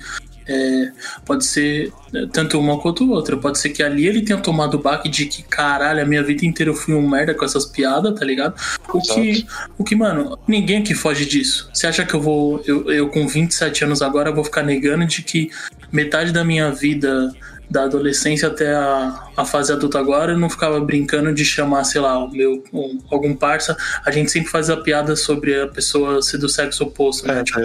é, 0.50 0.91
pode 1.24 1.45
ser 1.45 1.93
é, 2.14 2.26
tanto 2.26 2.60
uma 2.60 2.80
quanto 2.80 3.10
outra. 3.12 3.38
Pode 3.38 3.60
ser 3.60 3.70
que 3.70 3.84
ali 3.84 4.08
ele 4.08 4.24
tenha 4.24 4.39
tomado 4.39 4.76
o 4.76 4.82
baque 4.82 5.08
de 5.08 5.26
que, 5.26 5.43
caralho, 5.43 6.02
a 6.02 6.06
minha 6.06 6.24
vida 6.24 6.45
inteira 6.45 6.72
eu 6.72 6.76
fui 6.76 6.95
um 6.95 7.08
merda 7.08 7.36
com 7.36 7.45
essas 7.45 7.66
piadas, 7.66 8.18
tá 8.18 8.26
ligado? 8.26 8.56
O 8.91 9.00
que, 9.00 9.45
o 9.78 9.84
que, 9.84 9.95
mano, 9.95 10.38
ninguém 10.47 10.80
aqui 10.80 10.95
foge 10.95 11.26
disso. 11.26 11.70
Você 11.72 11.86
acha 11.86 12.04
que 12.04 12.14
eu 12.16 12.22
vou, 12.22 12.64
eu, 12.66 12.91
eu 12.91 13.10
com 13.10 13.28
27 13.28 13.84
anos 13.84 14.02
agora, 14.02 14.32
vou 14.32 14.43
ficar 14.43 14.64
negando 14.64 15.06
de 15.06 15.22
que 15.22 15.52
metade 15.91 16.32
da 16.32 16.43
minha 16.43 16.72
vida 16.72 17.32
da 17.70 17.84
adolescência 17.84 18.47
até 18.47 18.74
a, 18.74 19.28
a 19.39 19.45
fase 19.45 19.71
adulta 19.71 19.97
agora, 19.97 20.33
eu 20.33 20.37
não 20.37 20.49
ficava 20.49 20.79
brincando 20.81 21.33
de 21.33 21.45
chamar, 21.45 21.85
sei 21.85 22.01
lá, 22.01 22.17
o 22.17 22.29
meu, 22.29 22.63
um, 22.73 22.99
algum 23.09 23.33
parça. 23.33 23.75
A 24.05 24.11
gente 24.11 24.29
sempre 24.31 24.49
faz 24.49 24.69
a 24.69 24.77
piada 24.77 25.15
sobre 25.15 25.59
a 25.59 25.67
pessoa 25.67 26.21
ser 26.21 26.37
do 26.37 26.49
sexo 26.49 26.83
oposto, 26.83 27.25
né? 27.25 27.39
É, 27.39 27.43
tipo, 27.43 27.59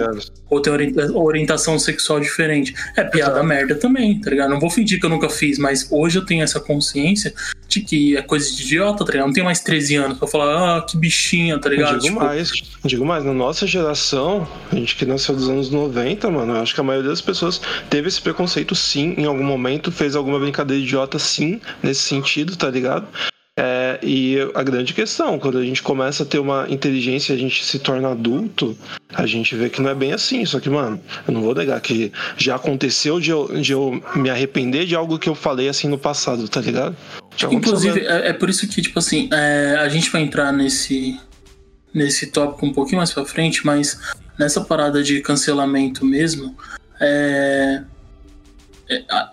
ou 0.49 0.61
ter 0.61 0.69
orienta 0.69 1.11
orientação 1.13 1.77
sexual 1.77 2.19
diferente. 2.19 2.73
É 2.95 3.03
piada 3.03 3.43
merda 3.43 3.75
também, 3.75 4.19
tá 4.21 4.29
ligado? 4.29 4.49
Não 4.49 4.59
vou 4.59 4.69
fingir 4.69 4.99
que 4.99 5.05
eu 5.05 5.09
nunca 5.09 5.29
fiz, 5.29 5.57
mas 5.57 5.87
hoje 5.91 6.17
eu 6.19 6.25
tenho 6.25 6.43
essa 6.43 6.59
consciência 6.59 7.33
de 7.67 7.81
que 7.81 8.15
é 8.15 8.21
coisa 8.21 8.49
de 8.55 8.63
idiota, 8.63 9.03
tá 9.03 9.11
ligado? 9.11 9.27
Não 9.27 9.33
tenho 9.33 9.45
mais 9.45 9.59
13 9.59 9.95
anos 9.95 10.17
pra 10.17 10.27
falar, 10.27 10.77
ah, 10.77 10.81
que 10.81 10.97
bichinha, 10.97 11.59
tá 11.59 11.69
ligado? 11.69 11.95
Eu 11.95 11.99
digo 11.99 12.13
tipo... 12.13 12.25
mais, 12.25 12.51
digo 12.85 13.05
mais, 13.05 13.23
na 13.23 13.33
nossa 13.33 13.67
geração, 13.67 14.47
a 14.71 14.75
gente 14.75 14.95
que 14.95 15.05
nasceu 15.05 15.35
dos 15.35 15.49
anos 15.49 15.69
90, 15.69 16.29
mano, 16.29 16.53
eu 16.53 16.61
acho 16.61 16.73
que 16.73 16.79
a 16.79 16.83
maioria 16.83 17.09
das 17.09 17.21
pessoas 17.21 17.59
teve 17.89 18.07
esse 18.07 18.21
preconceito 18.21 18.75
sim, 18.75 19.15
em 19.17 19.25
algum 19.25 19.43
momento, 19.43 19.91
fez 19.91 20.15
alguma 20.15 20.39
brincadeira 20.39 20.81
idiota 20.81 21.19
sim, 21.19 21.59
nesse 21.81 22.01
sentido, 22.01 22.55
tá 22.55 22.69
ligado? 22.69 23.07
É, 23.57 23.97
e 24.03 24.37
a 24.53 24.61
grande 24.61 24.93
questão, 24.93 25.39
quando 25.39 25.57
a 25.57 25.63
gente 25.63 25.81
começa 25.81 26.23
a 26.23 26.25
ter 26.25 26.39
uma 26.39 26.65
inteligência 26.69 27.33
a 27.33 27.37
gente 27.37 27.63
se 27.63 27.79
torna 27.79 28.11
adulto, 28.11 28.77
a 29.13 29.25
gente 29.25 29.55
vê 29.55 29.69
que 29.69 29.81
não 29.81 29.89
é 29.89 29.95
bem 29.95 30.11
assim. 30.11 30.45
Só 30.45 30.59
que, 30.59 30.69
mano, 30.69 30.99
eu 31.25 31.33
não 31.33 31.41
vou 31.41 31.55
negar 31.55 31.79
que 31.79 32.11
já 32.37 32.55
aconteceu 32.55 33.17
de 33.17 33.31
eu, 33.31 33.47
de 33.61 33.71
eu 33.71 34.03
me 34.13 34.29
arrepender 34.29 34.85
de 34.85 34.93
algo 34.93 35.17
que 35.17 35.29
eu 35.29 35.35
falei 35.35 35.69
assim 35.69 35.87
no 35.87 35.97
passado, 35.97 36.49
tá 36.49 36.59
ligado? 36.59 36.97
Inclusive, 37.49 38.01
é, 38.01 38.29
é, 38.29 38.33
por 38.33 38.49
isso 38.49 38.67
que, 38.67 38.81
tipo 38.81 38.99
assim, 38.99 39.29
é, 39.31 39.77
a 39.79 39.87
gente 39.87 40.09
vai 40.09 40.21
entrar 40.21 40.51
nesse, 40.51 41.17
nesse 41.93 42.27
tópico 42.27 42.65
um 42.65 42.73
pouquinho 42.73 42.97
mais 42.97 43.13
pra 43.13 43.23
frente, 43.23 43.65
mas 43.65 43.97
nessa 44.37 44.59
parada 44.61 45.01
de 45.01 45.21
cancelamento 45.21 46.05
mesmo, 46.05 46.57
é, 46.99 47.81
é, 47.81 47.83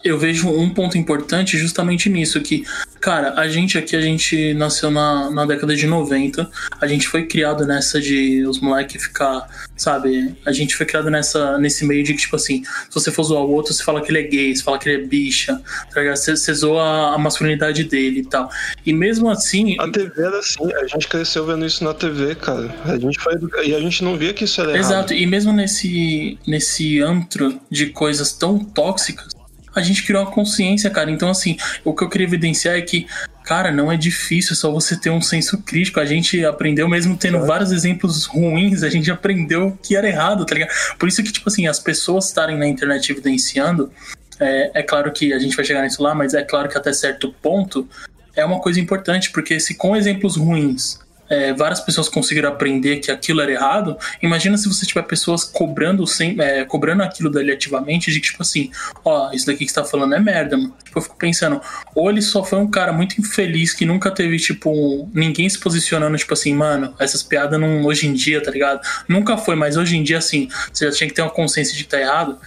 eu 0.03 0.19
vejo 0.19 0.49
um 0.49 0.71
ponto 0.71 0.97
importante 0.97 1.59
justamente 1.59 2.09
nisso, 2.09 2.41
que, 2.41 2.65
cara, 3.01 3.35
a 3.39 3.49
gente 3.49 3.77
aqui, 3.77 3.95
a 3.95 4.01
gente 4.01 4.55
nasceu 4.55 4.91
na, 4.91 5.31
na 5.31 5.45
década 5.45 5.77
de 5.77 5.87
90, 5.87 6.51
a 6.81 6.87
gente 6.87 7.07
foi 7.07 7.27
criado 7.27 7.67
nessa 7.67 8.01
de 8.01 8.45
os 8.47 8.61
moleques 8.61 9.03
ficar, 9.03 9.47
sabe, 9.77 10.35
a 10.47 10.53
gente 10.53 10.75
foi 10.75 10.87
criado 10.87 11.11
nessa, 11.11 11.59
nesse 11.59 11.85
meio 11.85 12.03
de 12.03 12.15
que, 12.15 12.21
tipo 12.21 12.37
assim, 12.37 12.65
se 12.65 12.95
você 12.95 13.11
for 13.11 13.25
zoar 13.25 13.45
o 13.45 13.51
outro, 13.51 13.75
você 13.75 13.83
fala 13.85 14.01
que 14.01 14.11
ele 14.11 14.21
é 14.21 14.23
gay, 14.23 14.57
você 14.57 14.63
fala 14.63 14.79
que 14.79 14.89
ele 14.89 15.05
é 15.05 15.07
bicha, 15.07 15.61
tá 15.93 16.03
você, 16.03 16.35
você 16.37 16.55
zoa 16.55 17.15
a 17.15 17.19
masculinidade 17.19 17.85
dele 17.85 18.21
e 18.21 18.25
tal. 18.25 18.51
E 18.87 18.93
mesmo 18.93 19.29
assim... 19.29 19.77
A 19.79 19.91
TV 19.91 20.13
era 20.17 20.39
assim, 20.39 20.73
a 20.73 20.87
gente 20.87 21.09
cresceu 21.09 21.45
vendo 21.45 21.67
isso 21.67 21.85
na 21.85 21.93
TV, 21.93 22.35
cara. 22.37 22.75
A 22.85 22.99
gente 22.99 23.19
foi, 23.21 23.35
e 23.65 23.75
a 23.75 23.81
gente 23.81 24.03
não 24.03 24.17
via 24.17 24.33
que 24.33 24.45
isso 24.45 24.61
era 24.61 24.77
Exato, 24.77 25.13
errado. 25.13 25.23
e 25.23 25.27
mesmo 25.27 25.53
nesse, 25.53 26.39
nesse 26.47 27.01
antro 27.01 27.61
de 27.71 27.87
coisas 27.87 28.33
tão 28.33 28.59
tóxicas, 28.59 29.42
a 29.75 29.83
gente 29.83 30.05
criou 30.05 30.23
uma 30.23 30.31
consciência, 30.31 30.91
cara. 30.91 31.11
Então, 31.11 31.29
assim, 31.29 31.57
o 31.85 31.95
que 31.95 32.05
eu 32.05 32.09
queria 32.09 32.27
evidenciar 32.27 32.77
é 32.77 32.83
que, 32.83 33.07
cara, 33.45 33.71
não 33.71 33.91
é 33.91 33.97
difícil, 33.97 34.53
é 34.53 34.57
só 34.57 34.71
você 34.71 34.97
ter 34.97 35.11
um 35.11 35.21
senso 35.21 35.59
crítico. 35.59 36.01
A 36.01 36.05
gente 36.05 36.45
aprendeu, 36.45 36.89
mesmo 36.89 37.17
tendo 37.17 37.39
é. 37.39 37.47
vários 37.47 37.73
exemplos 37.73 38.25
ruins, 38.25 38.83
a 38.83 38.91
gente 38.91 39.11
aprendeu 39.11 39.79
que 39.83 39.97
era 39.97 40.09
errado, 40.09 40.45
tá 40.45 40.55
ligado? 40.55 40.73
Por 40.99 41.09
isso 41.09 41.23
que, 41.23 41.33
tipo 41.33 41.49
assim, 41.49 41.67
as 41.67 41.79
pessoas 41.79 42.27
estarem 42.27 42.57
na 42.57 42.67
internet 42.67 43.11
evidenciando, 43.11 43.91
é, 44.39 44.71
é 44.75 44.83
claro 44.83 45.11
que 45.13 45.33
a 45.33 45.39
gente 45.39 45.55
vai 45.57 45.65
chegar 45.65 45.83
nisso 45.83 46.03
lá, 46.03 46.15
mas 46.15 46.35
é 46.35 46.43
claro 46.43 46.69
que 46.69 46.77
até 46.77 46.93
certo 46.93 47.35
ponto 47.41 47.89
é 48.35 48.45
uma 48.45 48.61
coisa 48.61 48.81
importante, 48.81 49.31
porque 49.31 49.61
se 49.61 49.75
com 49.75 49.95
exemplos 49.95 50.37
ruins 50.37 50.99
é, 51.33 51.55
várias 51.55 51.81
pessoas 51.81 52.11
conseguiram 52.11 52.51
aprender 52.51 52.99
que 52.99 53.11
aquilo 53.11 53.41
era 53.41 53.51
errado, 53.51 53.97
imagina 54.21 54.59
se 54.59 54.69
você 54.69 54.85
tiver 54.85 55.03
pessoas 55.05 55.45
cobrando 55.45 56.07
sem, 56.07 56.39
é, 56.39 56.63
cobrando 56.67 57.03
aquilo 57.03 57.31
dali 57.31 57.51
ativamente, 57.51 58.13
de 58.13 58.21
tipo 58.21 58.43
assim, 58.43 58.71
ó, 59.03 59.33
isso 59.33 59.47
daqui 59.47 59.65
que 59.65 59.73
você 59.73 59.81
tá 59.81 59.85
falando 59.85 60.15
é 60.15 60.21
merda, 60.21 60.59
mano. 60.59 60.75
Tipo, 60.85 60.99
eu 60.99 61.03
fico 61.03 61.17
pensando, 61.17 61.59
ou 61.95 62.11
ele 62.11 62.21
só 62.21 62.45
foi 62.45 62.59
um 62.59 62.71
cara 62.71 62.93
muito 62.93 63.19
infeliz 63.19 63.73
que 63.73 63.87
nunca 63.87 64.11
teve, 64.11 64.37
tipo, 64.37 65.09
ninguém 65.15 65.49
se 65.49 65.59
posicionando, 65.59 66.19
tipo 66.19 66.35
assim, 66.35 66.53
mano, 66.53 66.95
essas 66.99 67.23
piadas 67.23 67.59
não, 67.59 67.83
hoje 67.87 68.07
em 68.07 68.13
dia, 68.13 68.43
tá 68.43 68.51
ligado? 68.51 68.83
Nunca 69.09 69.39
foi, 69.39 69.57
mas 69.57 69.79
hoje 69.79 69.97
em 69.97 70.03
dia, 70.03 70.19
assim, 70.19 70.51
você 70.71 70.85
já 70.85 70.93
tinha 70.93 71.09
que 71.09 71.15
ter 71.15 71.23
uma 71.23 71.31
consciência 71.31 71.75
de 71.75 71.85
que 71.85 71.91
tá 71.91 71.99
errado. 71.99 72.39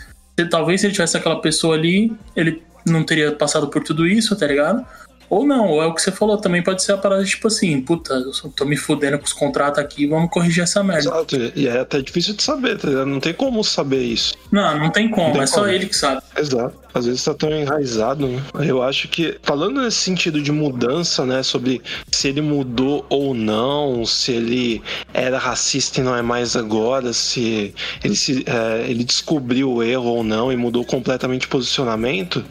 Talvez 0.51 0.81
se 0.81 0.88
ele 0.88 0.93
tivesse 0.93 1.17
aquela 1.17 1.41
pessoa 1.41 1.75
ali, 1.75 2.13
ele 2.36 2.61
não 2.86 3.03
teria 3.03 3.31
passado 3.31 3.67
por 3.67 3.83
tudo 3.83 4.05
isso, 4.05 4.36
tá 4.36 4.45
ligado? 4.45 4.86
Ou 5.30 5.45
não, 5.45 5.69
ou 5.69 5.82
é 5.82 5.88
o 5.88 5.93
que 5.93 6.01
você 6.01 6.11
falou, 6.11 6.38
também 6.38 6.61
pode 6.61 6.84
ser 6.84 6.93
a 6.93 6.97
parada 6.97 7.23
tipo 7.23 7.47
assim, 7.47 7.82
puta, 7.82 8.13
eu 8.13 8.49
tô 8.51 8.65
me 8.65 8.78
fudendo 8.78 9.17
com 9.17 9.26
os 9.26 9.34
contratos 9.34 9.80
aqui, 9.80 10.07
vamos 10.07 10.30
corrigir 10.30 10.63
essa 10.63 10.84
merda. 10.84 11.09
Exato, 11.09 11.36
e 11.55 11.67
é 11.67 11.80
até 11.80 12.01
difícil 12.01 12.36
de 12.36 12.43
saber, 12.43 12.78
tá 12.78 12.88
ligado? 12.88 13.07
Não 13.07 13.19
tem 13.19 13.34
como 13.34 13.63
saber 13.63 14.01
isso. 14.03 14.36
Não, 14.51 14.78
não 14.78 14.89
tem 14.89 15.09
como, 15.09 15.28
não 15.28 15.34
tem 15.34 15.41
é 15.41 15.47
como. 15.47 15.63
só 15.63 15.67
ele 15.67 15.88
que 15.88 15.95
sabe. 15.95 16.21
Exato. 16.38 16.86
Às 16.93 17.05
vezes 17.05 17.23
tá 17.26 17.34
tão 17.34 17.51
enraizado, 17.51 18.26
né? 18.26 18.41
Eu 18.65 18.82
acho 18.82 19.09
que, 19.09 19.38
falando 19.43 19.82
nesse 19.82 19.97
sentido 19.97 20.41
de 20.41 20.51
mudança, 20.51 21.26
né, 21.26 21.43
sobre 21.43 21.82
se 22.09 22.30
ele 22.30 22.41
mudou 22.41 23.05
ou 23.09 23.34
não, 23.34 24.05
se 24.05 24.32
ele 24.32 24.82
era 25.13 25.38
racista 25.38 25.99
e 25.99 26.03
não 26.03 26.15
é 26.15 26.21
mais 26.21 26.55
agora, 26.55 27.11
se 27.11 27.73
ele, 28.01 28.15
se, 28.15 28.45
é, 28.47 28.89
ele 28.89 29.03
descobriu 29.03 29.73
o 29.73 29.84
erro 29.84 30.05
ou 30.05 30.23
não 30.23 30.53
e 30.53 30.55
mudou 30.55 30.86
completamente 30.86 31.47
o 31.47 31.49
posicionamento, 31.49 32.45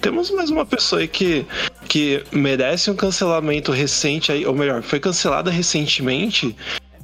temos 0.00 0.30
mais 0.30 0.50
uma 0.50 0.64
pessoa 0.64 1.00
aí 1.00 1.08
que, 1.08 1.46
que 1.88 2.24
merece 2.32 2.90
um 2.90 2.96
cancelamento 2.96 3.70
recente 3.72 4.32
aí, 4.32 4.46
ou 4.46 4.54
melhor, 4.54 4.82
foi 4.82 4.98
cancelada 4.98 5.50
recentemente. 5.50 6.56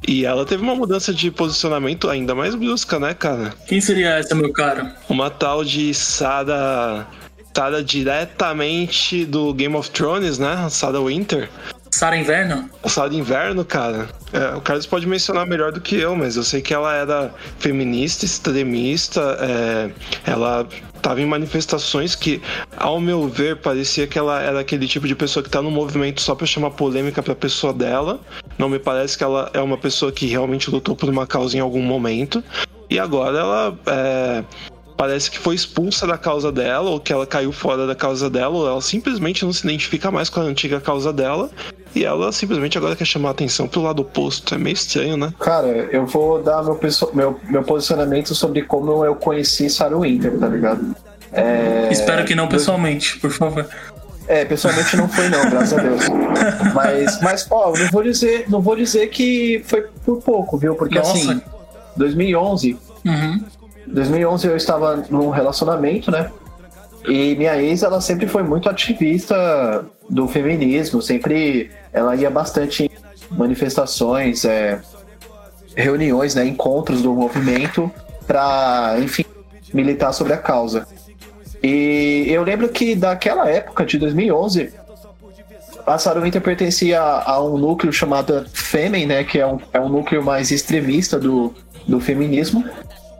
E 0.07 0.25
ela 0.25 0.45
teve 0.45 0.63
uma 0.63 0.75
mudança 0.75 1.13
de 1.13 1.31
posicionamento 1.31 2.09
ainda 2.09 2.35
mais 2.35 2.55
brusca, 2.55 2.99
né, 2.99 3.15
cara? 3.15 3.55
Quem 3.67 3.81
seria 3.81 4.11
essa, 4.11 4.35
meu 4.35 4.53
cara? 4.53 4.95
Uma 5.09 5.31
tal 5.31 5.65
de 5.65 5.93
Sada. 5.95 7.07
Sada 7.55 7.83
diretamente 7.83 9.25
do 9.25 9.55
Game 9.55 9.75
of 9.75 9.91
Thrones, 9.91 10.39
né? 10.39 10.69
Sada 10.69 11.01
Winter. 11.01 11.49
Sara 11.97 12.15
Inverno? 12.15 12.69
Sara 12.85 13.15
Inverno, 13.15 13.65
cara. 13.65 14.07
É, 14.31 14.55
o 14.55 14.61
Carlos 14.61 14.85
pode 14.85 15.07
mencionar 15.07 15.47
melhor 15.47 15.73
do 15.73 15.81
que 15.81 15.97
eu, 15.97 16.15
mas 16.15 16.37
eu 16.37 16.43
sei 16.43 16.61
que 16.61 16.75
ela 16.75 16.95
era 16.95 17.35
feminista, 17.59 18.27
extremista. 18.27 19.39
É, 19.41 19.91
ela 20.31 20.69
estava 20.95 21.23
em 21.23 21.25
manifestações 21.25 22.15
que, 22.15 22.43
ao 22.77 23.01
meu 23.01 23.27
ver, 23.29 23.57
parecia 23.57 24.07
que 24.07 24.19
ela 24.19 24.43
era 24.43 24.61
aquele 24.61 24.87
tipo 24.87 25.09
de 25.09 25.15
pessoa 25.15 25.43
que 25.43 25.49
está 25.49 25.63
no 25.63 25.71
movimento 25.71 26.21
só 26.21 26.35
para 26.35 26.47
chamar 26.47 26.73
polêmica 26.73 27.23
para 27.23 27.33
a 27.33 27.37
pessoa 27.37 27.73
dela. 27.73 28.21
Não 28.59 28.69
me 28.69 28.79
parece 28.79 29.17
que 29.17 29.25
ela 29.25 29.51
é 29.55 29.61
uma 29.63 29.79
pessoa 29.79 30.13
que 30.13 30.27
realmente 30.27 30.71
lutou 30.71 30.95
por 30.95 31.09
uma 31.09 31.27
causa 31.27 31.57
em 31.57 31.61
algum 31.61 31.81
momento. 31.81 32.45
E 32.91 32.99
agora 32.99 33.39
ela 33.39 33.79
é, 33.87 34.45
parece 34.97 35.31
que 35.31 35.39
foi 35.39 35.55
expulsa 35.55 36.07
da 36.07 36.17
causa 36.17 36.51
dela, 36.51 36.91
ou 36.91 36.99
que 36.99 37.13
ela 37.13 37.27
caiu 37.27 37.53
fora 37.53 37.87
da 37.87 37.95
causa 37.95 38.31
dela, 38.31 38.55
ou 38.55 38.67
ela 38.67 38.81
simplesmente 38.81 39.45
não 39.45 39.53
se 39.53 39.67
identifica 39.67 40.11
mais 40.11 40.31
com 40.31 40.41
a 40.41 40.45
antiga 40.45 40.81
causa 40.81 41.13
dela. 41.13 41.51
E 41.97 42.05
ela 42.05 42.31
simplesmente 42.31 42.77
agora 42.77 42.95
quer 42.95 43.07
chamar 43.07 43.29
a 43.29 43.31
atenção 43.31 43.67
pro 43.67 43.81
lado 43.81 44.03
oposto. 44.03 44.55
É 44.55 44.59
meio 44.59 44.75
estranho, 44.75 45.17
né? 45.17 45.33
Cara, 45.41 45.67
eu 45.67 46.05
vou 46.05 46.43
dar 46.43 46.63
meu, 46.63 46.79
meu, 47.15 47.41
meu 47.45 47.63
posicionamento 47.63 48.35
sobre 48.35 48.61
como 48.61 49.03
eu 49.03 49.15
conheci 49.15 49.71
Sarah 49.71 49.97
Winter, 49.97 50.39
tá 50.39 50.47
ligado? 50.47 50.95
É... 51.33 51.89
Espero 51.91 52.27
que 52.27 52.35
não 52.35 52.49
pessoalmente, 52.49 53.19
por 53.19 53.31
favor. 53.31 53.67
É, 54.29 54.45
pessoalmente 54.45 54.95
não 54.95 55.09
foi 55.09 55.31
não, 55.31 55.49
graças 55.49 55.79
a 55.79 55.81
Deus. 55.81 56.03
Mas, 56.75 57.21
mas 57.23 57.47
ó, 57.51 57.73
não 57.75 57.89
vou 57.91 58.03
dizer, 58.03 58.45
não 58.47 58.61
vou 58.61 58.77
dizer 58.77 59.07
que 59.07 59.63
foi 59.65 59.87
por 60.05 60.21
pouco, 60.21 60.59
viu? 60.59 60.75
Porque 60.75 60.99
Nossa. 60.99 61.13
assim, 61.13 61.41
2011, 61.97 62.79
uhum. 63.07 63.41
2011 63.87 64.49
eu 64.49 64.57
estava 64.57 65.03
num 65.09 65.31
relacionamento, 65.31 66.11
né? 66.11 66.31
E 67.07 67.37
minha 67.37 67.57
ex, 67.63 67.83
ela 67.83 68.01
sempre 68.01 68.27
foi 68.27 68.43
muito 68.43 68.69
ativista 68.69 69.85
do 70.11 70.27
feminismo, 70.27 71.01
sempre 71.01 71.71
ela 71.93 72.17
ia 72.17 72.31
bastante 72.31 72.85
em 72.85 72.91
manifestações, 73.37 74.45
é, 74.45 74.81
reuniões, 75.77 76.35
né, 76.35 76.45
encontros 76.45 77.03
do 77.03 77.13
movimento 77.13 77.91
para, 78.27 78.97
enfim, 78.99 79.25
militar 79.73 80.13
sobre 80.13 80.33
a 80.33 80.39
causa. 80.39 80.87
E 81.63 82.27
eu 82.29 82.43
lembro 82.43 82.69
que 82.69 82.95
daquela 82.95 83.49
época, 83.49 83.85
de 83.85 83.99
2011, 83.99 84.73
a 85.87 85.99
Sarah 85.99 86.21
Winter 86.21 86.43
pertencia 86.43 87.01
a, 87.01 87.43
um 87.43 87.57
núcleo 87.57 87.93
chamado 87.93 88.45
Femen, 88.53 89.07
né, 89.07 89.23
que 89.23 89.39
é 89.39 89.47
um, 89.47 89.59
é 89.73 89.81
um 89.81 89.89
núcleo 89.89 90.25
mais 90.25 90.51
extremista 90.51 91.19
do, 91.19 91.55
do 91.87 92.01
feminismo. 92.01 92.65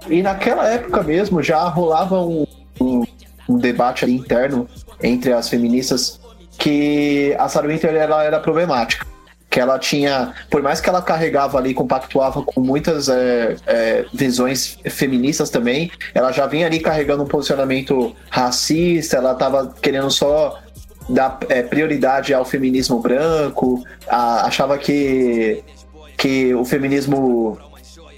E 0.09 0.23
naquela 0.23 0.69
época 0.69 1.03
mesmo 1.03 1.43
já 1.43 1.63
rolava 1.69 2.21
um, 2.21 2.47
um, 2.81 3.05
um 3.49 3.59
debate 3.59 4.05
interno 4.11 4.69
entre 5.03 5.33
as 5.33 5.49
feministas 5.49 6.21
que 6.59 7.35
a 7.39 7.49
Sarah 7.49 7.69
Winter 7.69 7.95
ela 7.95 8.25
era 8.25 8.41
problemática. 8.41 9.07
Que 9.49 9.61
ela 9.61 9.79
tinha, 9.79 10.35
por 10.51 10.63
mais 10.63 10.81
que 10.81 10.89
ela 10.89 11.01
carregava 11.01 11.57
ali, 11.57 11.73
compactuava 11.73 12.43
com 12.43 12.61
muitas 12.61 13.09
é, 13.09 13.57
é, 13.67 14.05
visões 14.13 14.79
feministas 14.91 15.49
também, 15.49 15.91
ela 16.15 16.33
já 16.33 16.47
vinha 16.47 16.67
ali 16.67 16.81
carregando 16.81 17.23
um 17.23 17.27
posicionamento 17.27 18.15
racista, 18.29 19.17
ela 19.17 19.33
estava 19.33 19.73
querendo 19.81 20.11
só 20.11 20.59
dar 21.09 21.39
é, 21.49 21.63
prioridade 21.63 22.35
ao 22.35 22.45
feminismo 22.45 22.99
branco, 22.99 23.83
a, 24.09 24.47
achava 24.47 24.77
que, 24.77 25.63
que 26.19 26.55
o 26.55 26.65
feminismo 26.65 27.59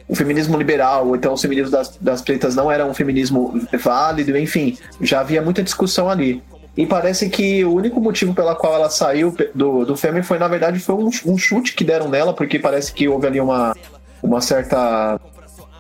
o 0.09 0.17
feminismo 0.17 0.57
liberal, 0.57 1.07
ou 1.07 1.17
então 1.17 1.35
o 1.35 1.37
feminismo 1.37 1.71
das, 1.71 1.97
das 2.01 2.23
pretas 2.23 2.55
não 2.55 2.73
era 2.73 2.87
um 2.87 2.95
feminismo 2.95 3.61
válido, 3.79 4.37
enfim, 4.39 4.79
já 5.01 5.21
havia 5.21 5.43
muita 5.43 5.63
discussão 5.63 6.09
ali. 6.09 6.43
E 6.77 6.87
parece 6.87 7.29
que 7.29 7.65
o 7.65 7.75
único 7.75 8.01
motivo 8.01 8.33
pela 8.33 8.55
qual 8.55 8.73
ela 8.73 8.89
saiu 8.89 9.35
do, 9.55 9.85
do 9.85 9.97
Fêmea 9.97 10.23
foi, 10.23 10.39
na 10.39 10.47
verdade, 10.47 10.79
foi 10.79 10.95
um, 10.95 11.11
um, 11.27 11.37
chute 11.37 11.75
que 11.75 11.83
deram 11.83 12.09
nela, 12.09 12.33
porque 12.33 12.59
parece 12.59 12.93
que 12.93 13.09
houve 13.09 13.27
ali 13.27 13.41
uma, 13.41 13.77
uma 14.23 14.41
certa 14.41 15.21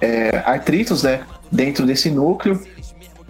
é, 0.01 0.43
artritos, 0.45 1.05
né, 1.05 1.21
dentro 1.53 1.87
desse 1.87 2.11
núcleo. 2.11 2.61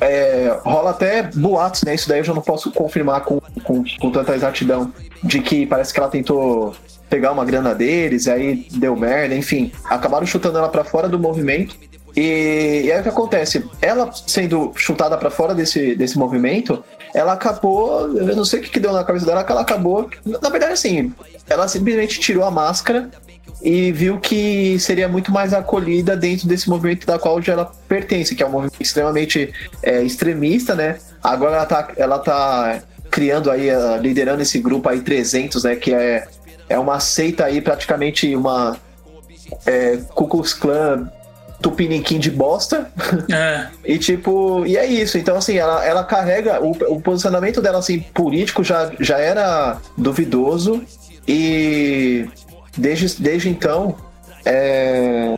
É, 0.01 0.57
rola 0.65 0.91
até 0.91 1.23
boatos, 1.23 1.83
né? 1.83 1.95
Isso 1.95 2.09
daí 2.09 2.21
eu 2.21 2.25
já 2.25 2.35
não 2.35 2.43
posso 2.43 2.71
confirmar 2.71 3.23
com, 3.23 3.41
com, 3.65 3.83
com 4.01 4.11
tanta 4.11 4.35
exatidão. 4.35 4.93
De 5.23 5.41
que 5.41 5.67
parece 5.67 5.93
que 5.93 5.99
ela 5.99 6.09
tentou 6.09 6.75
pegar 7.11 7.33
uma 7.33 7.45
grana 7.45 7.75
deles, 7.75 8.29
aí 8.29 8.67
deu 8.73 8.95
merda, 8.95 9.35
enfim. 9.35 9.73
Acabaram 9.85 10.27
chutando 10.27 10.59
ela 10.59 10.69
para 10.69 10.85
fora 10.85 11.09
do 11.09 11.19
movimento. 11.19 11.77
E, 12.17 12.83
e 12.85 12.93
aí 12.93 13.01
o 13.01 13.03
que 13.03 13.09
acontece? 13.09 13.65
Ela 13.81 14.11
sendo 14.13 14.73
chutada 14.77 15.17
para 15.17 15.31
fora 15.31 15.55
desse, 15.55 15.95
desse 15.95 16.19
movimento, 16.19 16.85
ela 17.15 17.33
acabou. 17.33 18.17
Eu 18.17 18.37
não 18.37 18.45
sei 18.45 18.61
o 18.61 18.63
que, 18.63 18.71
que 18.71 18.81
deu 18.81 18.93
na 18.93 19.05
cabeça 19.05 19.27
dela, 19.27 19.45
que 19.45 19.53
ela 19.53 19.63
acabou. 19.63 20.09
Na 20.25 20.49
verdade, 20.49 20.73
assim, 20.73 21.13
ela 21.49 21.67
simplesmente 21.67 22.21
tirou 22.21 22.45
a 22.45 22.51
máscara 22.51 23.11
e 23.63 23.93
viu 23.93 24.19
que 24.19 24.79
seria 24.79 25.09
muito 25.09 25.33
mais 25.33 25.53
acolhida 25.53 26.17
dentro 26.17 26.47
desse 26.47 26.69
movimento 26.69 27.07
da 27.07 27.19
qual 27.19 27.41
já 27.43 27.53
ela 27.55 27.73
pertence, 27.89 28.35
que 28.35 28.43
é 28.43 28.47
um 28.47 28.51
movimento 28.51 28.81
extremamente 28.81 29.53
é, 29.83 30.03
extremista, 30.03 30.75
né? 30.75 30.99
Agora 31.23 31.57
ela 31.57 31.67
tá, 31.67 31.89
ela 31.97 32.19
tá 32.19 32.81
criando 33.11 33.51
aí, 33.51 33.69
liderando 34.01 34.43
esse 34.43 34.59
grupo 34.59 34.89
aí 34.89 35.01
300, 35.01 35.65
né? 35.65 35.77
Que 35.77 35.93
é 35.93 36.27
é 36.69 36.79
uma 36.79 37.01
seita 37.01 37.45
aí, 37.45 37.61
praticamente 37.61 38.35
uma 38.37 38.77
é, 39.65 39.99
Ku 40.15 40.29
Klux 40.29 40.53
Klan 40.53 41.11
tupiniquim 41.61 42.19
de 42.19 42.31
bosta. 42.31 42.91
É. 43.33 43.67
e 43.85 43.99
tipo, 43.99 44.65
e 44.67 44.77
é 44.77 44.87
isso. 44.87 45.19
Então, 45.19 45.37
assim, 45.37 45.57
ela, 45.57 45.85
ela 45.85 46.05
carrega. 46.05 46.63
O, 46.63 46.71
o 46.95 47.01
posicionamento 47.01 47.61
dela, 47.61 47.79
assim, 47.79 48.01
político 48.01 48.63
já, 48.63 48.91
já 49.01 49.19
era 49.19 49.79
duvidoso. 49.97 50.83
E 51.27 52.27
desde, 52.79 53.21
desde 53.21 53.49
então. 53.49 53.97
É, 54.45 55.37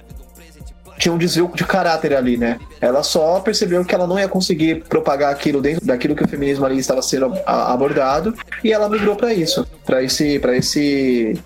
tinha 1.01 1.15
um 1.15 1.19
desvio 1.19 1.51
de 1.55 1.65
caráter 1.65 2.15
ali, 2.15 2.37
né? 2.37 2.61
Ela 2.79 3.03
só 3.03 3.41
percebeu 3.41 3.83
que 3.85 3.95
ela 3.95 4.07
não 4.07 4.19
ia 4.19 4.29
conseguir 4.29 4.85
propagar 4.85 5.33
aquilo 5.33 5.63
dentro 5.63 5.87
daquilo 5.87 6.15
que 6.15 6.23
o 6.23 6.29
feminismo 6.29 6.67
ali 6.67 6.79
estava 6.79 7.01
sendo 7.01 7.33
abordado 7.47 8.35
e 8.63 8.71
ela 8.71 8.87
migrou 8.89 9.17
para 9.17 9.33
isso, 9.33 9.67
para 9.87 10.03
esse, 10.03 10.39
para 10.39 10.55
esse 10.55 11.41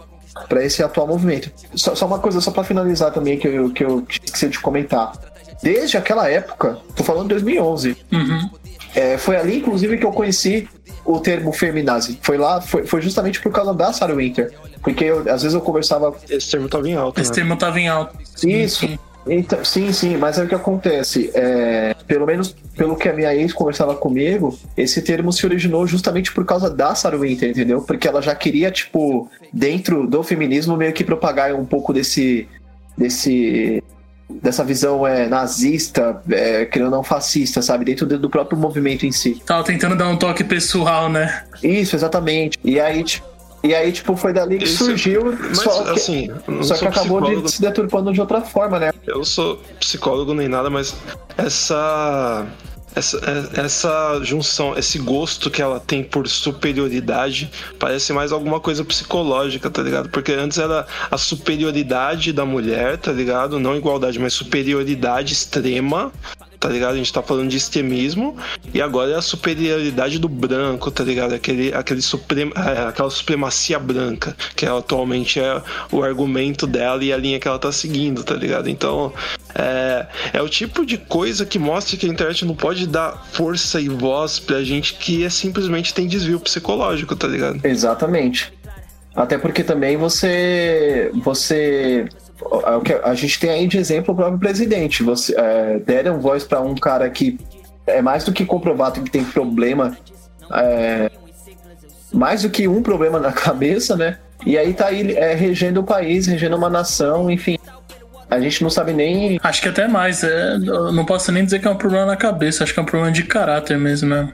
para 0.49 0.65
esse 0.65 0.83
atual 0.83 1.07
movimento. 1.07 1.51
Só, 1.77 1.95
só 1.95 2.07
uma 2.07 2.19
coisa, 2.19 2.41
só 2.41 2.51
para 2.51 2.65
finalizar 2.65 3.13
também, 3.13 3.39
que 3.39 3.47
eu, 3.47 3.71
que 3.71 3.85
eu 3.85 4.05
esqueci 4.09 4.49
de 4.49 4.59
comentar. 4.59 5.13
Desde 5.63 5.97
aquela 5.97 6.29
época, 6.29 6.77
tô 6.95 7.05
falando 7.05 7.29
de 7.29 7.35
2011, 7.35 7.97
uhum. 8.13 8.51
é, 8.95 9.17
foi 9.17 9.37
ali, 9.37 9.59
inclusive, 9.59 9.97
que 9.97 10.05
eu 10.05 10.13
conheci 10.13 10.69
o 11.05 11.19
termo 11.21 11.53
feminazi. 11.53 12.19
Foi 12.23 12.39
lá, 12.39 12.61
foi, 12.61 12.87
foi 12.87 13.03
justamente 13.03 13.41
por 13.41 13.53
causa 13.53 13.75
da 13.75 13.93
Sarah 13.93 14.15
Winter. 14.15 14.53
Porque 14.83 15.05
eu, 15.05 15.21
às 15.21 15.43
vezes 15.43 15.55
eu 15.55 15.61
conversava. 15.61 16.15
Esse 16.29 16.51
termo 16.51 16.69
tava 16.69 16.89
em 16.89 16.95
alta. 16.95 17.21
Esse 17.21 17.31
né? 17.31 17.35
termo 17.37 17.57
tava 17.57 17.81
em 17.81 17.89
alta. 17.89 18.17
Isso. 18.47 18.87
Sim. 18.87 18.99
Então, 19.27 19.65
sim, 19.65 19.91
sim, 19.91 20.17
mas 20.19 20.39
é 20.39 20.45
o 20.45 20.47
que 20.47 20.55
acontece. 20.55 21.31
É, 21.35 21.95
pelo 22.07 22.27
menos 22.27 22.55
pelo 22.77 22.95
que 22.95 23.09
a 23.09 23.13
minha 23.13 23.35
ex 23.35 23.53
conversava 23.53 23.95
comigo, 23.95 24.59
esse 24.77 25.01
termo 25.01 25.33
se 25.33 25.47
originou 25.47 25.87
justamente 25.87 26.31
por 26.33 26.45
causa 26.45 26.69
da 26.69 26.95
Sarah 26.95 27.17
Winter, 27.17 27.49
entendeu? 27.49 27.81
Porque 27.81 28.07
ela 28.07 28.21
já 28.21 28.35
queria, 28.35 28.71
tipo, 28.71 29.31
dentro 29.53 30.07
do 30.07 30.23
feminismo, 30.23 30.77
meio 30.77 30.93
que 30.93 31.03
propagar 31.03 31.55
um 31.55 31.65
pouco 31.65 31.93
desse. 31.93 32.47
desse 32.97 33.83
dessa 34.29 34.65
visão 34.65 35.07
é, 35.07 35.29
nazista, 35.29 36.21
é, 36.31 36.65
querendo 36.65 36.91
não 36.91 37.03
fascista, 37.03 37.61
sabe? 37.63 37.85
Dentro 37.85 38.07
do 38.07 38.31
próprio 38.31 38.59
movimento 38.59 39.07
em 39.07 39.13
si. 39.13 39.43
Tava 39.47 39.65
tentando 39.65 39.97
dar 39.97 40.09
um 40.09 40.17
toque 40.17 40.43
pessoal, 40.43 41.09
né? 41.09 41.45
Isso, 41.63 41.95
exatamente. 41.95 42.59
E 42.65 42.81
aí, 42.81 43.05
tipo, 43.05 43.35
e 43.65 43.75
aí, 43.75 43.91
tipo, 43.91 44.15
foi 44.15 44.35
dali 44.35 44.59
que 44.59 44.65
Isso, 44.65 44.85
surgiu. 44.85 45.37
Mas, 45.41 45.59
só 45.59 45.85
que, 45.85 45.91
assim, 45.91 46.31
só 46.63 46.77
que 46.77 46.87
acabou 46.87 47.21
de 47.23 47.51
se 47.51 47.63
deturpando 47.63 48.13
de 48.13 48.21
outra 48.21 48.43
forma, 48.43 48.79
né? 48.79 48.93
Eu 49.07 49.17
não 49.17 49.25
sou 49.25 49.57
psicólogo 49.81 50.35
nem 50.35 50.49
nada, 50.49 50.69
mas 50.69 50.95
essa. 51.39 52.47
Essa, 52.95 53.21
essa 53.57 54.21
junção, 54.23 54.77
esse 54.79 54.99
gosto 54.99 55.51
que 55.51 55.61
ela 55.61 55.81
tem 55.81 56.03
por 56.05 56.29
superioridade, 56.29 57.51
parece 57.79 58.13
mais 58.13 58.31
alguma 58.31 58.61
coisa 58.61 58.85
psicológica, 58.85 59.69
tá 59.69 59.83
ligado? 59.83 60.09
Porque 60.11 60.33
antes 60.33 60.59
era 60.59 60.87
a 61.11 61.19
superioridade 61.19 62.33
da 62.33 62.45
mulher, 62.45 62.97
tá 62.99 63.11
ligado? 63.11 63.59
Não 63.59 63.77
igualdade, 63.77 64.19
mas 64.19 64.33
superioridade 64.33 65.33
extrema 65.33 66.13
tá 66.65 66.71
ligado? 66.71 66.95
A 66.95 66.97
gente 66.97 67.13
tá 67.13 67.23
falando 67.23 67.51
de 67.51 67.59
extremismo 67.59 68.35
e 68.73 68.81
agora 68.81 69.11
é 69.11 69.17
a 69.17 69.21
superioridade 69.21 70.19
do 70.19 70.31
branco, 70.31 70.91
tá 70.91 71.05
ligado? 71.05 71.35
Aquele, 71.35 71.75
aquele 71.75 72.01
suprema, 72.01 72.53
é, 72.57 72.89
aquela 72.89 73.11
supremacia 73.11 73.79
branca, 73.79 74.35
que 74.57 74.65
atualmente 74.65 75.39
é 75.39 75.61
o 75.93 76.03
argumento 76.03 76.67
dela 76.67 77.05
e 77.05 77.13
a 77.13 77.19
linha 77.19 77.39
que 77.39 77.47
ela 77.47 77.59
tá 77.59 77.71
seguindo, 77.71 78.25
tá 78.25 78.35
ligado? 78.35 78.71
Então, 78.71 79.13
é, 79.55 80.07
é 80.33 80.41
o 80.41 80.49
tipo 80.49 80.87
de 80.87 80.97
coisa 80.97 81.45
que 81.45 81.59
mostra 81.59 81.99
que 81.99 82.07
a 82.07 82.09
internet 82.09 82.47
não 82.47 82.57
pode 82.57 82.87
dar 82.87 83.27
força 83.33 83.79
e 83.79 83.91
voz 83.91 84.39
pra 84.39 84.65
gente 84.65 84.95
que 84.95 85.23
é 85.23 85.29
simplesmente 85.29 85.93
tem 85.93 86.09
desvio 86.09 86.41
psicológico, 86.41 87.15
tá 87.15 87.29
ligado? 87.29 87.61
Exatamente. 87.63 88.51
Até 89.15 89.37
porque 89.37 89.63
também 89.63 89.99
você 89.99 91.11
você 91.23 92.09
a 93.03 93.15
gente 93.15 93.39
tem 93.39 93.51
aí 93.51 93.67
de 93.67 93.79
exemplo 93.79 94.13
o 94.13 94.17
próprio 94.17 94.39
presidente. 94.39 95.03
Você 95.03 95.35
é, 95.37 95.79
deram 95.79 96.21
voz 96.21 96.45
para 96.45 96.61
um 96.61 96.75
cara 96.75 97.09
que 97.11 97.39
é 97.87 98.01
mais 98.01 98.25
do 98.25 98.33
que 98.33 98.45
comprovado 98.45 99.03
que 99.03 99.11
tem 99.11 99.25
problema, 99.25 99.97
é, 100.53 101.11
mais 102.13 102.43
do 102.43 102.51
que 102.51 102.67
um 102.69 102.83
problema 102.83 103.19
na 103.19 103.33
cabeça, 103.33 103.97
né? 103.97 104.19
E 104.47 104.59
aí 104.59 104.75
tá 104.75 104.87
aí 104.87 105.13
é, 105.13 105.35
regendo 105.35 105.81
o 105.81 105.85
país, 105.85 106.27
regendo 106.27 106.57
uma 106.57 106.69
nação, 106.69 107.31
enfim. 107.31 107.59
A 108.31 108.41
gente 108.41 108.63
não 108.63 108.71
sabe 108.71 108.93
nem. 108.93 109.39
Acho 109.43 109.63
que 109.63 109.69
até 109.69 109.87
mais. 109.87 110.23
É, 110.25 110.59
não 110.59 111.05
posso 111.05 111.31
nem 111.31 111.45
dizer 111.45 111.61
que 111.61 111.69
é 111.69 111.71
um 111.71 111.77
problema 111.77 112.07
na 112.07 112.17
cabeça, 112.17 112.65
acho 112.65 112.75
que 112.75 112.81
é 112.81 112.83
um 112.83 112.87
problema 112.87 113.13
de 113.13 113.23
caráter 113.23 113.79
mesmo. 113.79 114.09
Né? 114.09 114.33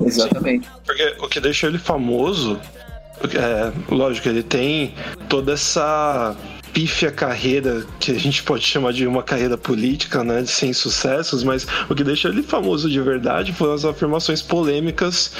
Exatamente. 0.00 0.68
Porque 0.84 1.16
o 1.20 1.28
que 1.28 1.40
deixa 1.40 1.66
ele 1.66 1.78
famoso, 1.78 2.60
é, 3.22 3.72
lógico, 3.92 4.28
ele 4.28 4.42
tem 4.42 4.94
toda 5.28 5.52
essa 5.52 6.36
pífia 6.78 7.10
carreira, 7.10 7.84
que 7.98 8.12
a 8.12 8.20
gente 8.20 8.40
pode 8.44 8.64
chamar 8.64 8.92
de 8.92 9.04
uma 9.04 9.20
carreira 9.20 9.58
política, 9.58 10.22
né, 10.22 10.44
sem 10.46 10.72
sucessos, 10.72 11.42
mas 11.42 11.66
o 11.90 11.94
que 11.94 12.04
deixa 12.04 12.28
ele 12.28 12.40
famoso 12.40 12.88
de 12.88 13.00
verdade 13.00 13.52
foram 13.52 13.72
as 13.72 13.84
afirmações 13.84 14.40
polêmicas 14.40 15.32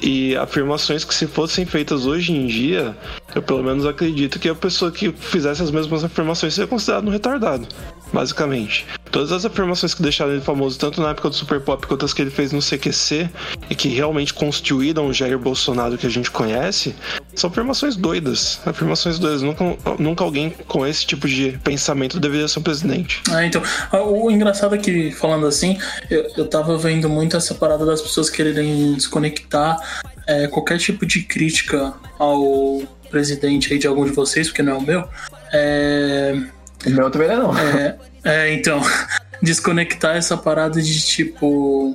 e 0.00 0.36
afirmações 0.36 1.04
que 1.04 1.12
se 1.12 1.26
fossem 1.26 1.66
feitas 1.66 2.06
hoje 2.06 2.32
em 2.32 2.46
dia, 2.46 2.96
eu 3.34 3.42
pelo 3.42 3.64
menos 3.64 3.84
acredito 3.84 4.38
que 4.38 4.48
a 4.48 4.54
pessoa 4.54 4.92
que 4.92 5.10
fizesse 5.10 5.64
as 5.64 5.70
mesmas 5.72 6.04
afirmações 6.04 6.54
seria 6.54 6.68
considerada 6.68 7.04
um 7.08 7.10
retardado, 7.10 7.66
basicamente. 8.14 8.86
Todas 9.10 9.32
as 9.32 9.44
afirmações 9.44 9.92
que 9.92 10.02
deixaram 10.02 10.32
ele 10.32 10.40
famoso, 10.40 10.78
tanto 10.78 11.02
na 11.02 11.10
época 11.10 11.28
do 11.28 11.34
Super 11.34 11.60
Pop 11.60 11.86
quanto 11.86 12.04
as 12.04 12.14
que 12.14 12.22
ele 12.22 12.30
fez 12.30 12.52
no 12.52 12.60
CQC, 12.60 13.28
e 13.68 13.74
que 13.74 13.88
realmente 13.88 14.32
constituíram 14.32 15.08
o 15.08 15.12
Jair 15.12 15.38
Bolsonaro 15.38 15.98
que 15.98 16.06
a 16.06 16.10
gente 16.10 16.30
conhece, 16.30 16.94
São 17.34 17.50
afirmações 17.50 17.96
doidas. 17.96 18.60
Afirmações 18.64 19.18
doidas. 19.18 19.42
Nunca, 19.42 19.64
nunca 19.98 20.22
alguém 20.22 20.50
com 20.68 20.86
esse 20.86 21.04
tipo 21.04 21.26
de 21.26 21.58
pensamento 21.64 22.20
deveria 22.20 22.46
ser 22.46 22.60
um 22.60 22.62
presidente. 22.62 23.22
Ah, 23.28 23.44
então. 23.44 23.60
O 23.92 24.30
engraçado 24.30 24.74
é 24.74 24.78
que, 24.78 25.10
falando 25.10 25.46
assim, 25.46 25.76
eu, 26.08 26.28
eu 26.36 26.46
tava 26.46 26.78
vendo 26.78 27.08
muito 27.08 27.36
essa 27.36 27.54
parada 27.54 27.84
das 27.84 28.00
pessoas 28.00 28.30
quererem 28.30 28.94
desconectar 28.94 29.76
é, 30.26 30.46
qualquer 30.46 30.78
tipo 30.78 31.04
de 31.04 31.22
crítica 31.22 31.94
ao 32.18 32.82
presidente 33.10 33.72
aí 33.72 33.78
de 33.78 33.86
algum 33.86 34.04
de 34.04 34.12
vocês, 34.12 34.48
porque 34.48 34.62
não 34.62 34.74
é 34.74 34.76
o 34.76 34.82
meu. 34.82 35.08
É... 35.52 36.34
O 36.86 36.90
meu 36.90 37.10
também 37.10 37.28
não. 37.28 37.56
É, 37.56 37.98
é 38.24 38.54
então. 38.54 38.80
desconectar 39.42 40.16
essa 40.16 40.36
parada 40.36 40.80
de 40.80 41.02
tipo. 41.04 41.94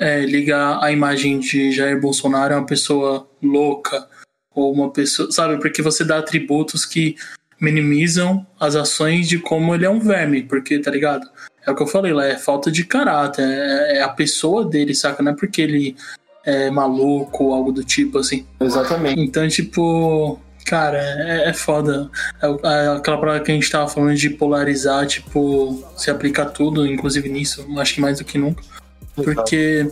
É, 0.00 0.20
ligar 0.20 0.78
a 0.80 0.92
imagem 0.92 1.40
de 1.40 1.72
Jair 1.72 2.00
Bolsonaro 2.00 2.54
a 2.54 2.58
uma 2.58 2.66
pessoa 2.66 3.28
louca 3.42 4.06
ou 4.54 4.72
uma 4.72 4.92
pessoa, 4.92 5.32
sabe? 5.32 5.60
Porque 5.60 5.82
você 5.82 6.04
dá 6.04 6.18
atributos 6.18 6.84
que 6.84 7.16
minimizam 7.60 8.46
as 8.60 8.76
ações 8.76 9.28
de 9.28 9.38
como 9.38 9.74
ele 9.74 9.84
é 9.84 9.90
um 9.90 9.98
verme, 9.98 10.44
porque, 10.44 10.78
tá 10.78 10.90
ligado? 10.90 11.28
É 11.66 11.70
o 11.70 11.74
que 11.74 11.82
eu 11.82 11.86
falei 11.86 12.12
lá, 12.12 12.24
é 12.26 12.36
falta 12.36 12.70
de 12.70 12.84
caráter, 12.84 13.42
é, 13.42 13.98
é 13.98 14.02
a 14.02 14.08
pessoa 14.08 14.64
dele, 14.64 14.94
saca? 14.94 15.20
Não 15.22 15.32
é 15.32 15.34
porque 15.34 15.60
ele 15.60 15.96
é 16.44 16.70
maluco 16.70 17.44
ou 17.44 17.54
algo 17.54 17.72
do 17.72 17.84
tipo, 17.84 18.18
assim. 18.18 18.46
Exatamente. 18.60 19.20
Então, 19.20 19.46
tipo, 19.48 20.40
Cara, 20.68 20.98
é, 20.98 21.48
é 21.48 21.52
foda. 21.54 22.10
É, 22.42 22.46
é 22.46 22.88
aquela 22.88 23.18
parada 23.18 23.40
que 23.40 23.50
a 23.50 23.54
gente 23.54 23.70
tava 23.70 23.88
falando 23.88 24.14
de 24.14 24.28
polarizar, 24.28 25.06
tipo, 25.06 25.82
se 25.96 26.10
aplicar 26.10 26.46
tudo, 26.46 26.86
inclusive 26.86 27.28
nisso, 27.28 27.66
acho 27.78 27.94
que 27.94 28.00
mais 28.02 28.18
do 28.18 28.24
que 28.24 28.36
nunca. 28.36 28.62
Porque 29.14 29.90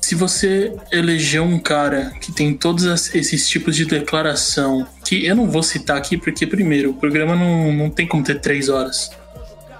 se 0.00 0.14
você 0.14 0.74
eleger 0.90 1.42
um 1.42 1.58
cara 1.58 2.12
que 2.20 2.32
tem 2.32 2.54
todos 2.54 2.84
esses 3.14 3.48
tipos 3.48 3.76
de 3.76 3.84
declaração, 3.84 4.86
que 5.04 5.26
eu 5.26 5.36
não 5.36 5.50
vou 5.50 5.62
citar 5.62 5.98
aqui 5.98 6.16
porque, 6.16 6.46
primeiro, 6.46 6.90
o 6.90 6.94
programa 6.94 7.36
não, 7.36 7.72
não 7.72 7.90
tem 7.90 8.06
como 8.06 8.24
ter 8.24 8.40
três 8.40 8.70
horas. 8.70 9.10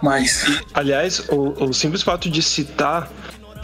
Mas. 0.02 0.44
Aliás, 0.74 1.20
o, 1.30 1.64
o 1.64 1.72
simples 1.72 2.02
fato 2.02 2.28
de 2.28 2.42
citar 2.42 3.10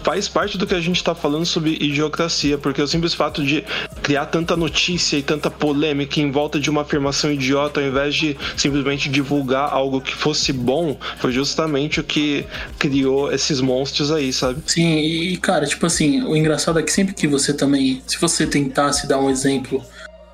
faz 0.08 0.26
parte 0.26 0.56
do 0.56 0.66
que 0.66 0.74
a 0.74 0.80
gente 0.80 0.96
está 0.96 1.14
falando 1.14 1.44
sobre 1.44 1.72
idiocracia, 1.72 2.56
porque 2.56 2.80
o 2.80 2.88
simples 2.88 3.12
fato 3.12 3.44
de 3.44 3.62
criar 4.02 4.24
tanta 4.24 4.56
notícia 4.56 5.18
e 5.18 5.22
tanta 5.22 5.50
polêmica 5.50 6.18
em 6.18 6.30
volta 6.30 6.58
de 6.58 6.70
uma 6.70 6.80
afirmação 6.80 7.30
idiota, 7.30 7.78
ao 7.78 7.86
invés 7.86 8.14
de 8.14 8.34
simplesmente 8.56 9.10
divulgar 9.10 9.70
algo 9.70 10.00
que 10.00 10.14
fosse 10.14 10.50
bom, 10.50 10.98
foi 11.18 11.30
justamente 11.30 12.00
o 12.00 12.02
que 12.02 12.46
criou 12.78 13.30
esses 13.30 13.60
monstros 13.60 14.10
aí, 14.10 14.32
sabe? 14.32 14.62
Sim, 14.64 14.96
e 14.98 15.36
cara, 15.36 15.66
tipo 15.66 15.84
assim, 15.84 16.22
o 16.22 16.34
engraçado 16.34 16.78
é 16.78 16.82
que 16.82 16.90
sempre 16.90 17.14
que 17.14 17.26
você 17.26 17.52
também, 17.52 18.00
se 18.06 18.18
você 18.18 18.46
tentasse 18.46 19.06
dar 19.06 19.20
um 19.20 19.28
exemplo 19.28 19.84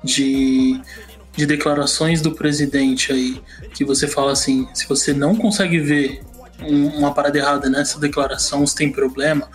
de 0.01 0.79
de 1.35 1.45
declarações 1.45 2.21
do 2.21 2.31
presidente 2.31 3.11
aí, 3.11 3.41
que 3.73 3.83
você 3.83 4.07
fala 4.07 4.31
assim, 4.31 4.69
se 4.73 4.87
você 4.87 5.11
não 5.11 5.35
consegue 5.35 5.79
ver 5.79 6.21
uma 6.61 7.13
parada 7.13 7.37
errada 7.37 7.69
nessa 7.69 7.99
declaração, 7.99 8.65
se 8.65 8.75
tem 8.75 8.91
problema, 8.91 9.47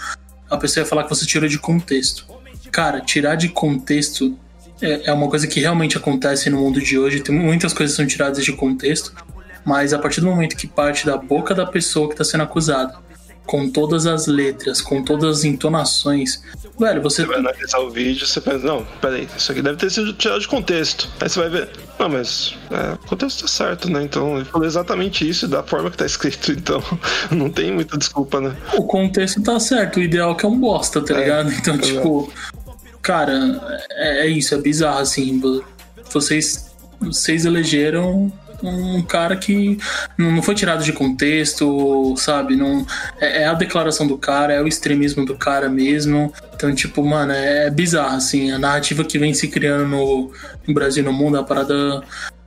a 0.49 0.57
pessoa 0.57 0.83
ia 0.83 0.89
falar 0.89 1.05
que 1.05 1.11
você 1.11 1.27
tirou 1.27 1.49
de 1.49 1.59
contexto. 1.59 2.27
Cara, 2.71 3.01
tirar 3.01 3.37
de 3.37 3.49
contexto 3.49 4.37
é, 4.83 5.11
é 5.11 5.13
uma 5.13 5.29
coisa 5.29 5.47
que 5.47 5.61
realmente 5.61 5.97
acontece 5.97 6.51
no 6.51 6.59
mundo 6.59 6.81
de 6.81 6.99
hoje. 6.99 7.21
Tem 7.21 7.35
muitas 7.35 7.73
coisas 7.73 7.95
são 7.95 8.07
tiradas 8.07 8.45
de 8.45 8.53
contexto, 8.53 9.13
mas 9.65 9.93
a 9.93 9.99
partir 9.99 10.21
do 10.21 10.27
momento 10.27 10.57
que 10.57 10.67
parte 10.67 11.07
da 11.07 11.17
boca 11.17 11.55
da 11.55 11.67
pessoa 11.67 12.09
que 12.09 12.15
está 12.15 12.25
sendo 12.25 12.43
acusada, 12.43 12.95
com 13.51 13.69
todas 13.69 14.07
as 14.07 14.29
letras, 14.29 14.81
com 14.81 15.03
todas 15.03 15.39
as 15.39 15.45
entonações. 15.45 16.41
Velho, 16.79 17.03
você. 17.03 17.23
Você 17.23 17.29
vai 17.29 17.39
analisar 17.39 17.81
o 17.81 17.91
vídeo 17.91 18.25
você 18.25 18.41
pensa, 18.41 18.65
não, 18.65 18.87
peraí, 19.01 19.27
isso 19.37 19.51
aqui 19.51 19.61
deve 19.61 19.77
ter 19.77 19.91
sido 19.91 20.13
tirado 20.13 20.41
de 20.41 20.47
contexto. 20.47 21.11
Aí 21.21 21.29
você 21.29 21.41
vai 21.41 21.51
ver, 21.51 21.69
não, 21.99 22.09
mas 22.09 22.55
é, 22.71 22.93
o 22.93 23.09
contexto 23.09 23.43
tá 23.43 23.49
certo, 23.49 23.91
né? 23.91 24.05
Então 24.05 24.37
ele 24.37 24.45
falou 24.45 24.65
exatamente 24.65 25.29
isso 25.29 25.49
da 25.49 25.65
forma 25.65 25.91
que 25.91 25.97
tá 25.97 26.07
escrito, 26.07 26.53
então 26.55 26.81
não 27.33 27.51
tem 27.51 27.73
muita 27.73 27.99
desculpa, 27.99 28.41
né? 28.41 28.57
O 28.75 28.85
contexto 28.85 29.43
tá 29.43 29.59
certo, 29.59 29.97
o 29.97 30.01
ideal 30.01 30.31
é 30.31 30.35
que 30.37 30.47
é 30.47 30.49
um 30.49 30.57
bosta, 30.57 31.05
tá 31.05 31.13
é, 31.15 31.19
ligado? 31.19 31.51
Então, 31.61 31.75
é 31.75 31.79
tipo, 31.79 32.33
cara, 33.03 33.85
é, 33.91 34.27
é 34.27 34.29
isso, 34.29 34.55
é 34.55 34.59
bizarro, 34.59 35.01
assim. 35.01 35.43
Vocês, 36.13 36.71
vocês 37.01 37.45
elegeram 37.45 38.33
um 38.63 39.03
cara 39.03 39.37
que 39.37 39.79
não 40.17 40.43
foi 40.43 40.55
tirado 40.55 40.83
de 40.83 40.93
contexto, 40.93 42.15
sabe? 42.17 42.57
Não, 42.57 42.87
é, 43.21 43.43
é, 43.43 43.47
a 43.47 43.55
declaração 43.55 44.07
do 44.07 44.19
cara, 44.19 44.53
é 44.53 44.63
o 44.63 44.69
extremismo 44.69 45.25
do 45.25 45.35
cara 45.35 45.69
mesmo. 45.69 46.33
Então, 46.55 46.75
tipo, 46.75 47.05
mano, 47.05 47.33
é 47.33 47.71
bizarro, 47.71 48.17
assim. 48.17 48.51
A 48.51 48.59
narrativa 48.59 49.05
que 49.05 49.19
vem 49.19 49.33
se 49.35 49.49
criando 49.49 49.87
no, 49.87 50.33
no 50.67 50.75
Brasil 50.75 51.03
no 51.03 51.13
mundo 51.13 51.37
é 51.37 51.41
uma 51.41 51.47
parada 51.47 52.03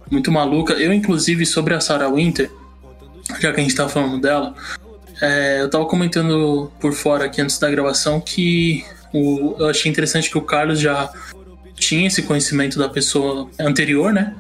muito 0.09 0.32
maluca. 0.32 0.74
Eu, 0.74 0.93
inclusive, 0.93 1.45
sobre 1.45 1.74
a 1.74 1.80
Sarah 1.80 2.09
Winter, 2.09 2.49
já 3.39 3.51
que 3.51 3.59
a 3.59 3.64
gente 3.64 3.76
tá 3.76 3.88
falando 3.88 4.20
dela, 4.20 4.53
é, 5.22 5.61
eu 5.61 5.70
tava 5.70 5.86
comentando 5.86 6.72
por 6.80 6.93
fora 6.93 7.26
aqui 7.26 7.41
antes 7.41 7.57
da 7.57 7.70
gravação 7.70 8.20
que 8.20 8.84
o, 9.14 9.55
eu 9.59 9.70
achei 9.70 9.89
interessante 9.89 10.30
que 10.30 10.38
o 10.38 10.41
Carlos 10.41 10.80
já 10.80 11.11
tinha 11.76 12.07
esse 12.07 12.24
conhecimento 12.24 12.78
da 12.78 12.89
pessoa 12.89 13.49
anterior, 13.59 14.11
né? 14.11 14.36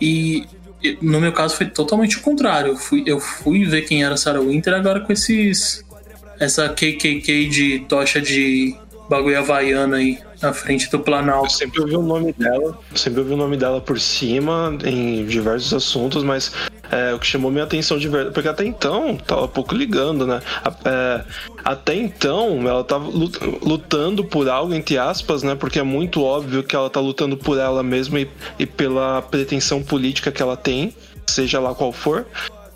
E 0.00 0.46
no 1.00 1.20
meu 1.20 1.32
caso 1.32 1.56
foi 1.56 1.66
totalmente 1.66 2.18
o 2.18 2.20
contrário. 2.20 2.72
Eu 2.72 2.76
fui, 2.76 3.02
eu 3.06 3.20
fui 3.20 3.64
ver 3.64 3.82
quem 3.82 4.04
era 4.04 4.16
Sarah 4.16 4.40
Winter 4.40 4.74
agora 4.74 5.00
com 5.00 5.12
esses. 5.12 5.84
Essa 6.40 6.68
KKK 6.68 7.48
de 7.48 7.78
tocha 7.88 8.20
de 8.20 8.74
bagulho 9.12 9.38
havaiana 9.38 9.98
aí 9.98 10.18
na 10.40 10.54
frente 10.54 10.90
do 10.90 10.98
Planalto. 10.98 11.46
Eu 11.46 11.50
sempre 11.50 11.80
ouvi 11.82 11.96
o 11.96 12.02
nome 12.02 12.32
dela, 12.32 12.78
sempre 12.94 13.20
ouvi 13.20 13.34
o 13.34 13.36
nome 13.36 13.58
dela 13.58 13.78
por 13.78 14.00
cima 14.00 14.74
em 14.84 15.26
diversos 15.26 15.74
assuntos, 15.74 16.24
mas 16.24 16.50
é, 16.90 17.12
o 17.12 17.18
que 17.18 17.26
chamou 17.26 17.50
minha 17.50 17.64
atenção 17.64 17.98
de 17.98 18.08
verdade, 18.08 18.32
porque 18.32 18.48
até 18.48 18.64
então 18.64 19.16
tava 19.16 19.46
pouco 19.46 19.74
ligando, 19.74 20.26
né? 20.26 20.40
É, 20.86 21.24
até 21.62 21.94
então 21.94 22.66
ela 22.66 22.82
tava 22.82 23.06
lutando 23.06 24.24
por 24.24 24.48
algo, 24.48 24.72
entre 24.72 24.96
aspas, 24.96 25.42
né? 25.42 25.54
Porque 25.54 25.78
é 25.78 25.82
muito 25.82 26.22
óbvio 26.22 26.62
que 26.62 26.74
ela 26.74 26.88
tá 26.88 26.98
lutando 26.98 27.36
por 27.36 27.58
ela 27.58 27.82
mesma 27.82 28.18
e, 28.18 28.30
e 28.58 28.64
pela 28.64 29.20
pretensão 29.20 29.82
política 29.82 30.32
que 30.32 30.40
ela 30.40 30.56
tem, 30.56 30.94
seja 31.26 31.60
lá 31.60 31.74
qual 31.74 31.92
for. 31.92 32.26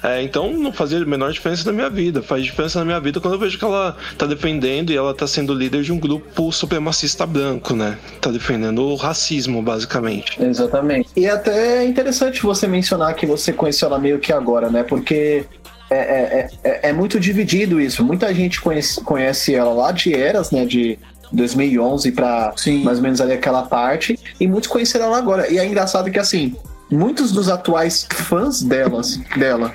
É, 0.06 0.22
então 0.22 0.52
não 0.52 0.72
fazia 0.72 1.02
a 1.02 1.04
menor 1.04 1.32
diferença 1.32 1.64
na 1.66 1.72
minha 1.72 1.90
vida. 1.90 2.22
Faz 2.22 2.44
diferença 2.44 2.78
na 2.78 2.84
minha 2.84 3.00
vida 3.00 3.20
quando 3.20 3.34
eu 3.34 3.40
vejo 3.40 3.58
que 3.58 3.64
ela 3.64 3.96
tá 4.16 4.24
defendendo 4.24 4.92
e 4.92 4.96
ela 4.96 5.12
tá 5.12 5.26
sendo 5.26 5.52
líder 5.52 5.82
de 5.82 5.92
um 5.92 5.98
grupo 5.98 6.52
supremacista 6.52 7.26
branco, 7.26 7.74
né? 7.74 7.98
Tá 8.20 8.30
defendendo 8.30 8.82
o 8.82 8.94
racismo, 8.94 9.60
basicamente. 9.60 10.40
Exatamente. 10.40 11.08
E 11.16 11.28
até 11.28 11.78
é 11.78 11.84
interessante 11.84 12.40
você 12.40 12.68
mencionar 12.68 13.14
que 13.14 13.26
você 13.26 13.52
conheceu 13.52 13.88
ela 13.88 13.98
meio 13.98 14.20
que 14.20 14.32
agora, 14.32 14.70
né? 14.70 14.84
Porque 14.84 15.44
é, 15.90 15.96
é, 15.96 16.50
é, 16.62 16.88
é 16.90 16.92
muito 16.92 17.18
dividido 17.18 17.80
isso. 17.80 18.04
Muita 18.04 18.32
gente 18.32 18.60
conhece, 18.60 19.00
conhece 19.00 19.56
ela 19.56 19.72
lá 19.72 19.90
de 19.90 20.14
eras, 20.14 20.52
né? 20.52 20.64
De 20.64 20.96
2011 21.32 22.12
para 22.12 22.54
mais 22.84 22.98
ou 22.98 23.02
menos 23.02 23.20
ali 23.20 23.32
aquela 23.32 23.64
parte. 23.64 24.16
E 24.38 24.46
muitos 24.46 24.70
conheceram 24.70 25.06
ela 25.06 25.18
agora. 25.18 25.52
E 25.52 25.58
é 25.58 25.66
engraçado 25.66 26.08
que, 26.12 26.18
assim, 26.20 26.54
muitos 26.88 27.32
dos 27.32 27.48
atuais 27.48 28.06
fãs 28.08 28.62
delas, 28.62 29.16
dela 29.36 29.74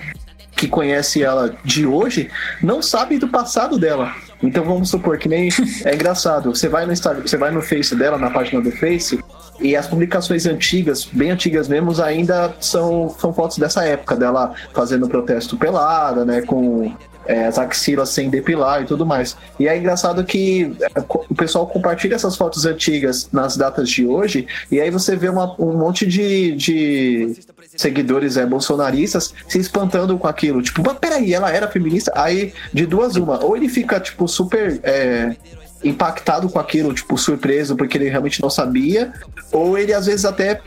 que 0.61 0.67
conhece 0.67 1.23
ela 1.23 1.55
de 1.65 1.87
hoje 1.87 2.29
não 2.61 2.83
sabe 2.83 3.17
do 3.17 3.27
passado 3.27 3.79
dela. 3.79 4.13
Então 4.43 4.63
vamos 4.63 4.91
supor 4.91 5.17
que 5.17 5.27
nem 5.27 5.49
é 5.83 5.95
engraçado. 5.95 6.53
Você 6.53 6.69
vai 6.69 6.85
no 6.85 6.93
Instagram, 6.93 7.25
você 7.25 7.35
vai 7.35 7.49
no 7.49 7.63
Face 7.63 7.95
dela, 7.95 8.15
na 8.15 8.29
página 8.29 8.61
do 8.61 8.71
Face, 8.71 9.19
e 9.59 9.75
as 9.75 9.87
publicações 9.87 10.45
antigas, 10.45 11.05
bem 11.05 11.31
antigas 11.31 11.67
mesmo, 11.67 11.99
ainda 11.99 12.53
são, 12.59 13.09
são 13.09 13.33
fotos 13.33 13.57
dessa 13.57 13.83
época 13.83 14.15
dela 14.15 14.53
fazendo 14.71 15.07
protesto 15.07 15.57
pelada, 15.57 16.23
né, 16.23 16.43
com 16.43 16.93
é, 17.25 17.45
as 17.45 17.57
axilas 17.57 18.09
sem 18.09 18.29
depilar 18.29 18.81
e 18.81 18.85
tudo 18.85 19.05
mais. 19.05 19.37
E 19.59 19.67
é 19.67 19.77
engraçado 19.77 20.23
que 20.23 20.75
é, 20.81 20.99
o 21.29 21.35
pessoal 21.35 21.67
compartilha 21.67 22.15
essas 22.15 22.35
fotos 22.35 22.65
antigas 22.65 23.29
nas 23.31 23.55
datas 23.55 23.89
de 23.89 24.05
hoje, 24.05 24.47
e 24.71 24.79
aí 24.79 24.89
você 24.89 25.15
vê 25.15 25.29
uma, 25.29 25.55
um 25.59 25.77
monte 25.77 26.05
de, 26.05 26.55
de 26.55 27.35
seguidores 27.75 28.37
é, 28.37 28.45
bolsonaristas 28.45 29.33
se 29.47 29.59
espantando 29.59 30.17
com 30.17 30.27
aquilo. 30.27 30.61
Tipo, 30.61 30.81
mas 30.85 30.97
peraí, 30.97 31.33
ela 31.33 31.51
era 31.51 31.67
feminista? 31.67 32.11
Aí, 32.15 32.53
de 32.73 32.85
duas, 32.85 33.15
uma. 33.15 33.43
Ou 33.43 33.55
ele 33.55 33.69
fica, 33.69 33.99
tipo, 33.99 34.27
super. 34.27 34.79
É, 34.83 35.35
impactado 35.83 36.47
com 36.47 36.59
aquilo, 36.59 36.93
tipo, 36.93 37.17
surpreso, 37.17 37.75
porque 37.75 37.97
ele 37.97 38.07
realmente 38.07 38.39
não 38.39 38.51
sabia, 38.51 39.11
ou 39.51 39.75
ele 39.75 39.91
às 39.91 40.05
vezes 40.05 40.25
até 40.25 40.61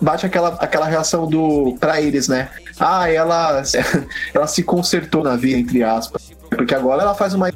bate 0.00 0.26
aquela, 0.26 0.50
aquela 0.60 0.86
reação 0.86 1.26
do 1.26 1.76
para 1.78 2.00
eles, 2.00 2.28
né? 2.28 2.50
Ah, 2.78 3.10
ela 3.10 3.62
ela 4.34 4.46
se 4.46 4.62
consertou 4.62 5.22
na 5.22 5.36
vida 5.36 5.58
entre 5.58 5.82
aspas, 5.82 6.30
porque 6.48 6.74
agora 6.74 7.02
ela 7.02 7.14
faz 7.14 7.34
uma 7.34 7.50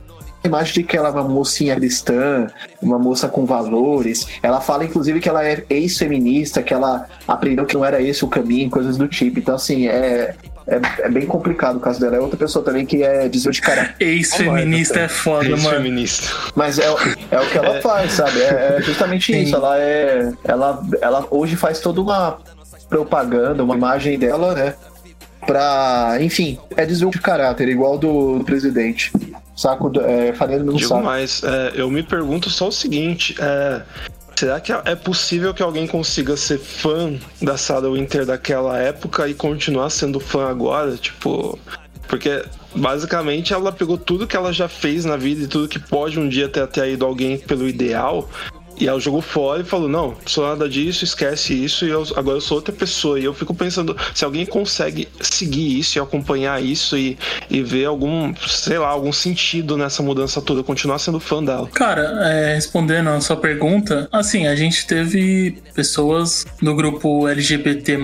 imagem 0.44 0.74
de 0.74 0.82
que 0.82 0.96
ela 0.96 1.08
é 1.08 1.12
uma 1.12 1.24
mocinha 1.24 1.74
cristã, 1.76 2.48
uma 2.80 2.98
moça 2.98 3.28
com 3.28 3.44
valores. 3.44 4.26
Ela 4.42 4.60
fala, 4.60 4.84
inclusive, 4.84 5.20
que 5.20 5.28
ela 5.28 5.46
é 5.46 5.64
ex-feminista, 5.70 6.62
que 6.62 6.74
ela 6.74 7.06
aprendeu 7.26 7.64
que 7.64 7.74
não 7.74 7.84
era 7.84 8.00
esse 8.00 8.24
o 8.24 8.28
caminho, 8.28 8.70
coisas 8.70 8.96
do 8.96 9.08
tipo. 9.08 9.38
Então, 9.38 9.54
assim, 9.54 9.88
é, 9.88 10.34
é, 10.66 10.80
é, 11.00 11.08
bem 11.08 11.26
complicado 11.26 11.76
o 11.76 11.80
caso 11.80 12.00
dela. 12.00 12.16
É 12.16 12.20
outra 12.20 12.36
pessoa 12.36 12.64
também 12.64 12.86
que 12.86 13.02
é 13.02 13.28
desvio 13.28 13.52
de 13.52 13.60
cara. 13.60 13.94
Ex-feminista 13.98 15.00
é 15.00 15.08
foda, 15.08 15.48
Ex 15.48 15.62
mano. 15.62 16.04
Mas 16.54 16.78
é, 16.78 16.86
é 16.86 17.40
o 17.40 17.50
que 17.50 17.58
ela 17.58 17.76
é. 17.76 17.80
faz, 17.80 18.12
sabe? 18.12 18.40
É, 18.40 18.76
é 18.78 18.82
justamente 18.82 19.32
Sim. 19.32 19.42
isso. 19.42 19.56
Ela 19.56 19.78
é. 19.78 20.32
Ela, 20.44 20.82
ela 21.00 21.26
hoje 21.30 21.56
faz 21.56 21.80
toda 21.80 22.00
uma 22.00 22.38
propaganda, 22.88 23.64
uma 23.64 23.74
imagem 23.74 24.18
dela, 24.18 24.54
né? 24.54 24.74
Pra. 25.46 26.18
Enfim, 26.20 26.58
é 26.76 26.86
desvio 26.86 27.10
de 27.10 27.20
caráter, 27.20 27.68
igual 27.68 27.98
do, 27.98 28.38
do 28.38 28.44
presidente. 28.44 29.12
Saco, 29.54 29.92
é, 30.00 30.32
faria 30.32 30.58
no 30.58 30.64
mesmo 30.64 30.78
Digo 30.78 30.88
saco. 30.88 31.04
mais, 31.04 31.42
é, 31.42 31.72
eu 31.74 31.90
me 31.90 32.02
pergunto 32.02 32.48
só 32.48 32.68
o 32.68 32.72
seguinte: 32.72 33.34
é, 33.38 33.82
Será 34.42 34.60
que 34.60 34.72
é 34.72 34.96
possível 34.96 35.54
que 35.54 35.62
alguém 35.62 35.86
consiga 35.86 36.36
ser 36.36 36.58
fã 36.58 37.14
da 37.40 37.56
Sarah 37.56 37.88
Winter 37.90 38.26
daquela 38.26 38.78
época 38.78 39.28
e 39.28 39.34
continuar 39.34 39.90
sendo 39.90 40.18
fã 40.18 40.48
agora? 40.48 40.96
Tipo. 40.96 41.58
Porque 42.08 42.44
basicamente 42.74 43.54
ela 43.54 43.70
pegou 43.70 43.96
tudo 43.96 44.26
que 44.26 44.36
ela 44.36 44.52
já 44.52 44.68
fez 44.68 45.04
na 45.04 45.16
vida 45.16 45.44
e 45.44 45.46
tudo 45.46 45.68
que 45.68 45.78
pode 45.78 46.18
um 46.18 46.28
dia 46.28 46.48
ter 46.48 46.60
atraído 46.60 47.06
alguém 47.06 47.38
pelo 47.38 47.68
ideal 47.68 48.28
e 48.82 48.88
ela 48.88 48.98
jogou 48.98 49.22
fora 49.22 49.62
e 49.62 49.64
falou: 49.64 49.88
Não, 49.88 50.16
sou 50.26 50.44
nada 50.44 50.68
disso, 50.68 51.04
esquece 51.04 51.54
isso, 51.54 51.86
e 51.86 51.90
eu, 51.90 52.02
agora 52.16 52.38
eu 52.38 52.40
sou 52.40 52.56
outra 52.56 52.72
pessoa. 52.72 53.18
E 53.18 53.24
eu 53.24 53.32
fico 53.32 53.54
pensando: 53.54 53.96
se 54.12 54.24
alguém 54.24 54.44
consegue 54.44 55.08
seguir 55.20 55.78
isso 55.78 55.98
e 55.98 56.00
acompanhar 56.00 56.60
isso 56.60 56.98
e, 56.98 57.16
e 57.48 57.62
ver 57.62 57.84
algum, 57.84 58.34
sei 58.34 58.78
lá, 58.78 58.88
algum 58.88 59.12
sentido 59.12 59.76
nessa 59.76 60.02
mudança 60.02 60.42
toda, 60.42 60.64
continuar 60.64 60.98
sendo 60.98 61.20
fã 61.20 61.42
dela. 61.42 61.68
Cara, 61.72 62.02
é, 62.28 62.54
respondendo 62.54 63.10
a 63.10 63.20
sua 63.20 63.36
pergunta, 63.36 64.08
assim, 64.10 64.48
a 64.48 64.56
gente 64.56 64.84
teve 64.84 65.62
pessoas 65.74 66.44
no 66.60 66.74
grupo 66.74 67.28
LGBT 67.28 67.96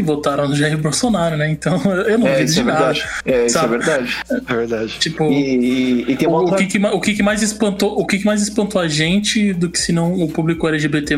que 0.00 0.02
votaram 0.02 0.48
no 0.48 0.56
Jair 0.56 0.78
Bolsonaro, 0.78 1.36
né? 1.36 1.50
Então 1.50 1.80
eu 2.08 2.18
não 2.18 2.26
é, 2.26 2.42
de 2.42 2.60
é 2.60 2.64
nada. 2.64 2.92
É, 3.24 3.46
isso 3.46 3.58
é 3.58 3.66
verdade. 3.66 4.16
É 4.30 4.54
verdade. 4.54 4.98
Tipo, 4.98 5.30
e, 5.30 6.04
e, 6.08 6.18
e 6.18 6.26
o, 6.26 6.30
outra... 6.30 6.54
o, 6.54 6.58
que, 6.58 6.66
que, 6.66 6.86
o 6.86 7.00
que, 7.00 7.14
que 7.14 7.22
mais 7.22 7.42
espantou, 7.42 7.98
o 7.98 8.06
que, 8.06 8.18
que 8.18 8.24
mais 8.24 8.42
espantou 8.42 8.80
a 8.80 8.88
gente 8.88 9.52
do 9.52 9.68
que 9.68 9.78
se 9.78 9.92
não 9.92 10.14
o 10.14 10.28
público 10.28 10.66
LGBT 10.66 11.16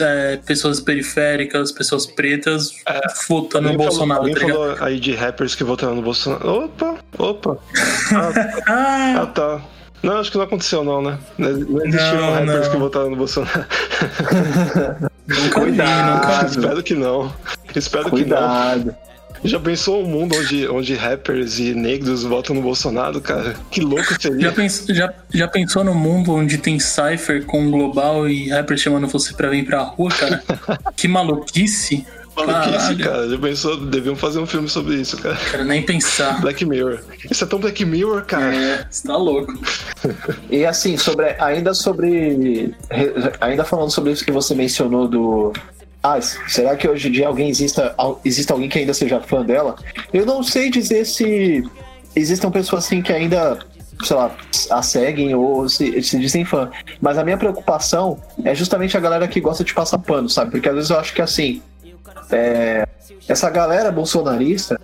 é, 0.00 0.38
pessoas 0.44 0.80
periféricas, 0.80 1.70
pessoas 1.70 2.06
pretas 2.06 2.72
é, 2.88 3.00
votando 3.28 3.70
no 3.70 3.76
Bolsonaro. 3.76 4.22
Alguém 4.22 4.34
tá 4.34 4.40
falou 4.40 4.76
aí 4.80 4.98
de 4.98 5.14
rappers 5.14 5.54
que 5.54 5.62
votaram 5.62 5.94
no 5.94 6.02
Bolsonaro. 6.02 6.64
Opa, 6.64 6.96
opa. 7.18 7.58
Ah, 8.68 9.22
ah 9.22 9.26
tá. 9.26 9.60
Não, 10.02 10.18
acho 10.18 10.30
que 10.30 10.38
não 10.38 10.44
aconteceu, 10.44 10.84
não, 10.84 11.02
né? 11.02 11.18
Não 11.38 11.84
existiram 11.84 12.32
rappers 12.32 12.66
não. 12.66 12.70
que 12.70 12.76
votaram 12.76 13.10
no 13.10 13.16
Bolsonaro. 13.16 13.64
Nunca 15.26 15.60
Cuidado. 15.60 16.20
Vi, 16.22 16.28
nunca 16.28 16.46
Espero 16.46 16.82
que 16.82 16.94
não. 16.94 17.32
Espero 17.78 18.10
Cuidado. 18.10 18.80
que 18.80 18.86
não. 18.86 19.06
Já 19.44 19.60
pensou 19.60 20.02
um 20.02 20.06
mundo 20.06 20.34
onde, 20.36 20.68
onde 20.68 20.94
rappers 20.94 21.58
e 21.58 21.74
negros 21.74 22.24
votam 22.24 22.54
no 22.56 22.62
Bolsonaro, 22.62 23.20
cara? 23.20 23.54
Que 23.70 23.80
louco 23.80 24.20
seria. 24.20 24.40
Já, 24.40 24.52
pens, 24.52 24.84
já, 24.88 25.14
já 25.32 25.48
pensou 25.48 25.84
no 25.84 25.94
mundo 25.94 26.32
onde 26.32 26.58
tem 26.58 26.78
Cypher 26.80 27.44
com 27.44 27.70
Global 27.70 28.28
e 28.28 28.48
rappers 28.48 28.80
chamando 28.80 29.06
você 29.06 29.34
pra 29.34 29.50
vir 29.50 29.64
pra 29.64 29.82
rua, 29.82 30.10
cara? 30.10 30.42
que 30.96 31.06
maluquice. 31.06 32.06
Maluquice, 32.34 32.96
cara. 32.96 33.28
Já 33.28 33.38
pensou? 33.38 33.76
Deviam 33.86 34.16
fazer 34.16 34.38
um 34.38 34.46
filme 34.46 34.68
sobre 34.68 34.96
isso, 34.96 35.16
cara. 35.16 35.38
Quero 35.50 35.64
nem 35.64 35.82
pensar. 35.82 36.40
Black 36.40 36.64
Mirror. 36.64 37.00
Isso 37.30 37.44
é 37.44 37.46
tão 37.46 37.58
Black 37.58 37.84
Mirror, 37.84 38.24
cara. 38.24 38.54
É, 38.54 38.86
você 38.90 39.06
tá 39.06 39.16
louco. 39.16 39.52
e 40.50 40.66
assim, 40.66 40.96
sobre, 40.96 41.34
ainda 41.38 41.72
sobre. 41.72 42.74
Ainda 43.40 43.64
falando 43.64 43.90
sobre 43.90 44.12
isso 44.12 44.24
que 44.24 44.32
você 44.32 44.54
mencionou 44.54 45.08
do. 45.08 45.52
Ah, 46.06 46.20
será 46.20 46.76
que 46.76 46.88
hoje 46.88 47.08
em 47.08 47.10
dia 47.10 47.26
alguém 47.26 47.48
exista, 47.48 47.92
existe 48.24 48.52
alguém 48.52 48.68
que 48.68 48.78
ainda 48.78 48.94
seja 48.94 49.20
fã 49.20 49.44
dela? 49.44 49.74
Eu 50.12 50.24
não 50.24 50.40
sei 50.40 50.70
dizer 50.70 51.04
se 51.04 51.68
existem 52.14 52.48
pessoas 52.48 52.84
assim 52.84 53.02
que 53.02 53.12
ainda 53.12 53.58
sei 54.04 54.14
lá, 54.14 54.36
a 54.70 54.82
seguem 54.82 55.34
ou 55.34 55.68
se, 55.68 56.00
se 56.02 56.16
dizem 56.20 56.44
fã. 56.44 56.70
Mas 57.00 57.18
a 57.18 57.24
minha 57.24 57.36
preocupação 57.36 58.20
é 58.44 58.54
justamente 58.54 58.96
a 58.96 59.00
galera 59.00 59.26
que 59.26 59.40
gosta 59.40 59.64
de 59.64 59.74
passar 59.74 59.98
pano, 59.98 60.28
sabe? 60.28 60.52
Porque 60.52 60.68
às 60.68 60.74
vezes 60.76 60.90
eu 60.90 60.98
acho 61.00 61.12
que 61.12 61.22
assim, 61.22 61.60
é, 62.30 62.86
essa 63.26 63.50
galera 63.50 63.90
bolsonarista 63.90 64.80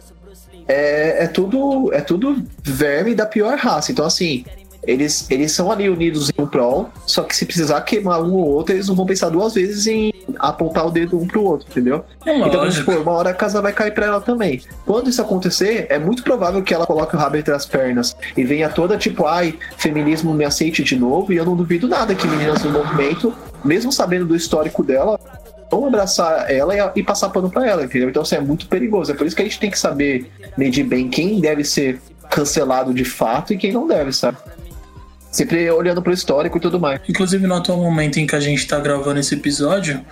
é, 0.67 1.23
é, 1.23 1.27
tudo 1.29 1.93
é 1.93 2.01
tudo 2.01 2.43
verme 2.65 3.15
da 3.15 3.27
pior 3.27 3.57
raça. 3.59 3.93
Então, 3.93 4.05
assim, 4.05 4.45
eles, 4.85 5.31
eles 5.31 5.53
são 5.53 5.71
ali 5.71 5.89
unidos 5.89 6.31
em 6.31 6.43
um 6.43 6.47
prol, 6.47 6.91
só 7.07 7.23
que 7.23 7.37
se 7.37 7.47
precisar 7.47 7.81
queimar 7.83 8.21
um 8.23 8.35
ou 8.35 8.47
outro, 8.47 8.75
eles 8.75 8.89
não 8.89 8.97
vão 8.97 9.07
pensar 9.07 9.29
duas 9.29 9.55
vezes 9.55 9.87
em 9.87 10.13
apontar 10.39 10.87
o 10.87 10.91
dedo 10.91 11.19
um 11.19 11.27
pro 11.27 11.45
outro, 11.45 11.69
entendeu? 11.71 12.05
É 12.27 12.37
então, 12.37 12.69
tipo, 12.69 12.91
uma 12.93 13.13
hora 13.13 13.31
a 13.31 13.35
casa 13.35 13.63
vai 13.63 13.73
cair 13.73 13.93
pra 13.93 14.07
ela 14.07 14.21
também. 14.21 14.61
Quando 14.85 15.09
isso 15.09 15.23
acontecer, 15.23 15.87
é 15.89 15.99
muito 15.99 16.23
provável 16.25 16.63
que 16.63 16.75
ela 16.75 16.87
coloque 16.87 17.15
o 17.15 17.19
rabo 17.19 17.37
entre 17.37 17.55
as 17.55 17.65
pernas 17.65 18.17
e 18.37 18.45
venha 18.45 18.69
toda 18.69 18.97
tipo, 18.97 19.27
ai, 19.27 19.57
feminismo 19.77 20.35
me 20.35 20.45
aceite 20.45 20.83
de 20.83 20.97
novo, 20.97 21.33
e 21.33 21.37
eu 21.37 21.45
não 21.45 21.55
duvido 21.55 21.87
nada 21.87 22.15
que 22.15 22.27
meninas 22.27 22.63
do 22.63 22.71
movimento, 22.71 23.33
mesmo 23.65 23.93
sabendo 23.93 24.27
do 24.27 24.35
histórico 24.35 24.83
dela, 24.83 25.19
vão 25.71 25.87
abraçar 25.87 26.51
ela 26.51 26.75
e, 26.77 27.01
e 27.01 27.03
passar 27.03 27.31
pano 27.31 27.49
para 27.49 27.67
ela, 27.67 27.85
entendeu? 27.85 28.11
Então, 28.11 28.23
assim, 28.23 28.35
é 28.35 28.41
muito 28.41 28.67
perigoso. 28.67 29.13
É 29.13 29.15
por 29.15 29.27
isso 29.27 29.37
que 29.37 29.43
a 29.43 29.45
gente 29.45 29.59
tem 29.61 29.71
que 29.71 29.79
saber 29.79 30.31
medir 30.57 30.85
bem 30.85 31.09
quem 31.09 31.41
deve 31.41 31.65
ser 31.65 32.01
cancelado 32.31 32.93
de 32.93 33.05
fato 33.05 33.53
e 33.53 33.57
quem 33.57 33.73
não 33.73 33.87
deve, 33.87 34.13
sabe? 34.13 34.39
Sempre 35.33 35.71
olhando 35.71 36.03
pro 36.03 36.13
histórico 36.13 36.59
e 36.59 36.61
tudo 36.61 36.79
mais. 36.79 37.01
Inclusive, 37.09 37.47
no 37.47 37.55
atual 37.55 37.79
momento 37.79 38.19
em 38.19 38.27
que 38.27 38.37
a 38.37 38.41
gente 38.41 38.67
tá 38.67 38.79
gravando 38.79 39.19
esse 39.19 39.35
episódio, 39.35 40.05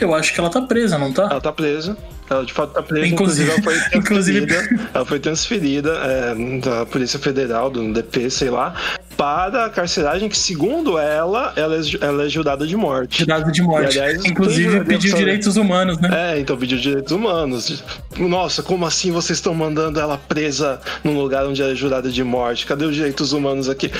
eu 0.00 0.14
acho 0.14 0.32
que 0.32 0.40
ela 0.40 0.48
tá 0.48 0.62
presa, 0.62 0.96
não 0.96 1.12
tá? 1.12 1.28
Ela 1.30 1.40
tá 1.40 1.52
presa. 1.52 1.96
Ela 2.30 2.44
de 2.46 2.52
fato 2.54 2.72
tá 2.72 2.82
presa. 2.82 3.06
Inclusive, 3.06 3.50
inclusive 3.50 3.50
ela 3.50 3.62
foi 3.62 4.00
transferida. 4.00 4.54
inclusive... 4.54 4.88
ela 4.94 5.04
foi 5.04 5.20
transferida 5.20 5.90
é, 5.90 6.58
da 6.60 6.86
Polícia 6.86 7.18
Federal, 7.18 7.68
do 7.70 7.92
DP, 7.92 8.30
sei 8.30 8.48
lá, 8.48 8.74
para 9.16 9.66
a 9.66 9.70
carceragem 9.70 10.28
que, 10.28 10.38
segundo 10.38 10.98
ela, 10.98 11.52
ela 11.54 11.76
é, 11.76 11.80
ela 12.00 12.24
é 12.24 12.28
jurada 12.28 12.66
de 12.66 12.76
morte. 12.76 13.20
Jurada 13.20 13.52
de 13.52 13.62
morte. 13.62 13.96
E, 13.96 14.00
aliás, 14.00 14.24
Inclusive 14.24 14.84
pediu 14.84 15.14
direitos 15.14 15.56
humanos, 15.56 15.98
né? 15.98 16.08
É, 16.32 16.40
então 16.40 16.56
pediu 16.56 16.78
direitos 16.78 17.12
humanos. 17.12 17.84
Nossa, 18.16 18.62
como 18.62 18.86
assim 18.86 19.12
vocês 19.12 19.38
estão 19.38 19.54
mandando 19.54 20.00
ela 20.00 20.16
presa 20.16 20.80
num 21.04 21.18
lugar 21.18 21.46
onde 21.46 21.60
ela 21.60 21.72
é 21.72 21.74
jurada 21.74 22.10
de 22.10 22.24
morte? 22.24 22.64
Cadê 22.64 22.86
os 22.86 22.94
direitos 22.94 23.32
humanos 23.32 23.68
aqui? 23.68 23.90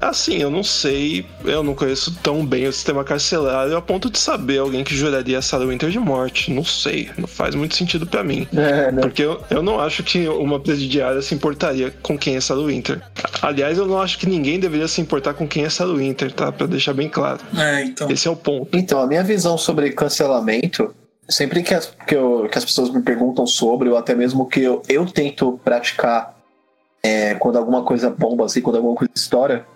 Assim, 0.00 0.36
eu 0.38 0.50
não 0.50 0.62
sei, 0.62 1.24
eu 1.44 1.62
não 1.62 1.74
conheço 1.74 2.14
tão 2.22 2.44
bem 2.44 2.66
o 2.66 2.72
sistema 2.72 3.02
carcerário 3.02 3.76
a 3.76 3.82
ponto 3.82 4.10
de 4.10 4.18
saber 4.18 4.58
alguém 4.58 4.84
que 4.84 4.94
juraria 4.94 5.38
a 5.38 5.42
Sarah 5.42 5.66
Winter 5.66 5.90
de 5.90 5.98
morte. 5.98 6.52
Não 6.52 6.64
sei, 6.64 7.10
não 7.16 7.26
faz 7.26 7.54
muito 7.54 7.74
sentido 7.76 8.06
para 8.06 8.22
mim. 8.22 8.46
É, 8.54 8.92
né? 8.92 9.00
Porque 9.00 9.22
eu, 9.22 9.42
eu 9.50 9.62
não 9.62 9.80
acho 9.80 10.02
que 10.02 10.28
uma 10.28 10.60
presidiária 10.60 11.22
se 11.22 11.34
importaria 11.34 11.92
com 12.02 12.18
quem 12.18 12.36
é 12.36 12.40
Sarah 12.40 12.62
Winter. 12.62 13.00
Aliás, 13.40 13.78
eu 13.78 13.86
não 13.86 14.00
acho 14.00 14.18
que 14.18 14.26
ninguém 14.26 14.60
deveria 14.60 14.88
se 14.88 15.00
importar 15.00 15.34
com 15.34 15.46
quem 15.48 15.64
é 15.64 15.70
Sarah 15.70 15.94
Winter, 15.94 16.32
tá? 16.32 16.52
Pra 16.52 16.66
deixar 16.66 16.92
bem 16.92 17.08
claro. 17.08 17.40
É, 17.56 17.84
então. 17.84 18.10
Esse 18.10 18.28
é 18.28 18.30
o 18.30 18.36
ponto. 18.36 18.76
Então, 18.76 19.00
a 19.00 19.06
minha 19.06 19.22
visão 19.22 19.56
sobre 19.56 19.90
cancelamento 19.92 20.94
sempre 21.28 21.62
que 21.62 21.74
as, 21.74 21.86
que, 22.06 22.14
eu, 22.14 22.48
que 22.50 22.58
as 22.58 22.64
pessoas 22.64 22.90
me 22.90 23.02
perguntam 23.02 23.46
sobre, 23.46 23.88
ou 23.88 23.96
até 23.96 24.14
mesmo 24.14 24.46
que 24.46 24.60
eu, 24.60 24.82
eu 24.88 25.06
tento 25.06 25.58
praticar 25.64 26.36
é, 27.02 27.34
quando 27.34 27.56
alguma 27.56 27.82
coisa 27.82 28.10
bomba, 28.10 28.44
assim, 28.44 28.60
quando 28.60 28.76
alguma 28.76 28.94
coisa 28.94 29.12
estoura, 29.14 29.66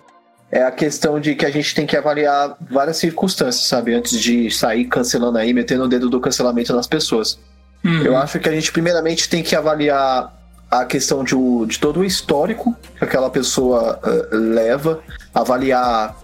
é 0.51 0.63
a 0.63 0.71
questão 0.71 1.19
de 1.19 1.33
que 1.33 1.45
a 1.45 1.49
gente 1.49 1.73
tem 1.73 1.85
que 1.85 1.95
avaliar 1.95 2.57
várias 2.69 2.97
circunstâncias, 2.97 3.65
sabe? 3.65 3.93
Antes 3.93 4.19
de 4.19 4.51
sair 4.51 4.85
cancelando 4.85 5.37
aí, 5.37 5.53
metendo 5.53 5.85
o 5.85 5.87
dedo 5.87 6.09
do 6.09 6.19
cancelamento 6.19 6.75
nas 6.75 6.87
pessoas. 6.87 7.39
Uhum. 7.83 8.03
Eu 8.03 8.17
acho 8.17 8.37
que 8.37 8.49
a 8.49 8.51
gente, 8.51 8.71
primeiramente, 8.71 9.29
tem 9.29 9.41
que 9.41 9.55
avaliar 9.55 10.37
a 10.69 10.85
questão 10.85 11.23
de, 11.23 11.35
de 11.67 11.79
todo 11.79 12.01
o 12.01 12.05
histórico 12.05 12.75
que 12.97 13.03
aquela 13.03 13.29
pessoa 13.29 13.99
uh, 14.03 14.35
leva, 14.35 14.99
avaliar, 15.33 16.17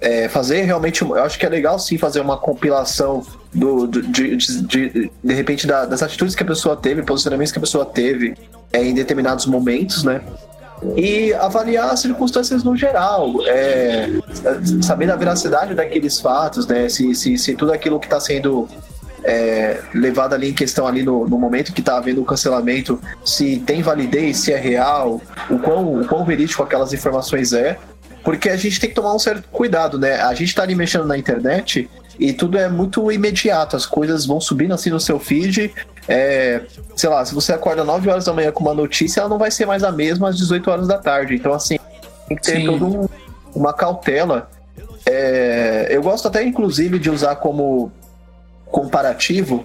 é, 0.00 0.28
fazer 0.28 0.62
realmente. 0.62 1.02
Eu 1.02 1.22
acho 1.22 1.38
que 1.38 1.46
é 1.46 1.48
legal 1.48 1.78
sim 1.78 1.96
fazer 1.96 2.20
uma 2.20 2.36
compilação 2.36 3.24
do, 3.54 3.86
do 3.86 4.02
de, 4.02 4.36
de, 4.36 4.62
de, 4.62 5.12
de, 5.22 5.34
repente 5.34 5.66
da, 5.66 5.84
das 5.84 6.02
atitudes 6.02 6.34
que 6.34 6.42
a 6.42 6.46
pessoa 6.46 6.76
teve, 6.76 7.02
posicionamentos 7.02 7.52
que 7.52 7.58
a 7.58 7.62
pessoa 7.62 7.86
teve 7.86 8.34
é, 8.72 8.84
em 8.84 8.94
determinados 8.94 9.46
momentos, 9.46 10.02
né? 10.02 10.20
E 10.96 11.32
avaliar 11.34 11.90
as 11.90 12.00
circunstâncias 12.00 12.64
no 12.64 12.76
geral, 12.76 13.34
é, 13.46 14.08
saber 14.82 15.10
a 15.10 15.16
veracidade 15.16 15.74
daqueles 15.74 16.20
fatos, 16.20 16.66
né? 16.66 16.88
Se, 16.88 17.14
se, 17.14 17.36
se 17.36 17.54
tudo 17.54 17.72
aquilo 17.72 18.00
que 18.00 18.06
está 18.06 18.18
sendo 18.18 18.68
é, 19.22 19.80
levado 19.94 20.34
ali 20.34 20.50
em 20.50 20.54
questão 20.54 20.86
ali 20.86 21.02
no, 21.02 21.28
no 21.28 21.38
momento 21.38 21.72
que 21.72 21.80
está 21.80 21.98
havendo 21.98 22.22
o 22.22 22.24
cancelamento, 22.24 23.00
se 23.24 23.58
tem 23.60 23.82
validez, 23.82 24.38
se 24.38 24.52
é 24.52 24.56
real, 24.56 25.20
o 25.48 25.58
quão, 25.58 26.00
o 26.00 26.06
quão 26.06 26.24
verídico 26.24 26.62
aquelas 26.62 26.92
informações 26.92 27.52
é, 27.52 27.78
porque 28.24 28.48
a 28.48 28.56
gente 28.56 28.78
tem 28.78 28.88
que 28.88 28.94
tomar 28.94 29.14
um 29.14 29.18
certo 29.18 29.48
cuidado, 29.50 29.98
né? 29.98 30.20
A 30.20 30.34
gente 30.34 30.48
está 30.48 30.62
ali 30.62 30.74
mexendo 30.74 31.06
na 31.06 31.16
internet 31.16 31.88
e 32.18 32.32
tudo 32.32 32.58
é 32.58 32.68
muito 32.68 33.10
imediato, 33.10 33.76
as 33.76 33.86
coisas 33.86 34.26
vão 34.26 34.40
subindo 34.40 34.74
assim 34.74 34.90
no 34.90 35.00
seu 35.00 35.18
feed. 35.18 35.72
É, 36.12 36.62
sei 36.96 37.08
lá, 37.08 37.24
se 37.24 37.32
você 37.32 37.52
acorda 37.52 37.84
9 37.84 38.10
horas 38.10 38.24
da 38.24 38.32
manhã 38.32 38.50
com 38.50 38.64
uma 38.64 38.74
notícia, 38.74 39.20
ela 39.20 39.28
não 39.28 39.38
vai 39.38 39.48
ser 39.48 39.64
mais 39.64 39.84
a 39.84 39.92
mesma 39.92 40.28
às 40.28 40.36
18 40.36 40.68
horas 40.68 40.88
da 40.88 40.98
tarde. 40.98 41.36
Então, 41.36 41.54
assim, 41.54 41.78
tem 42.26 42.36
que 42.36 42.42
ter 42.42 42.66
todo 42.66 42.84
um, 42.84 43.08
uma 43.54 43.72
cautela. 43.72 44.50
É, 45.06 45.86
eu 45.88 46.02
gosto 46.02 46.26
até, 46.26 46.42
inclusive, 46.42 46.98
de 46.98 47.08
usar 47.08 47.36
como 47.36 47.92
comparativo 48.66 49.64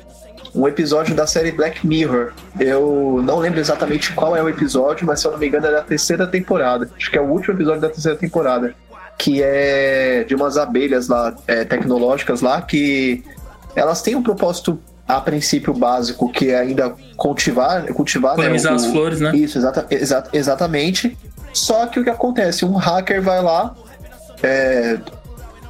um 0.54 0.68
episódio 0.68 1.16
da 1.16 1.26
série 1.26 1.52
Black 1.52 1.86
Mirror. 1.86 2.32
Eu 2.60 3.22
não 3.24 3.40
lembro 3.40 3.60
exatamente 3.60 4.14
qual 4.14 4.38
é 4.38 4.44
o 4.44 4.48
episódio, 4.48 5.06
mas 5.08 5.22
se 5.22 5.28
eu 5.28 5.32
não 5.32 5.40
me 5.40 5.48
engano 5.48 5.66
é 5.66 5.72
da 5.72 5.82
terceira 5.82 6.28
temporada. 6.28 6.92
Acho 6.96 7.10
que 7.10 7.18
é 7.18 7.22
o 7.22 7.26
último 7.26 7.56
episódio 7.56 7.82
da 7.82 7.90
terceira 7.90 8.20
temporada. 8.20 8.76
Que 9.18 9.42
é 9.42 10.24
de 10.28 10.36
umas 10.36 10.58
abelhas 10.58 11.08
lá, 11.08 11.36
é, 11.48 11.66
tecnológicas 11.66 12.42
lá, 12.42 12.62
que 12.62 13.24
elas 13.76 14.04
têm 14.04 14.16
um 14.16 14.22
propósito 14.22 14.80
a 15.08 15.22
princípio 15.22 15.74
básico, 15.74 16.32
que 16.32 16.50
é 16.50 16.60
ainda 16.60 16.96
cultivar, 17.16 17.86
cultivar 17.94 18.38
né, 18.38 18.50
o, 18.50 18.56
as 18.56 18.86
flores, 18.88 19.22
né? 19.22 19.36
Isso, 19.36 19.58
exata, 19.58 19.86
exa, 19.90 20.24
exatamente. 20.34 21.18
Só 21.54 21.86
que 21.86 22.00
o 22.00 22.04
que 22.04 22.10
acontece? 22.10 22.66
Um 22.66 22.76
hacker 22.76 23.22
vai 23.22 23.42
lá, 23.42 23.76
é, 24.42 24.98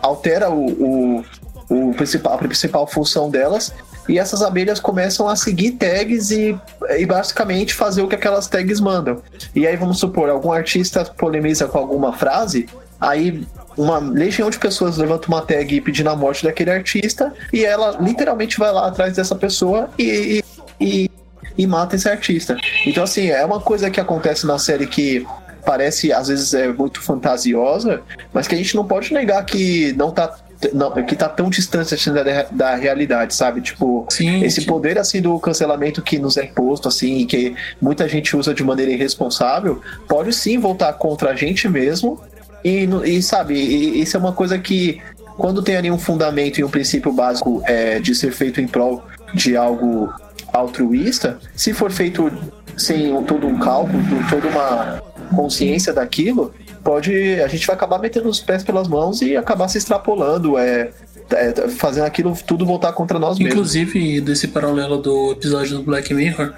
altera 0.01 0.49
o, 0.49 0.65
o, 0.65 1.25
o 1.69 1.93
principal, 1.93 2.33
a 2.33 2.37
principal 2.37 2.87
função 2.87 3.29
delas 3.29 3.73
e 4.07 4.19
essas 4.19 4.41
abelhas 4.41 4.79
começam 4.79 5.27
a 5.27 5.35
seguir 5.35 5.71
tags 5.71 6.31
e, 6.31 6.57
e 6.97 7.05
basicamente 7.05 7.73
fazer 7.73 8.01
o 8.03 8.07
que 8.07 8.15
aquelas 8.15 8.47
tags 8.47 8.79
mandam. 8.79 9.21
E 9.53 9.65
aí 9.65 9.75
vamos 9.75 9.99
supor, 9.99 10.29
algum 10.29 10.51
artista 10.51 11.03
polemiza 11.03 11.67
com 11.67 11.77
alguma 11.77 12.13
frase, 12.13 12.67
aí 12.99 13.45
uma 13.77 13.99
legião 13.99 14.49
de 14.49 14.57
pessoas 14.57 14.97
levanta 14.97 15.27
uma 15.27 15.41
tag 15.41 15.81
pedindo 15.81 16.09
a 16.09 16.15
morte 16.15 16.43
daquele 16.43 16.71
artista 16.71 17.33
e 17.51 17.65
ela 17.65 17.97
literalmente 17.99 18.57
vai 18.57 18.71
lá 18.71 18.87
atrás 18.87 19.15
dessa 19.15 19.35
pessoa 19.35 19.89
e, 19.97 20.43
e, 20.79 21.09
e 21.57 21.67
mata 21.67 21.95
esse 21.95 22.07
artista. 22.07 22.57
Então, 22.85 23.03
assim, 23.03 23.29
é 23.29 23.43
uma 23.45 23.59
coisa 23.59 23.89
que 23.89 23.99
acontece 23.99 24.45
na 24.45 24.57
série 24.57 24.87
que 24.87 25.25
parece 25.65 26.13
às 26.13 26.27
vezes 26.27 26.53
é 26.53 26.71
muito 26.71 27.01
fantasiosa, 27.01 28.01
mas 28.31 28.47
que 28.47 28.53
a 28.53 28.57
gente 28.57 28.75
não 28.75 28.85
pode 28.85 29.11
negar 29.13 29.43
que 29.43 29.93
não 29.93 30.11
tá 30.11 30.37
não, 30.73 30.91
que 31.03 31.15
tá 31.15 31.27
tão 31.27 31.49
distante 31.49 31.93
assim, 31.93 32.13
da, 32.13 32.23
da 32.51 32.75
realidade, 32.75 33.33
sabe? 33.35 33.61
Tipo, 33.61 34.05
sim, 34.09 34.43
esse 34.43 34.61
sim. 34.61 34.67
poder 34.67 34.97
assim 34.97 35.21
do 35.21 35.37
cancelamento 35.39 36.01
que 36.01 36.17
nos 36.17 36.37
é 36.37 36.45
imposto, 36.45 36.87
assim, 36.87 37.25
que 37.25 37.55
muita 37.81 38.07
gente 38.07 38.35
usa 38.37 38.53
de 38.53 38.63
maneira 38.63 38.91
irresponsável, 38.91 39.81
pode 40.07 40.31
sim 40.33 40.57
voltar 40.57 40.93
contra 40.93 41.31
a 41.31 41.35
gente 41.35 41.67
mesmo. 41.67 42.21
E, 42.65 42.89
e 43.05 43.21
sabe, 43.21 43.53
isso 43.53 44.17
é 44.17 44.19
uma 44.19 44.33
coisa 44.33 44.57
que, 44.57 44.99
quando 45.37 45.61
tem 45.61 45.77
ali 45.77 45.91
um 45.91 45.99
fundamento 45.99 46.59
e 46.59 46.63
um 46.63 46.69
princípio 46.69 47.13
básico 47.13 47.61
é, 47.67 47.99
de 47.99 48.15
ser 48.15 48.31
feito 48.31 48.59
em 48.59 48.67
prol 48.67 49.03
de 49.35 49.55
algo 49.55 50.11
altruísta, 50.51 51.37
se 51.55 51.73
for 51.73 51.91
feito 51.91 52.31
sem 52.75 53.23
todo 53.25 53.45
um 53.45 53.59
cálculo, 53.59 54.01
toda 54.27 54.47
uma 54.47 54.99
consciência 55.35 55.93
daquilo, 55.93 56.51
pode. 56.83 57.39
A 57.39 57.47
gente 57.47 57.67
vai 57.67 57.75
acabar 57.75 57.99
metendo 57.99 58.27
os 58.27 58.39
pés 58.39 58.63
pelas 58.63 58.87
mãos 58.87 59.21
e 59.21 59.37
acabar 59.37 59.67
se 59.67 59.77
extrapolando, 59.77 60.57
é, 60.57 60.89
é 61.33 61.67
fazendo 61.69 62.05
aquilo 62.05 62.35
tudo 62.47 62.65
voltar 62.65 62.93
contra 62.93 63.19
nós 63.19 63.37
mesmos. 63.37 63.53
Inclusive, 63.53 64.21
desse 64.21 64.47
paralelo 64.47 64.97
do 64.97 65.33
episódio 65.33 65.77
do 65.77 65.83
Black 65.83 66.11
Mirror, 66.13 66.53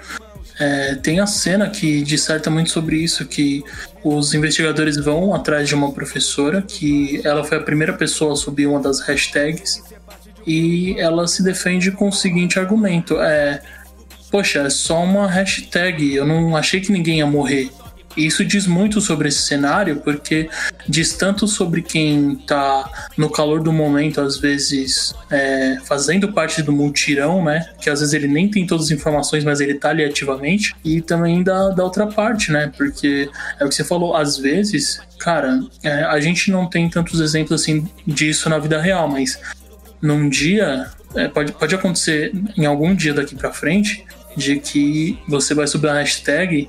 é, 0.58 0.94
tem 0.96 1.20
a 1.20 1.26
cena 1.26 1.68
que 1.70 2.02
disserta 2.02 2.50
muito 2.50 2.70
sobre 2.70 2.96
isso, 2.96 3.24
que 3.26 3.62
os 4.02 4.34
investigadores 4.34 4.96
vão 4.96 5.34
atrás 5.34 5.68
de 5.68 5.74
uma 5.74 5.92
professora, 5.92 6.62
que 6.62 7.20
ela 7.24 7.44
foi 7.44 7.58
a 7.58 7.62
primeira 7.62 7.92
pessoa 7.92 8.32
a 8.32 8.36
subir 8.36 8.66
uma 8.66 8.80
das 8.80 9.00
hashtags, 9.00 9.82
e 10.46 10.98
ela 10.98 11.26
se 11.28 11.42
defende 11.42 11.90
com 11.90 12.08
o 12.08 12.12
seguinte 12.12 12.58
argumento: 12.58 13.20
é, 13.20 13.60
poxa, 14.30 14.60
é 14.60 14.70
só 14.70 15.02
uma 15.02 15.28
hashtag, 15.28 16.14
eu 16.14 16.26
não 16.26 16.56
achei 16.56 16.80
que 16.80 16.90
ninguém 16.90 17.18
ia 17.18 17.26
morrer. 17.26 17.70
E 18.18 18.26
isso 18.26 18.44
diz 18.44 18.66
muito 18.66 19.00
sobre 19.00 19.28
esse 19.28 19.42
cenário, 19.42 20.00
porque 20.00 20.50
diz 20.88 21.12
tanto 21.12 21.46
sobre 21.46 21.82
quem 21.82 22.32
está 22.32 23.08
no 23.16 23.30
calor 23.30 23.62
do 23.62 23.72
momento, 23.72 24.20
às 24.20 24.38
vezes 24.38 25.14
é, 25.30 25.78
fazendo 25.84 26.32
parte 26.32 26.60
do 26.60 26.72
multirão, 26.72 27.44
né? 27.44 27.70
Que 27.80 27.88
às 27.88 28.00
vezes 28.00 28.12
ele 28.12 28.26
nem 28.26 28.50
tem 28.50 28.66
todas 28.66 28.86
as 28.86 28.90
informações, 28.90 29.44
mas 29.44 29.60
ele 29.60 29.74
está 29.74 29.90
ali 29.90 30.04
ativamente. 30.04 30.74
E 30.84 31.00
também 31.00 31.44
da, 31.44 31.68
da 31.68 31.84
outra 31.84 32.08
parte, 32.08 32.50
né? 32.50 32.72
Porque 32.76 33.30
é 33.60 33.64
o 33.64 33.68
que 33.68 33.74
você 33.76 33.84
falou, 33.84 34.16
às 34.16 34.36
vezes, 34.36 35.00
cara, 35.20 35.60
é, 35.84 36.02
a 36.02 36.18
gente 36.18 36.50
não 36.50 36.68
tem 36.68 36.90
tantos 36.90 37.20
exemplos 37.20 37.60
assim 37.60 37.88
disso 38.04 38.50
na 38.50 38.58
vida 38.58 38.82
real, 38.82 39.08
mas 39.08 39.38
num 40.02 40.28
dia, 40.28 40.90
é, 41.14 41.28
pode, 41.28 41.52
pode 41.52 41.72
acontecer 41.72 42.32
em 42.56 42.66
algum 42.66 42.92
dia 42.96 43.14
daqui 43.14 43.36
para 43.36 43.52
frente, 43.52 44.04
de 44.36 44.58
que 44.58 45.18
você 45.28 45.54
vai 45.54 45.68
subir 45.68 45.86
uma 45.86 45.98
hashtag 45.98 46.68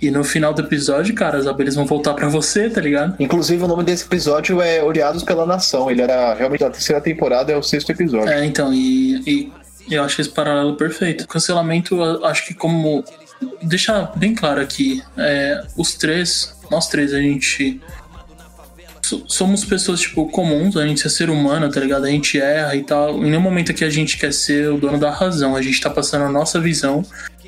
e 0.00 0.10
no 0.10 0.22
final 0.22 0.52
do 0.52 0.62
episódio, 0.62 1.14
cara, 1.14 1.38
as 1.38 1.46
abelhas 1.46 1.74
vão 1.74 1.86
voltar 1.86 2.14
para 2.14 2.28
você, 2.28 2.68
tá 2.68 2.80
ligado? 2.80 3.14
Inclusive, 3.18 3.62
o 3.64 3.68
nome 3.68 3.82
desse 3.82 4.04
episódio 4.04 4.60
é 4.60 4.82
Odiados 4.82 5.22
pela 5.22 5.46
Nação. 5.46 5.90
Ele 5.90 6.02
era 6.02 6.34
realmente 6.34 6.60
da 6.60 6.70
terceira 6.70 7.00
temporada, 7.00 7.52
é 7.52 7.56
o 7.56 7.62
sexto 7.62 7.90
episódio. 7.90 8.28
É, 8.28 8.44
então, 8.44 8.72
e, 8.72 9.22
e 9.26 9.94
eu 9.94 10.02
acho 10.02 10.20
esse 10.20 10.30
paralelo 10.30 10.76
perfeito. 10.76 11.24
O 11.24 11.28
cancelamento, 11.28 12.00
acho 12.24 12.46
que 12.46 12.54
como. 12.54 13.04
Deixar 13.62 14.12
bem 14.16 14.34
claro 14.34 14.62
aqui, 14.62 15.02
é, 15.16 15.62
os 15.76 15.94
três, 15.94 16.56
nós 16.70 16.88
três, 16.88 17.12
a 17.12 17.20
gente 17.20 17.80
somos 19.28 19.64
pessoas, 19.64 20.00
tipo, 20.00 20.26
comuns, 20.30 20.76
a 20.76 20.86
gente 20.86 21.06
é 21.06 21.10
ser 21.10 21.30
humano, 21.30 21.70
tá 21.70 21.78
ligado? 21.78 22.06
A 22.06 22.10
gente 22.10 22.40
erra 22.40 22.74
e 22.74 22.82
tal. 22.82 23.18
Em 23.18 23.30
nenhum 23.30 23.40
momento 23.40 23.70
aqui 23.70 23.84
a 23.84 23.90
gente 23.90 24.18
quer 24.18 24.32
ser 24.32 24.70
o 24.70 24.78
dono 24.78 24.98
da 24.98 25.10
razão. 25.10 25.54
A 25.54 25.62
gente 25.62 25.80
tá 25.80 25.90
passando 25.90 26.24
a 26.24 26.28
nossa 26.28 26.60
visão 26.60 27.04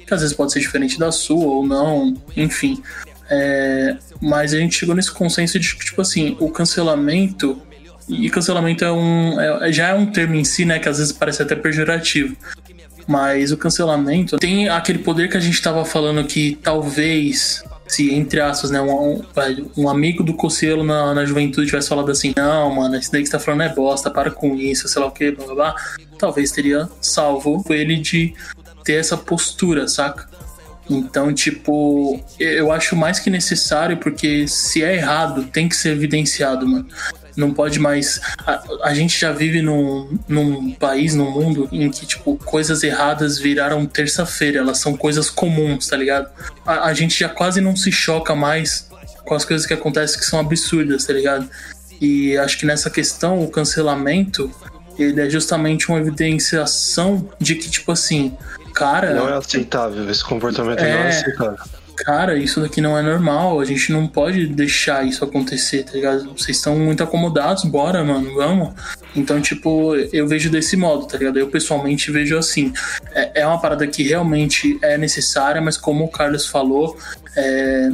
que 0.08 0.14
às 0.14 0.22
vezes 0.22 0.34
pode 0.34 0.52
ser 0.52 0.60
diferente 0.60 0.98
da 0.98 1.12
sua 1.12 1.44
ou 1.44 1.66
não, 1.66 2.16
enfim. 2.34 2.82
É, 3.30 3.96
mas 4.20 4.54
a 4.54 4.58
gente 4.58 4.76
chegou 4.76 4.94
nesse 4.94 5.12
consenso 5.12 5.58
de 5.60 5.76
que, 5.76 5.84
tipo 5.84 6.00
assim, 6.00 6.36
o 6.40 6.50
cancelamento. 6.50 7.60
E 8.08 8.30
cancelamento 8.30 8.84
é 8.84 8.90
um. 8.90 9.38
É, 9.38 9.70
já 9.70 9.88
é 9.88 9.94
um 9.94 10.06
termo 10.06 10.34
em 10.34 10.44
si, 10.44 10.64
né? 10.64 10.78
Que 10.78 10.88
às 10.88 10.96
vezes 10.96 11.12
parece 11.12 11.42
até 11.42 11.54
pejorativo. 11.54 12.34
Mas 13.06 13.52
o 13.52 13.56
cancelamento 13.56 14.38
tem 14.38 14.68
aquele 14.68 14.98
poder 14.98 15.28
que 15.28 15.36
a 15.36 15.40
gente 15.40 15.54
estava 15.54 15.84
falando 15.84 16.26
que 16.26 16.58
talvez, 16.62 17.64
se 17.86 18.14
entre 18.14 18.38
aspas, 18.40 18.70
né, 18.70 18.80
um, 18.82 19.22
um 19.76 19.88
amigo 19.88 20.22
do 20.22 20.34
Cocielo 20.34 20.84
na, 20.84 21.14
na 21.14 21.24
juventude 21.24 21.66
tivesse 21.66 21.88
falado 21.88 22.10
assim: 22.10 22.32
não, 22.36 22.74
mano, 22.74 22.96
esse 22.96 23.10
daí 23.10 23.22
que 23.22 23.28
você 23.28 23.32
tá 23.32 23.38
falando 23.38 23.62
é 23.62 23.74
bosta, 23.74 24.10
para 24.10 24.30
com 24.30 24.54
isso, 24.56 24.88
sei 24.88 25.00
lá 25.00 25.08
o 25.08 25.10
que, 25.10 25.30
blá 25.30 25.46
blá 25.46 25.54
blá, 25.54 25.74
talvez 26.18 26.50
teria 26.50 26.88
salvo 27.00 27.64
ele 27.70 27.96
de 27.96 28.34
ter 28.88 28.94
essa 28.94 29.18
postura, 29.18 29.86
saca? 29.86 30.26
Então, 30.88 31.34
tipo, 31.34 32.18
eu 32.40 32.72
acho 32.72 32.96
mais 32.96 33.20
que 33.20 33.28
necessário, 33.28 33.98
porque 33.98 34.48
se 34.48 34.82
é 34.82 34.96
errado, 34.96 35.44
tem 35.44 35.68
que 35.68 35.76
ser 35.76 35.90
evidenciado, 35.90 36.66
mano. 36.66 36.88
Não 37.36 37.52
pode 37.52 37.78
mais. 37.78 38.18
A, 38.46 38.62
a 38.84 38.94
gente 38.94 39.20
já 39.20 39.30
vive 39.30 39.60
num, 39.60 40.18
num 40.26 40.72
país, 40.72 41.14
num 41.14 41.30
mundo, 41.30 41.68
em 41.70 41.90
que, 41.90 42.06
tipo, 42.06 42.38
coisas 42.38 42.82
erradas 42.82 43.38
viraram 43.38 43.84
terça-feira, 43.84 44.60
elas 44.60 44.78
são 44.78 44.96
coisas 44.96 45.28
comuns, 45.28 45.86
tá 45.86 45.96
ligado? 45.96 46.30
A, 46.66 46.86
a 46.86 46.94
gente 46.94 47.20
já 47.20 47.28
quase 47.28 47.60
não 47.60 47.76
se 47.76 47.92
choca 47.92 48.34
mais 48.34 48.88
com 49.26 49.34
as 49.34 49.44
coisas 49.44 49.66
que 49.66 49.74
acontecem 49.74 50.18
que 50.18 50.24
são 50.24 50.40
absurdas, 50.40 51.04
tá 51.04 51.12
ligado? 51.12 51.46
E 52.00 52.38
acho 52.38 52.58
que 52.58 52.64
nessa 52.64 52.88
questão, 52.88 53.44
o 53.44 53.50
cancelamento, 53.50 54.50
ele 54.98 55.20
é 55.20 55.28
justamente 55.28 55.90
uma 55.90 55.98
evidenciação 55.98 57.28
de 57.38 57.54
que, 57.54 57.70
tipo 57.70 57.92
assim, 57.92 58.36
cara. 58.78 59.12
Não 59.12 59.28
é 59.28 59.36
aceitável, 59.36 60.08
esse 60.08 60.24
comportamento 60.24 60.80
é, 60.80 60.92
não 60.92 60.98
é 61.00 61.08
aceitável. 61.08 61.58
Cara, 61.96 62.38
isso 62.38 62.60
daqui 62.60 62.80
não 62.80 62.96
é 62.96 63.02
normal, 63.02 63.58
a 63.58 63.64
gente 63.64 63.90
não 63.90 64.06
pode 64.06 64.46
deixar 64.46 65.04
isso 65.04 65.24
acontecer, 65.24 65.82
tá 65.82 65.92
ligado? 65.92 66.32
Vocês 66.32 66.56
estão 66.56 66.78
muito 66.78 67.02
acomodados, 67.02 67.64
bora, 67.64 68.04
mano, 68.04 68.32
vamos. 68.34 68.72
Então, 69.16 69.40
tipo, 69.40 69.96
eu 70.12 70.26
vejo 70.28 70.48
desse 70.48 70.76
modo, 70.76 71.06
tá 71.06 71.18
ligado? 71.18 71.40
Eu 71.40 71.48
pessoalmente 71.48 72.12
vejo 72.12 72.38
assim. 72.38 72.72
É, 73.12 73.40
é 73.40 73.46
uma 73.46 73.60
parada 73.60 73.84
que 73.86 74.04
realmente 74.04 74.78
é 74.80 74.96
necessária, 74.96 75.60
mas 75.60 75.76
como 75.76 76.04
o 76.04 76.08
Carlos 76.08 76.46
falou, 76.46 76.96
é, 77.36 77.90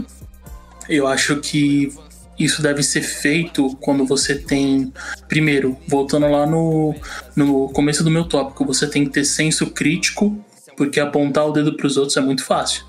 eu 0.87 1.07
acho 1.07 1.37
que 1.37 1.91
isso 2.39 2.61
deve 2.61 2.83
ser 2.83 3.01
feito 3.01 3.75
quando 3.81 4.05
você 4.05 4.35
tem. 4.35 4.93
Primeiro, 5.29 5.79
voltando 5.89 6.29
lá 6.29 6.47
no, 6.47 6.95
no 7.35 7.71
começo 7.71 8.05
do 8.05 8.11
meu 8.11 8.25
tópico, 8.25 8.67
você 8.67 8.87
tem 8.87 9.05
que 9.07 9.13
ter 9.13 9.25
senso 9.25 9.69
crítico 9.69 10.45
porque 10.77 11.01
apontar 11.01 11.47
o 11.47 11.53
dedo 11.53 11.77
para 11.77 11.87
os 11.87 11.97
outros 11.97 12.17
é 12.17 12.21
muito 12.21 12.45
fácil, 12.45 12.85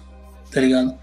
tá 0.52 0.62
ligado? 0.62 0.94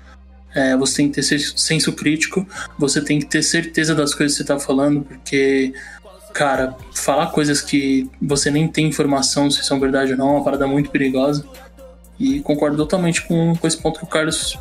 É, 0.55 0.76
você 0.76 0.97
tem 0.97 1.09
que 1.11 1.14
ter 1.14 1.39
senso 1.39 1.93
crítico, 1.93 2.47
você 2.78 3.01
tem 3.01 3.18
que 3.18 3.26
ter 3.26 3.43
certeza 3.43 3.95
das 3.95 4.14
coisas 4.14 4.37
que 4.37 4.43
você 4.43 4.49
tá 4.49 4.59
falando, 4.59 5.03
porque, 5.03 5.72
cara, 6.35 6.76
falar 6.95 7.28
coisas 7.28 7.62
que 7.62 8.11
você 8.20 8.51
nem 8.51 8.68
tem 8.68 8.87
informação 8.87 9.51
se 9.51 9.64
são 9.64 9.80
verdade 9.80 10.12
ou 10.12 10.18
não 10.18 10.28
é 10.28 10.33
uma 10.33 10.45
parada 10.45 10.66
muito 10.66 10.91
perigosa. 10.91 11.45
E 12.20 12.41
concordo 12.41 12.76
totalmente 12.76 13.26
com, 13.26 13.57
com 13.57 13.66
esse 13.66 13.76
ponto 13.78 13.99
que 13.99 14.05
o 14.05 14.09
Carlos 14.09 14.57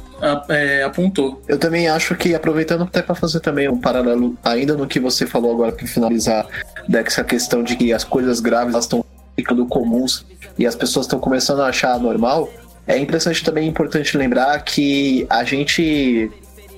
é, 0.50 0.84
apontou. 0.84 1.42
Eu 1.48 1.60
também 1.60 1.88
acho 1.88 2.16
que, 2.16 2.34
aproveitando 2.34 2.84
até 2.84 3.02
para 3.02 3.14
fazer 3.14 3.40
também 3.40 3.70
um 3.70 3.80
paralelo, 3.80 4.38
ainda 4.44 4.76
no 4.76 4.88
que 4.88 5.00
você 5.00 5.28
falou 5.28 5.54
agora 5.54 5.72
para 5.72 5.86
finalizar, 5.86 6.48
dessa 6.88 7.24
questão 7.24 7.62
de 7.64 7.76
que 7.76 7.92
as 7.94 8.04
coisas 8.04 8.40
graves 8.40 8.76
estão 8.76 9.06
ficando 9.36 9.66
comuns 9.66 10.26
e 10.58 10.66
as 10.66 10.76
pessoas 10.76 11.06
estão 11.06 11.20
começando 11.20 11.62
a 11.62 11.68
achar 11.68 12.00
normal, 12.00 12.50
é 12.88 12.98
interessante 12.98 13.44
também 13.44 13.68
importante 13.68 14.18
lembrar 14.18 14.60
que 14.64 15.26
a 15.30 15.44
gente. 15.44 16.32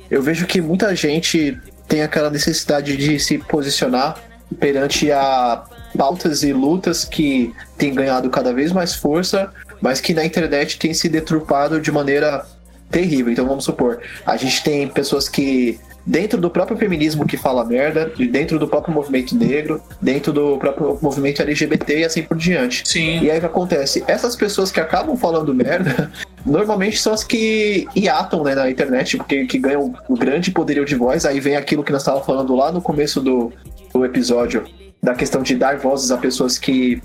Eu 0.09 0.21
vejo 0.21 0.45
que 0.45 0.61
muita 0.61 0.95
gente 0.95 1.57
tem 1.87 2.01
aquela 2.01 2.29
necessidade 2.29 2.95
de 2.97 3.19
se 3.19 3.37
posicionar 3.37 4.17
perante 4.59 5.11
a 5.11 5.63
pautas 5.97 6.43
e 6.43 6.53
lutas 6.53 7.05
que 7.05 7.53
têm 7.77 7.93
ganhado 7.93 8.29
cada 8.29 8.53
vez 8.53 8.71
mais 8.71 8.93
força, 8.93 9.51
mas 9.81 9.99
que 9.99 10.13
na 10.13 10.25
internet 10.25 10.77
têm 10.77 10.93
se 10.93 11.09
deturpado 11.09 11.79
de 11.79 11.91
maneira 11.91 12.45
terrível. 12.89 13.31
Então 13.31 13.47
vamos 13.47 13.63
supor, 13.63 13.99
a 14.25 14.37
gente 14.37 14.63
tem 14.63 14.87
pessoas 14.87 15.27
que 15.27 15.79
dentro 16.05 16.39
do 16.39 16.49
próprio 16.49 16.77
feminismo 16.77 17.25
que 17.25 17.37
fala 17.37 17.63
merda, 17.63 18.11
dentro 18.29 18.59
do 18.59 18.67
próprio 18.67 18.93
movimento 18.93 19.35
negro, 19.35 19.81
dentro 20.01 20.33
do 20.33 20.57
próprio 20.57 20.97
movimento 21.01 21.41
LGBT 21.41 21.99
e 21.99 22.05
assim 22.05 22.23
por 22.23 22.37
diante. 22.37 22.87
Sim. 22.87 23.21
E 23.21 23.31
aí 23.31 23.37
o 23.37 23.39
que 23.39 23.45
acontece? 23.45 24.03
Essas 24.07 24.35
pessoas 24.35 24.71
que 24.71 24.79
acabam 24.79 25.15
falando 25.15 25.53
merda, 25.53 26.11
normalmente 26.45 26.99
são 26.99 27.13
as 27.13 27.23
que 27.23 27.87
hiatam 27.95 28.43
né, 28.43 28.55
na 28.55 28.69
internet, 28.69 29.17
porque 29.17 29.45
que 29.45 29.57
ganham 29.57 29.93
o 30.07 30.17
grande 30.17 30.51
poderio 30.51 30.85
de 30.85 30.95
voz. 30.95 31.25
Aí 31.25 31.39
vem 31.39 31.55
aquilo 31.55 31.83
que 31.83 31.91
nós 31.91 32.01
estávamos 32.01 32.25
falando 32.25 32.55
lá 32.55 32.71
no 32.71 32.81
começo 32.81 33.21
do, 33.21 33.51
do 33.93 34.05
episódio, 34.05 34.65
da 35.01 35.13
questão 35.13 35.41
de 35.41 35.55
dar 35.55 35.77
vozes 35.77 36.11
a 36.11 36.17
pessoas 36.17 36.57
que 36.57 37.01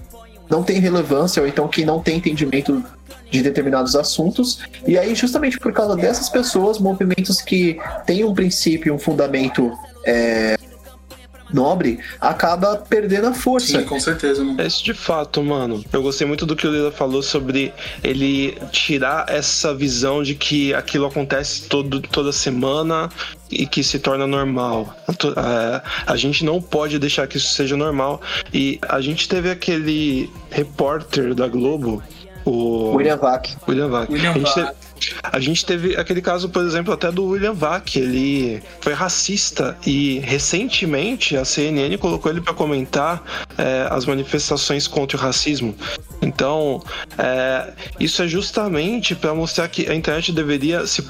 não 0.50 0.62
têm 0.62 0.78
relevância 0.78 1.42
ou 1.42 1.48
então 1.48 1.68
que 1.68 1.84
não 1.84 2.00
têm 2.00 2.18
entendimento 2.18 2.84
de 3.30 3.42
determinados 3.42 3.94
assuntos. 3.94 4.60
E 4.86 4.98
aí, 4.98 5.14
justamente 5.14 5.58
por 5.58 5.72
causa 5.72 5.94
dessas 5.96 6.28
pessoas, 6.28 6.78
movimentos 6.78 7.40
que 7.40 7.78
têm 8.06 8.24
um 8.24 8.34
princípio, 8.34 8.94
um 8.94 8.98
fundamento 8.98 9.70
é, 10.04 10.56
nobre, 11.52 11.98
acaba 12.20 12.76
perdendo 12.76 13.28
a 13.28 13.34
força. 13.34 13.78
Sim, 13.78 13.84
com 13.84 13.98
certeza, 13.98 14.44
mano. 14.44 14.60
É 14.60 14.66
isso 14.66 14.84
de 14.84 14.94
fato, 14.94 15.42
mano. 15.42 15.84
Eu 15.92 16.02
gostei 16.02 16.26
muito 16.26 16.44
do 16.46 16.54
que 16.54 16.66
o 16.66 16.72
Lila 16.72 16.92
falou 16.92 17.22
sobre 17.22 17.72
ele 18.02 18.56
tirar 18.70 19.26
essa 19.28 19.74
visão 19.74 20.22
de 20.22 20.34
que 20.34 20.74
aquilo 20.74 21.06
acontece 21.06 21.68
todo, 21.68 22.00
toda 22.00 22.32
semana 22.32 23.08
e 23.50 23.66
que 23.66 23.82
se 23.82 23.98
torna 23.98 24.26
normal. 24.26 24.94
A 26.06 26.16
gente 26.16 26.44
não 26.44 26.60
pode 26.60 26.98
deixar 26.98 27.26
que 27.26 27.36
isso 27.36 27.52
seja 27.52 27.76
normal. 27.76 28.20
E 28.52 28.78
a 28.88 29.00
gente 29.00 29.28
teve 29.28 29.50
aquele 29.50 30.30
repórter 30.50 31.34
da 31.34 31.48
Globo 31.48 32.02
o 32.48 32.94
William 32.96 33.16
Vac. 33.16 33.56
William 33.68 33.88
Vac. 33.88 34.10
William 34.10 34.30
a, 34.30 34.34
gente 34.34 34.44
Vac. 34.44 34.54
teve, 34.54 34.70
a 35.22 35.40
gente 35.40 35.64
teve 35.64 35.96
aquele 35.96 36.20
caso, 36.20 36.48
por 36.48 36.64
exemplo, 36.64 36.92
até 36.92 37.10
do 37.10 37.24
William 37.24 37.52
Vac. 37.52 37.96
Ele 37.96 38.62
foi 38.80 38.92
racista 38.92 39.76
e 39.86 40.18
recentemente 40.20 41.36
a 41.36 41.44
CNN 41.44 41.96
colocou 41.98 42.30
ele 42.30 42.40
para 42.40 42.54
comentar 42.54 43.22
é, 43.56 43.86
as 43.90 44.06
manifestações 44.06 44.86
contra 44.86 45.16
o 45.16 45.20
racismo. 45.20 45.74
Então, 46.20 46.82
é, 47.16 47.72
isso 48.00 48.22
é 48.22 48.28
justamente 48.28 49.14
para 49.14 49.34
mostrar 49.34 49.68
que 49.68 49.88
a 49.88 49.94
internet 49.94 50.32
deveria 50.32 50.86
se 50.86 51.02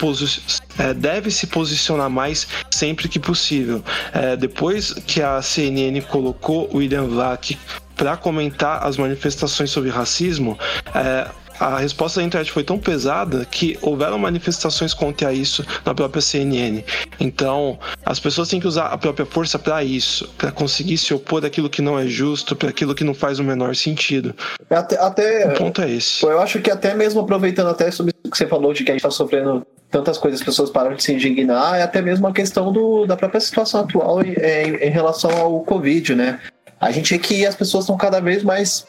é, 0.78 0.94
deve 0.94 1.30
se 1.30 1.46
posicionar 1.46 2.10
mais 2.10 2.46
sempre 2.70 3.08
que 3.08 3.18
possível. 3.18 3.82
É, 4.12 4.36
depois 4.36 4.92
que 4.92 5.22
a 5.22 5.40
CNN 5.42 6.00
colocou 6.02 6.68
o 6.72 6.78
William 6.78 7.06
Vac 7.06 7.56
para 7.96 8.16
comentar 8.16 8.86
as 8.86 8.96
manifestações 8.96 9.70
sobre 9.70 9.90
racismo, 9.90 10.56
é, 10.94 11.28
a 11.58 11.78
resposta 11.78 12.20
da 12.20 12.26
internet 12.26 12.52
foi 12.52 12.64
tão 12.64 12.78
pesada 12.78 13.44
que 13.44 13.78
houveram 13.82 14.18
manifestações 14.18 14.94
contra 14.94 15.32
isso 15.32 15.64
na 15.84 15.94
própria 15.94 16.22
CNN. 16.22 16.82
Então, 17.18 17.78
as 18.04 18.20
pessoas 18.20 18.48
têm 18.48 18.60
que 18.60 18.66
usar 18.66 18.86
a 18.86 18.98
própria 18.98 19.26
força 19.26 19.58
para 19.58 19.82
isso, 19.82 20.28
para 20.38 20.50
conseguir 20.52 20.98
se 20.98 21.12
opor 21.12 21.44
àquilo 21.44 21.68
que 21.68 21.82
não 21.82 21.98
é 21.98 22.06
justo, 22.06 22.54
para 22.54 22.70
aquilo 22.70 22.94
que 22.94 23.04
não 23.04 23.14
faz 23.14 23.38
o 23.38 23.44
menor 23.44 23.74
sentido. 23.74 24.34
Até, 24.70 24.98
até 24.98 25.52
O 25.52 25.54
ponto 25.56 25.82
é 25.82 25.90
esse. 25.90 26.24
eu 26.24 26.40
acho 26.40 26.60
que 26.60 26.70
até 26.70 26.94
mesmo 26.94 27.20
aproveitando 27.20 27.68
até 27.68 27.90
sobre 27.90 28.14
o 28.24 28.30
que 28.30 28.36
você 28.36 28.46
falou 28.46 28.72
de 28.72 28.84
que 28.84 28.90
a 28.90 28.94
gente 28.94 29.00
está 29.00 29.10
sofrendo 29.10 29.66
tantas 29.90 30.18
coisas, 30.18 30.40
as 30.40 30.46
pessoas 30.46 30.70
param 30.70 30.94
de 30.94 31.02
se 31.02 31.12
indignar, 31.12 31.76
é 31.78 31.82
até 31.82 32.02
mesmo 32.02 32.26
a 32.26 32.32
questão 32.32 32.72
do, 32.72 33.06
da 33.06 33.16
própria 33.16 33.40
situação 33.40 33.80
atual 33.80 34.22
em, 34.22 34.34
em, 34.34 34.74
em 34.76 34.90
relação 34.90 35.30
ao 35.30 35.60
Covid, 35.62 36.14
né? 36.14 36.40
A 36.80 36.90
gente 36.90 37.12
vê 37.12 37.18
que 37.18 37.46
as 37.46 37.56
pessoas 37.56 37.84
estão 37.84 37.96
cada 37.96 38.20
vez 38.20 38.42
mais 38.42 38.86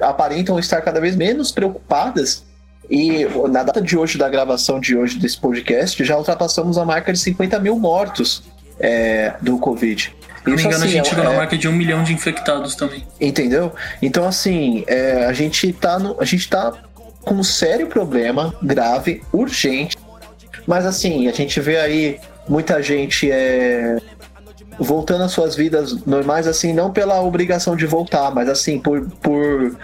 aparentam 0.00 0.58
estar 0.58 0.80
cada 0.80 1.00
vez 1.00 1.16
menos 1.16 1.50
preocupadas 1.50 2.44
e 2.90 3.24
na 3.50 3.62
data 3.62 3.80
de 3.80 3.96
hoje, 3.96 4.16
da 4.16 4.28
gravação 4.28 4.78
de 4.78 4.96
hoje 4.96 5.18
desse 5.18 5.38
podcast, 5.38 6.02
já 6.04 6.16
ultrapassamos 6.16 6.78
a 6.78 6.84
marca 6.84 7.12
de 7.12 7.18
50 7.18 7.58
mil 7.58 7.76
mortos 7.78 8.44
é, 8.78 9.34
do 9.40 9.58
Covid. 9.58 10.14
Se 10.44 10.50
não 10.50 10.56
me 10.56 10.62
engano, 10.62 10.84
a 10.84 10.86
gente 10.86 11.08
chegou 11.08 11.24
é, 11.24 11.28
na 11.28 11.34
marca 11.34 11.58
de 11.58 11.66
um 11.66 11.72
milhão 11.72 12.04
de 12.04 12.12
infectados 12.12 12.76
também. 12.76 13.04
Entendeu? 13.20 13.72
Então, 14.00 14.26
assim, 14.26 14.84
é, 14.86 15.26
a 15.26 15.32
gente 15.32 15.72
tá 15.72 15.98
no, 15.98 16.16
a 16.20 16.24
gente 16.24 16.48
tá 16.48 16.72
com 17.24 17.34
um 17.34 17.42
sério 17.42 17.88
problema, 17.88 18.54
grave, 18.62 19.22
urgente. 19.32 19.96
Mas 20.64 20.86
assim, 20.86 21.26
a 21.26 21.32
gente 21.32 21.60
vê 21.60 21.78
aí 21.78 22.20
muita 22.48 22.80
gente 22.80 23.30
é, 23.30 23.98
voltando 24.78 25.24
às 25.24 25.32
suas 25.32 25.54
vidas 25.54 26.04
normais, 26.04 26.46
assim, 26.46 26.72
não 26.72 26.92
pela 26.92 27.20
obrigação 27.20 27.76
de 27.76 27.86
voltar, 27.86 28.30
mas 28.34 28.48
assim, 28.48 28.78
por, 28.78 29.08
por, 29.22 29.76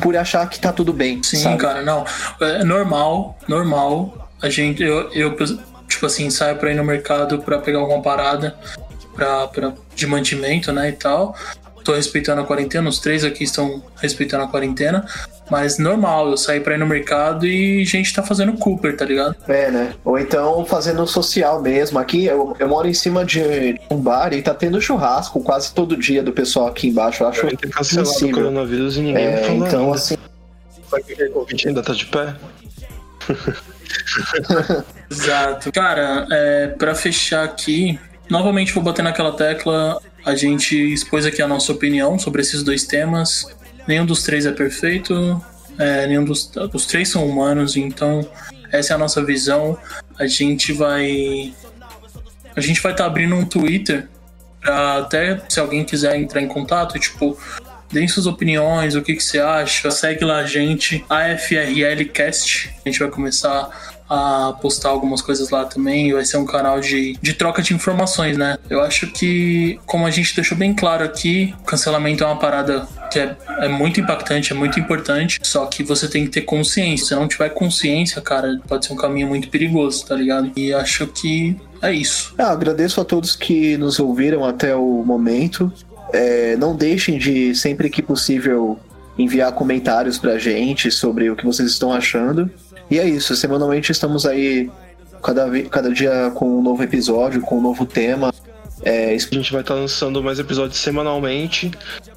por 0.00 0.16
achar 0.16 0.48
que 0.48 0.58
tá 0.58 0.72
tudo 0.72 0.92
bem. 0.92 1.22
Sim, 1.22 1.38
sabe? 1.38 1.58
cara, 1.58 1.82
não. 1.82 2.04
É 2.40 2.64
normal, 2.64 3.38
normal. 3.48 4.28
A 4.42 4.48
gente, 4.48 4.82
eu, 4.82 5.10
eu 5.12 5.36
tipo 5.88 6.06
assim, 6.06 6.28
saio 6.30 6.56
pra 6.56 6.70
ir 6.70 6.74
no 6.74 6.84
mercado 6.84 7.38
pra 7.38 7.58
pegar 7.58 7.78
alguma 7.78 8.02
parada 8.02 8.54
pra, 9.14 9.46
pra, 9.48 9.72
de 9.94 10.06
mantimento, 10.06 10.72
né, 10.72 10.88
e 10.88 10.92
tal. 10.92 11.34
Tô 11.84 11.92
respeitando 11.92 12.40
a 12.40 12.44
quarentena, 12.44 12.88
os 12.88 12.98
três 12.98 13.24
aqui 13.24 13.44
estão 13.44 13.82
respeitando 14.00 14.44
a 14.44 14.48
quarentena. 14.48 15.06
Mas 15.50 15.76
normal, 15.78 16.30
eu 16.30 16.36
saí 16.38 16.58
pra 16.58 16.74
ir 16.74 16.78
no 16.78 16.86
mercado 16.86 17.46
e 17.46 17.84
gente 17.84 18.14
tá 18.14 18.22
fazendo 18.22 18.54
Cooper, 18.54 18.96
tá 18.96 19.04
ligado? 19.04 19.36
É, 19.46 19.70
né? 19.70 19.92
Ou 20.02 20.18
então 20.18 20.64
fazendo 20.64 21.06
social 21.06 21.60
mesmo. 21.60 21.98
Aqui 21.98 22.24
eu, 22.24 22.56
eu 22.58 22.66
moro 22.66 22.88
em 22.88 22.94
cima 22.94 23.22
de 23.26 23.78
um 23.90 23.98
bar 23.98 24.32
e 24.32 24.40
tá 24.40 24.54
tendo 24.54 24.80
churrasco 24.80 25.42
quase 25.42 25.74
todo 25.74 25.98
dia 25.98 26.22
do 26.22 26.32
pessoal 26.32 26.68
aqui 26.68 26.88
embaixo. 26.88 27.22
Eu 27.22 27.28
acho 27.28 27.42
Vai 27.42 27.54
ter 27.54 27.68
cancelado 27.68 28.08
o 28.26 28.32
coronavírus 28.32 28.96
e 28.96 29.00
ninguém 29.00 29.26
É, 29.26 29.36
falou 29.44 29.66
então, 29.66 29.84
nada. 29.88 29.96
assim, 29.96 30.16
O 30.88 31.30
Covid 31.32 31.68
ainda 31.68 31.82
tá 31.82 31.92
de 31.92 32.06
pé? 32.06 32.34
Exato. 35.10 35.70
Cara, 35.72 36.26
é, 36.30 36.68
para 36.68 36.94
fechar 36.94 37.44
aqui, 37.44 37.98
novamente 38.30 38.72
vou 38.72 38.82
bater 38.82 39.02
naquela 39.02 39.32
tecla. 39.32 40.00
A 40.24 40.34
gente 40.34 40.74
expôs 40.92 41.26
aqui 41.26 41.42
a 41.42 41.48
nossa 41.48 41.72
opinião 41.72 42.18
sobre 42.18 42.40
esses 42.40 42.62
dois 42.62 42.84
temas. 42.86 43.46
Nenhum 43.86 44.06
dos 44.06 44.22
três 44.22 44.46
é 44.46 44.52
perfeito, 44.52 45.42
é, 45.78 46.06
nenhum 46.06 46.24
dos 46.24 46.50
os 46.72 46.86
três 46.86 47.08
são 47.08 47.26
humanos, 47.26 47.76
então 47.76 48.26
essa 48.72 48.92
é 48.92 48.96
a 48.96 48.98
nossa 48.98 49.22
visão. 49.22 49.78
A 50.18 50.26
gente 50.26 50.72
vai. 50.72 51.52
A 52.56 52.60
gente 52.60 52.80
vai 52.80 52.92
estar 52.92 53.06
abrindo 53.06 53.34
um 53.34 53.44
Twitter 53.44 54.08
pra 54.60 54.98
até 54.98 55.42
se 55.48 55.60
alguém 55.60 55.84
quiser 55.84 56.16
entrar 56.16 56.40
em 56.40 56.48
contato, 56.48 56.98
tipo, 56.98 57.38
deem 57.92 58.08
suas 58.08 58.26
opiniões, 58.26 58.94
o 58.94 59.02
que, 59.02 59.14
que 59.14 59.22
você 59.22 59.38
acha. 59.38 59.90
Segue 59.90 60.24
lá 60.24 60.38
a 60.38 60.46
gente, 60.46 61.04
AFRLcast. 61.08 62.74
A 62.84 62.88
gente 62.88 62.98
vai 62.98 63.10
começar 63.10 63.93
a 64.08 64.54
postar 64.60 64.90
algumas 64.90 65.22
coisas 65.22 65.50
lá 65.50 65.64
também. 65.64 66.12
Vai 66.12 66.24
ser 66.24 66.36
um 66.36 66.44
canal 66.44 66.80
de, 66.80 67.16
de 67.20 67.34
troca 67.34 67.62
de 67.62 67.74
informações, 67.74 68.36
né? 68.36 68.58
Eu 68.68 68.82
acho 68.82 69.06
que, 69.08 69.78
como 69.86 70.06
a 70.06 70.10
gente 70.10 70.34
deixou 70.34 70.56
bem 70.56 70.74
claro 70.74 71.04
aqui, 71.04 71.54
cancelamento 71.66 72.22
é 72.22 72.26
uma 72.26 72.38
parada 72.38 72.86
que 73.10 73.18
é, 73.18 73.36
é 73.60 73.68
muito 73.68 74.00
impactante, 74.00 74.52
é 74.52 74.54
muito 74.54 74.78
importante. 74.78 75.38
Só 75.42 75.66
que 75.66 75.82
você 75.82 76.08
tem 76.08 76.24
que 76.24 76.30
ter 76.30 76.42
consciência. 76.42 77.06
Se 77.06 77.14
não 77.14 77.28
tiver 77.28 77.50
consciência, 77.50 78.20
cara, 78.20 78.60
pode 78.66 78.86
ser 78.86 78.92
um 78.92 78.96
caminho 78.96 79.28
muito 79.28 79.48
perigoso, 79.48 80.06
tá 80.06 80.14
ligado? 80.14 80.50
E 80.56 80.72
acho 80.72 81.06
que 81.06 81.56
é 81.80 81.92
isso. 81.92 82.34
Ah, 82.38 82.50
agradeço 82.50 83.00
a 83.00 83.04
todos 83.04 83.36
que 83.36 83.76
nos 83.76 83.98
ouviram 83.98 84.44
até 84.44 84.74
o 84.74 85.02
momento. 85.04 85.72
É, 86.12 86.56
não 86.56 86.76
deixem 86.76 87.18
de, 87.18 87.54
sempre 87.54 87.90
que 87.90 88.02
possível, 88.02 88.78
enviar 89.18 89.52
comentários 89.52 90.18
pra 90.18 90.38
gente 90.38 90.90
sobre 90.90 91.30
o 91.30 91.36
que 91.36 91.44
vocês 91.44 91.70
estão 91.70 91.92
achando. 91.92 92.50
E 92.90 92.98
é 92.98 93.08
isso, 93.08 93.34
semanalmente 93.34 93.90
estamos 93.92 94.26
aí 94.26 94.70
cada, 95.22 95.48
cada 95.70 95.90
dia 95.92 96.30
com 96.34 96.58
um 96.58 96.62
novo 96.62 96.82
episódio, 96.82 97.40
com 97.40 97.58
um 97.58 97.62
novo 97.62 97.84
tema. 97.86 98.32
É, 98.82 99.14
es- 99.14 99.28
A 99.30 99.34
gente 99.34 99.52
vai 99.52 99.62
estar 99.62 99.74
lançando 99.74 100.22
mais 100.22 100.38
episódios 100.38 100.78
semanalmente. 100.78 101.70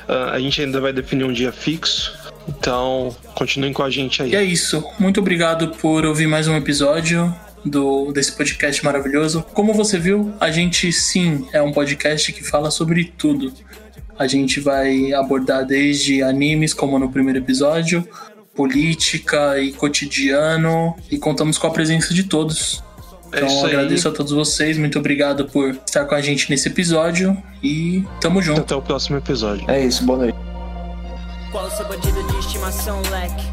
Ah, 0.08 0.32
a 0.34 0.40
gente 0.40 0.62
ainda 0.62 0.82
vai 0.82 0.92
definir 0.92 1.24
um 1.24 1.32
dia 1.32 1.52
fixo. 1.52 2.14
Então, 2.48 3.16
continuem 3.36 3.74
com 3.74 3.84
a 3.84 3.90
gente 3.90 4.22
aí. 4.22 4.32
E 4.32 4.36
é 4.36 4.44
isso. 4.44 4.84
Muito 5.00 5.20
obrigado 5.20 5.70
por 5.70 6.06
ouvir 6.06 6.28
mais 6.28 6.48
um 6.48 6.56
episódio 6.56 7.34
do 7.66 8.12
desse 8.12 8.32
podcast 8.34 8.84
maravilhoso. 8.86 9.44
Como 9.54 9.74
você 9.74 9.98
viu, 9.98 10.34
a 10.40 10.50
gente 10.52 10.92
sim 10.94 11.48
é 11.52 11.62
um 11.62 11.72
podcast 11.72 12.32
que 12.32 12.44
fala 12.44 12.72
sobre 12.72 13.06
tudo. 13.18 13.54
A 14.18 14.28
gente 14.28 14.60
vai 14.60 15.14
abordar 15.14 15.66
desde 15.66 16.24
animes, 16.24 16.74
como 16.74 16.98
no 16.98 17.12
primeiro 17.12 17.40
episódio, 17.40 18.08
política 18.58 19.60
e 19.60 19.72
cotidiano, 19.72 20.96
e 21.12 21.18
contamos 21.20 21.58
com 21.60 21.68
a 21.68 21.70
presença 21.70 22.12
de 22.14 22.24
todos. 22.24 22.84
É 23.32 23.38
Então 23.38 23.66
aí. 23.66 23.66
agradeço 23.68 24.08
a 24.08 24.12
todos 24.12 24.32
vocês, 24.32 24.78
muito 24.78 24.98
obrigado 24.98 25.46
por 25.46 25.70
estar 25.86 26.06
com 26.06 26.16
a 26.16 26.22
gente 26.22 26.50
nesse 26.50 26.68
episódio 26.68 27.38
e 27.62 28.04
tamo 28.20 28.42
junto. 28.42 28.62
Até 28.62 28.76
o 28.76 28.82
próximo 28.82 29.18
episódio. 29.18 29.70
é 29.70 29.86
isso, 29.86 30.04
boa 30.04 30.20
noite. 30.20 30.38
Qual 31.52 31.68
o 31.68 31.72
seu 31.72 31.88
bandido 31.88 32.22
de 32.28 32.40
estimação, 32.40 33.00
leque? 33.12 33.46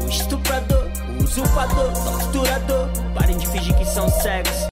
O 0.00 0.08
estuprador, 0.08 0.86
o 1.18 1.24
usurpador, 1.24 1.92
torturador. 2.04 2.88
Parem 3.14 3.36
de 3.36 3.46
fingir 3.48 3.76
que 3.76 3.84
são 3.84 4.08
cegos. 4.08 4.68